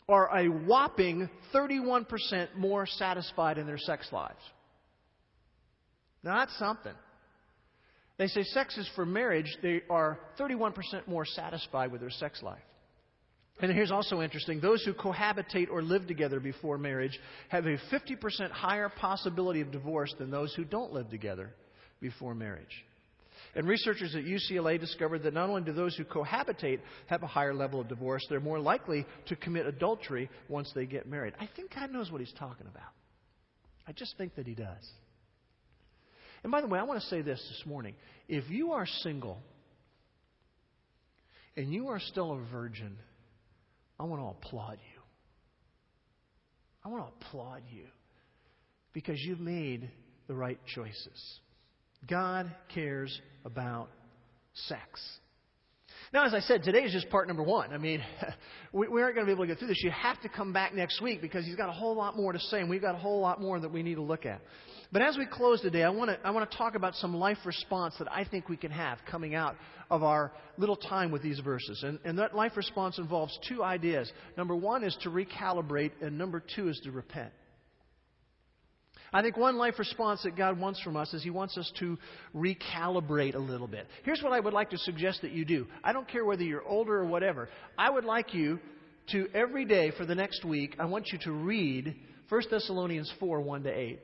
are 0.09 0.35
a 0.35 0.49
whopping 0.49 1.29
31% 1.55 2.55
more 2.57 2.87
satisfied 2.87 3.59
in 3.59 3.67
their 3.67 3.79
sex 3.79 4.09
lives. 4.11 4.41
Now, 6.23 6.39
that's 6.39 6.59
something. 6.59 6.95
They 8.17 8.27
say 8.27 8.43
sex 8.43 8.77
is 8.77 8.89
for 8.97 9.07
marriage. 9.07 9.57
They 9.63 9.83
are 9.89 10.19
31% 10.39 11.07
more 11.07 11.25
satisfied 11.25 11.93
with 11.93 12.01
their 12.01 12.11
sex 12.11 12.43
life. 12.43 12.59
And 13.61 13.73
here's 13.73 13.91
also 13.91 14.23
interesting 14.23 14.61
those 14.61 14.85
who 14.85 14.95
cohabitate 14.95 15.69
or 15.71 15.83
live 15.83 16.07
together 16.07 16.39
before 16.39 16.79
marriage 16.79 17.19
have 17.49 17.67
a 17.67 17.77
50% 17.93 18.51
higher 18.51 18.89
possibility 18.89 19.61
of 19.61 19.73
divorce 19.73 20.15
than 20.19 20.31
those 20.31 20.55
who 20.55 20.65
don't 20.65 20.93
live 20.93 21.11
together 21.11 21.51
before 22.01 22.35
marriage. 22.35 22.85
And 23.55 23.67
researchers 23.67 24.15
at 24.15 24.25
UCLA 24.25 24.79
discovered 24.79 25.23
that 25.25 25.35
not 25.35 25.49
only 25.49 25.63
do 25.63 25.73
those 25.73 25.97
who 25.97 26.05
cohabitate 26.05 26.81
have 27.07 27.23
a 27.23 27.27
higher 27.27 27.55
level 27.55 27.81
of 27.81 27.89
divorce, 27.89 28.25
they're 28.29 28.41
more 28.41 28.61
likely 28.61 29.07
to 29.27 29.37
commit 29.37 29.67
adultery 29.67 30.29
once 30.49 30.71
they 30.75 30.87
get 30.87 31.09
married. 31.09 31.35
I 31.41 31.49
think 31.57 31.75
God 31.75 31.91
knows 31.91 32.11
what 32.13 32.21
He's 32.21 32.35
talking 32.39 32.67
about. 32.67 32.91
I 33.87 33.93
just 33.93 34.17
think 34.19 34.37
that 34.37 34.47
He 34.47 34.55
does. 34.55 34.89
And 36.43 36.53
by 36.53 36.61
the 36.61 36.69
way, 36.69 36.79
I 36.79 36.85
want 36.85 37.01
to 37.01 37.07
say 37.07 37.23
this 37.23 37.39
this 37.39 37.67
morning. 37.67 37.95
If 38.29 38.49
you 38.51 38.73
are 38.73 38.87
single 38.87 39.39
and 41.57 41.73
you 41.73 41.89
are 41.89 41.99
still 41.99 42.33
a 42.33 42.53
virgin, 42.53 42.97
I 43.99 44.05
want 44.05 44.23
to 44.23 44.27
applaud 44.27 44.79
you. 44.95 45.01
I 46.85 46.89
want 46.89 47.05
to 47.05 47.27
applaud 47.27 47.63
you 47.71 47.85
because 48.93 49.21
you've 49.21 49.41
made 49.41 49.91
the 50.27 50.35
right 50.35 50.59
choices. 50.75 51.41
God 52.09 52.51
cares 52.73 53.21
about 53.45 53.89
sex. 54.55 55.01
Now, 56.13 56.25
as 56.25 56.33
I 56.33 56.41
said, 56.41 56.63
today 56.63 56.85
is 56.85 56.93
just 56.93 57.11
part 57.11 57.29
number 57.29 57.43
one. 57.43 57.73
I 57.73 57.79
mean, 57.79 58.03
we, 58.73 58.89
we 58.89 59.03
aren't 59.03 59.15
going 59.15 59.27
to 59.27 59.31
be 59.31 59.33
able 59.33 59.45
to 59.45 59.49
get 59.49 59.59
through 59.59 59.69
this. 59.69 59.83
You 59.83 59.91
have 59.91 60.21
to 60.23 60.29
come 60.29 60.53
back 60.53 60.75
next 60.75 61.03
week 61.03 61.21
because 61.21 61.45
he's 61.45 61.57
got 61.57 61.69
a 61.69 61.73
whole 61.73 61.97
lot 61.97 62.17
more 62.17 62.33
to 62.33 62.39
say, 62.39 62.61
and 62.61 62.71
we've 62.71 62.81
got 62.81 62.95
a 62.95 62.99
whole 62.99 63.21
lot 63.21 63.41
more 63.41 63.59
that 63.59 63.73
we 63.73 63.83
need 63.83 63.97
to 63.97 64.03
look 64.03 64.25
at. 64.25 64.41
But 64.91 65.03
as 65.03 65.19
we 65.19 65.27
close 65.27 65.61
today, 65.61 65.83
I 65.83 65.91
want 65.91 66.11
to, 66.11 66.19
I 66.27 66.31
want 66.31 66.51
to 66.51 66.57
talk 66.57 66.75
about 66.75 66.95
some 66.95 67.15
life 67.15 67.39
response 67.45 67.95
that 67.99 68.11
I 68.11 68.25
think 68.25 68.49
we 68.49 68.57
can 68.57 68.71
have 68.71 68.99
coming 69.11 69.35
out 69.35 69.57
of 69.91 70.03
our 70.03 70.33
little 70.57 70.77
time 70.77 71.11
with 71.11 71.23
these 71.23 71.41
verses. 71.41 71.83
And, 71.83 71.99
and 72.05 72.19
that 72.19 72.35
life 72.35 72.57
response 72.57 72.99
involves 72.99 73.39
two 73.49 73.63
ideas. 73.63 74.11
Number 74.37 74.57
one 74.57 74.85
is 74.85 74.97
to 75.03 75.11
recalibrate, 75.11 75.93
and 76.01 76.17
number 76.17 76.43
two 76.55 76.69
is 76.69 76.81
to 76.85 76.91
repent. 76.91 77.33
I 79.13 79.23
think 79.23 79.37
one 79.37 79.57
life 79.57 79.79
response 79.79 80.23
that 80.25 80.37
God 80.37 80.59
wants 80.59 80.81
from 80.81 80.97
us 80.97 81.13
is 81.13 81.23
He 81.23 81.31
wants 81.31 81.57
us 81.59 81.71
to 81.81 81.99
recalibrate 82.35 83.35
a 83.35 83.39
little 83.39 83.67
bit. 83.67 83.87
Here's 84.05 84.23
what 84.23 84.33
I 84.33 84.41
would 84.41 84.53
like 84.55 84.71
to 84.71 84.79
suggest 84.79 85.23
that 85.23 85.33
you 85.33 85.45
do. 85.45 85.67
I 85.85 85.93
don't 85.93 86.09
care 86.09 86.25
whether 86.25 86.43
you're 86.43 86.67
older 86.67 86.97
or 86.97 87.07
whatever. 87.07 87.49
I 87.77 87.91
would 87.91 88.05
like 88.05 88.35
you 88.35 88.59
to, 89.13 89.29
every 89.35 89.65
day 89.65 89.93
for 89.97 90.05
the 90.07 90.15
next 90.15 90.45
week, 90.45 90.77
I 90.79 90.87
want 90.87 91.09
you 91.13 91.19
to 91.25 91.33
read 91.33 91.95
1 92.29 92.43
Thessalonians 92.51 93.13
4 93.19 93.41
1 93.41 93.63
to 93.65 93.71
8. 93.71 94.01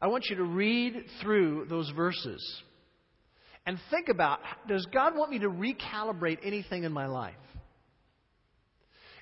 I 0.00 0.08
want 0.08 0.26
you 0.28 0.36
to 0.36 0.44
read 0.44 1.04
through 1.22 1.66
those 1.68 1.90
verses 1.90 2.62
and 3.66 3.78
think 3.90 4.08
about 4.08 4.40
does 4.68 4.86
God 4.92 5.16
want 5.16 5.30
me 5.30 5.38
to 5.40 5.48
recalibrate 5.48 6.38
anything 6.42 6.84
in 6.84 6.92
my 6.92 7.06
life? 7.06 7.34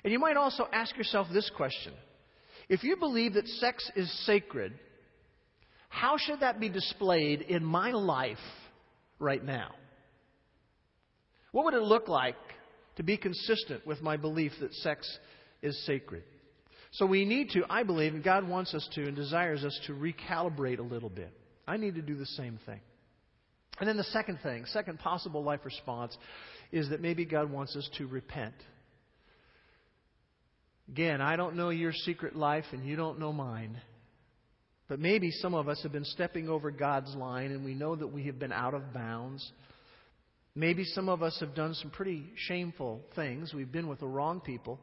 And 0.03 0.11
you 0.11 0.19
might 0.19 0.35
also 0.37 0.67
ask 0.71 0.97
yourself 0.97 1.27
this 1.31 1.49
question 1.55 1.93
If 2.69 2.83
you 2.83 2.97
believe 2.97 3.33
that 3.33 3.47
sex 3.47 3.89
is 3.95 4.11
sacred, 4.25 4.73
how 5.89 6.17
should 6.17 6.41
that 6.41 6.59
be 6.59 6.69
displayed 6.69 7.41
in 7.41 7.63
my 7.63 7.91
life 7.91 8.37
right 9.19 9.43
now? 9.43 9.71
What 11.51 11.65
would 11.65 11.75
it 11.75 11.83
look 11.83 12.07
like 12.07 12.35
to 12.95 13.03
be 13.03 13.15
consistent 13.15 13.85
with 13.85 14.01
my 14.01 14.17
belief 14.17 14.51
that 14.59 14.73
sex 14.73 15.07
is 15.61 15.85
sacred? 15.85 16.23
So 16.93 17.07
we 17.07 17.25
need 17.25 17.49
to, 17.51 17.63
I 17.69 17.83
believe, 17.83 18.13
and 18.13 18.23
God 18.23 18.47
wants 18.47 18.73
us 18.75 18.87
to 18.93 19.03
and 19.03 19.15
desires 19.15 19.63
us 19.63 19.77
to 19.87 19.93
recalibrate 19.93 20.77
a 20.77 20.83
little 20.83 21.09
bit. 21.09 21.33
I 21.67 21.77
need 21.77 21.95
to 21.95 22.03
do 22.03 22.15
the 22.15 22.25
same 22.25 22.59
thing. 22.67 22.81
And 23.79 23.89
then 23.89 23.97
the 23.97 24.03
second 24.05 24.39
thing, 24.43 24.65
second 24.67 24.99
possible 24.99 25.43
life 25.43 25.61
response, 25.65 26.15
is 26.71 26.89
that 26.89 27.01
maybe 27.01 27.25
God 27.25 27.51
wants 27.51 27.75
us 27.75 27.89
to 27.97 28.05
repent. 28.05 28.53
Again, 30.87 31.19
I 31.19 31.35
don't 31.35 31.55
know 31.55 31.69
your 31.69 31.93
secret 31.93 32.35
life 32.35 32.65
and 32.71 32.85
you 32.85 32.95
don't 32.95 33.19
know 33.19 33.33
mine. 33.33 33.81
But 34.87 34.99
maybe 34.99 35.31
some 35.31 35.55
of 35.55 35.67
us 35.67 35.81
have 35.81 35.91
been 35.91 36.05
stepping 36.05 36.47
over 36.47 36.69
God's 36.69 37.15
line 37.15 37.51
and 37.51 37.65
we 37.65 37.73
know 37.73 37.95
that 37.95 38.07
we 38.07 38.25
have 38.25 38.37
been 38.37 38.51
out 38.51 38.75
of 38.75 38.93
bounds. 38.93 39.51
Maybe 40.53 40.83
some 40.83 41.09
of 41.09 41.23
us 41.23 41.35
have 41.39 41.55
done 41.55 41.73
some 41.73 41.89
pretty 41.89 42.25
shameful 42.35 43.01
things. 43.15 43.51
We've 43.51 43.71
been 43.71 43.87
with 43.87 44.01
the 44.01 44.07
wrong 44.07 44.41
people 44.41 44.79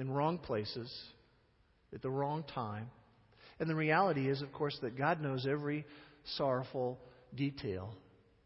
in 0.00 0.10
wrong 0.10 0.38
places 0.38 0.92
at 1.94 2.02
the 2.02 2.10
wrong 2.10 2.44
time. 2.54 2.90
And 3.60 3.68
the 3.68 3.74
reality 3.74 4.28
is, 4.28 4.40
of 4.42 4.52
course, 4.52 4.76
that 4.82 4.96
God 4.96 5.20
knows 5.20 5.46
every 5.46 5.84
sorrowful 6.36 6.98
detail 7.34 7.94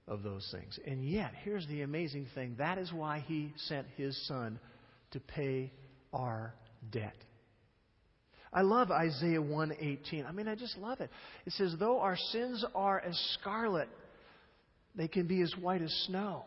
of 0.08 0.22
those 0.22 0.46
things. 0.52 0.78
And 0.86 1.08
yet, 1.08 1.32
here's 1.44 1.66
the 1.68 1.82
amazing 1.82 2.26
thing 2.34 2.56
that 2.58 2.78
is 2.78 2.92
why 2.92 3.24
He 3.26 3.52
sent 3.56 3.86
His 3.96 4.20
Son 4.26 4.58
to 5.12 5.20
pay 5.20 5.72
our 6.12 6.54
debt. 6.90 7.16
I 8.52 8.62
love 8.62 8.90
Isaiah 8.90 9.40
1:18. 9.40 10.26
I 10.26 10.32
mean, 10.32 10.48
I 10.48 10.54
just 10.54 10.76
love 10.76 11.00
it. 11.00 11.10
It 11.46 11.52
says, 11.54 11.76
"Though 11.78 12.00
our 12.00 12.16
sins 12.16 12.64
are 12.74 13.00
as 13.00 13.16
scarlet, 13.40 13.88
they 14.94 15.08
can 15.08 15.26
be 15.26 15.40
as 15.40 15.56
white 15.56 15.82
as 15.82 15.92
snow. 16.06 16.44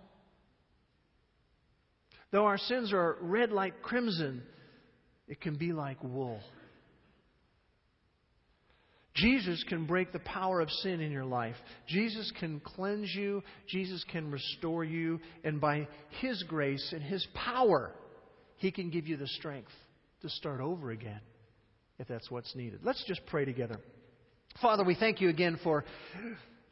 Though 2.31 2.45
our 2.45 2.57
sins 2.57 2.93
are 2.93 3.17
red 3.21 3.51
like 3.51 3.81
crimson, 3.81 4.43
it 5.27 5.41
can 5.41 5.55
be 5.55 5.73
like 5.73 6.03
wool." 6.03 6.39
Jesus 9.13 9.63
can 9.67 9.87
break 9.87 10.11
the 10.11 10.19
power 10.19 10.61
of 10.61 10.69
sin 10.69 11.01
in 11.01 11.11
your 11.11 11.25
life. 11.25 11.55
Jesus 11.87 12.31
can 12.39 12.59
cleanse 12.59 13.13
you. 13.15 13.41
Jesus 13.67 14.05
can 14.11 14.29
restore 14.29 14.83
you. 14.83 15.19
And 15.43 15.59
by 15.59 15.87
His 16.21 16.43
grace 16.43 16.93
and 16.93 17.01
His 17.01 17.25
power, 17.33 17.91
He 18.57 18.71
can 18.71 18.91
give 18.91 19.07
you 19.07 19.17
the 19.17 19.27
strength 19.27 19.71
to 20.21 20.29
start 20.29 20.61
over 20.61 20.91
again 20.91 21.19
if 21.97 22.07
that's 22.07 22.29
what's 22.29 22.55
needed. 22.55 22.81
Let's 22.83 23.03
just 23.07 23.21
pray 23.25 23.43
together. 23.43 23.79
Father, 24.61 24.83
we 24.83 24.93
thank 24.93 25.19
you 25.19 25.29
again 25.29 25.59
for 25.63 25.83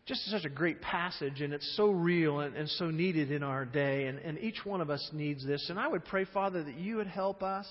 just 0.05 0.23
such 0.29 0.45
a 0.45 0.49
great 0.49 0.81
passage, 0.81 1.41
and 1.41 1.51
it's 1.51 1.75
so 1.75 1.89
real 1.89 2.41
and, 2.41 2.55
and 2.55 2.69
so 2.69 2.91
needed 2.91 3.31
in 3.31 3.41
our 3.41 3.65
day, 3.65 4.05
and, 4.05 4.19
and 4.19 4.37
each 4.37 4.63
one 4.63 4.81
of 4.81 4.91
us 4.91 5.09
needs 5.13 5.43
this. 5.45 5.67
And 5.71 5.79
I 5.79 5.87
would 5.87 6.05
pray, 6.05 6.25
Father, 6.25 6.63
that 6.63 6.77
you 6.77 6.97
would 6.97 7.07
help 7.07 7.41
us 7.41 7.65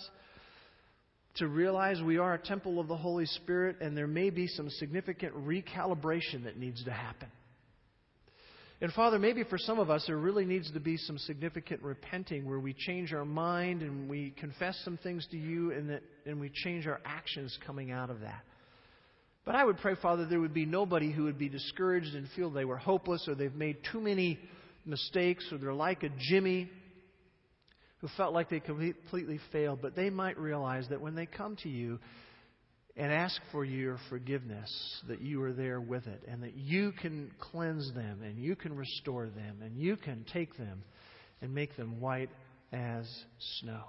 to 1.36 1.48
realize 1.48 2.00
we 2.00 2.18
are 2.18 2.34
a 2.34 2.38
temple 2.38 2.78
of 2.78 2.88
the 2.88 2.96
Holy 2.96 3.26
Spirit, 3.26 3.76
and 3.80 3.96
there 3.96 4.06
may 4.06 4.30
be 4.30 4.46
some 4.46 4.70
significant 4.70 5.34
recalibration 5.34 6.44
that 6.44 6.56
needs 6.56 6.84
to 6.84 6.92
happen. 6.92 7.28
And 8.80 8.92
Father, 8.92 9.18
maybe 9.18 9.44
for 9.44 9.56
some 9.56 9.78
of 9.78 9.88
us, 9.88 10.04
there 10.06 10.16
really 10.16 10.44
needs 10.44 10.70
to 10.72 10.80
be 10.80 10.96
some 10.96 11.16
significant 11.18 11.82
repenting 11.82 12.46
where 12.46 12.58
we 12.58 12.74
change 12.74 13.12
our 13.14 13.24
mind 13.24 13.82
and 13.82 14.10
we 14.10 14.34
confess 14.38 14.78
some 14.84 14.98
things 14.98 15.26
to 15.30 15.36
you 15.36 15.72
and, 15.72 15.88
that, 15.90 16.02
and 16.26 16.40
we 16.40 16.50
change 16.52 16.86
our 16.86 17.00
actions 17.04 17.56
coming 17.66 17.92
out 17.92 18.10
of 18.10 18.20
that. 18.20 18.42
But 19.44 19.54
I 19.54 19.64
would 19.64 19.78
pray, 19.78 19.94
Father, 20.00 20.26
there 20.26 20.40
would 20.40 20.54
be 20.54 20.66
nobody 20.66 21.12
who 21.12 21.24
would 21.24 21.38
be 21.38 21.48
discouraged 21.48 22.14
and 22.14 22.28
feel 22.34 22.50
they 22.50 22.64
were 22.64 22.76
hopeless 22.76 23.26
or 23.28 23.34
they've 23.34 23.54
made 23.54 23.78
too 23.92 24.00
many 24.00 24.38
mistakes 24.84 25.46
or 25.52 25.58
they're 25.58 25.72
like 25.72 26.02
a 26.02 26.10
Jimmy 26.30 26.70
who 28.04 28.10
felt 28.18 28.34
like 28.34 28.50
they 28.50 28.60
completely 28.60 29.40
failed. 29.50 29.78
But 29.80 29.96
they 29.96 30.10
might 30.10 30.38
realize 30.38 30.86
that 30.90 31.00
when 31.00 31.14
they 31.14 31.24
come 31.24 31.56
to 31.62 31.70
you, 31.70 31.98
and 32.96 33.10
ask 33.10 33.40
for 33.50 33.64
your 33.64 33.98
forgiveness, 34.10 34.70
that 35.08 35.22
you 35.22 35.42
are 35.42 35.54
there 35.54 35.80
with 35.80 36.06
it, 36.06 36.22
and 36.28 36.42
that 36.42 36.54
you 36.54 36.92
can 36.92 37.30
cleanse 37.40 37.92
them, 37.94 38.20
and 38.22 38.38
you 38.38 38.54
can 38.54 38.76
restore 38.76 39.26
them, 39.26 39.62
and 39.62 39.76
you 39.78 39.96
can 39.96 40.26
take 40.34 40.54
them 40.58 40.84
and 41.40 41.54
make 41.54 41.76
them 41.76 41.98
white 41.98 42.28
as 42.72 43.08
snow. 43.60 43.84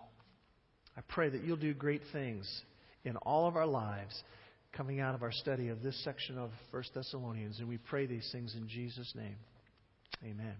I 0.98 1.02
pray 1.10 1.28
that 1.30 1.44
you'll 1.44 1.58
do 1.58 1.74
great 1.74 2.02
things 2.14 2.50
in 3.04 3.18
all 3.18 3.50
of 3.50 3.58
our 3.58 3.68
lives 3.68 4.24
coming 4.72 5.02
out 5.02 5.14
of 5.14 5.24
our 5.24 5.32
study 5.34 5.68
of 5.68 5.84
this 5.84 6.02
section 6.06 6.38
of 6.38 6.52
1 6.72 6.84
Thessalonians, 6.96 7.60
and 7.60 7.68
we 7.68 7.78
pray 7.78 8.06
these 8.06 8.28
things 8.32 8.56
in 8.56 8.70
Jesus' 8.70 9.14
name. 9.14 9.36
Amen. 10.24 10.56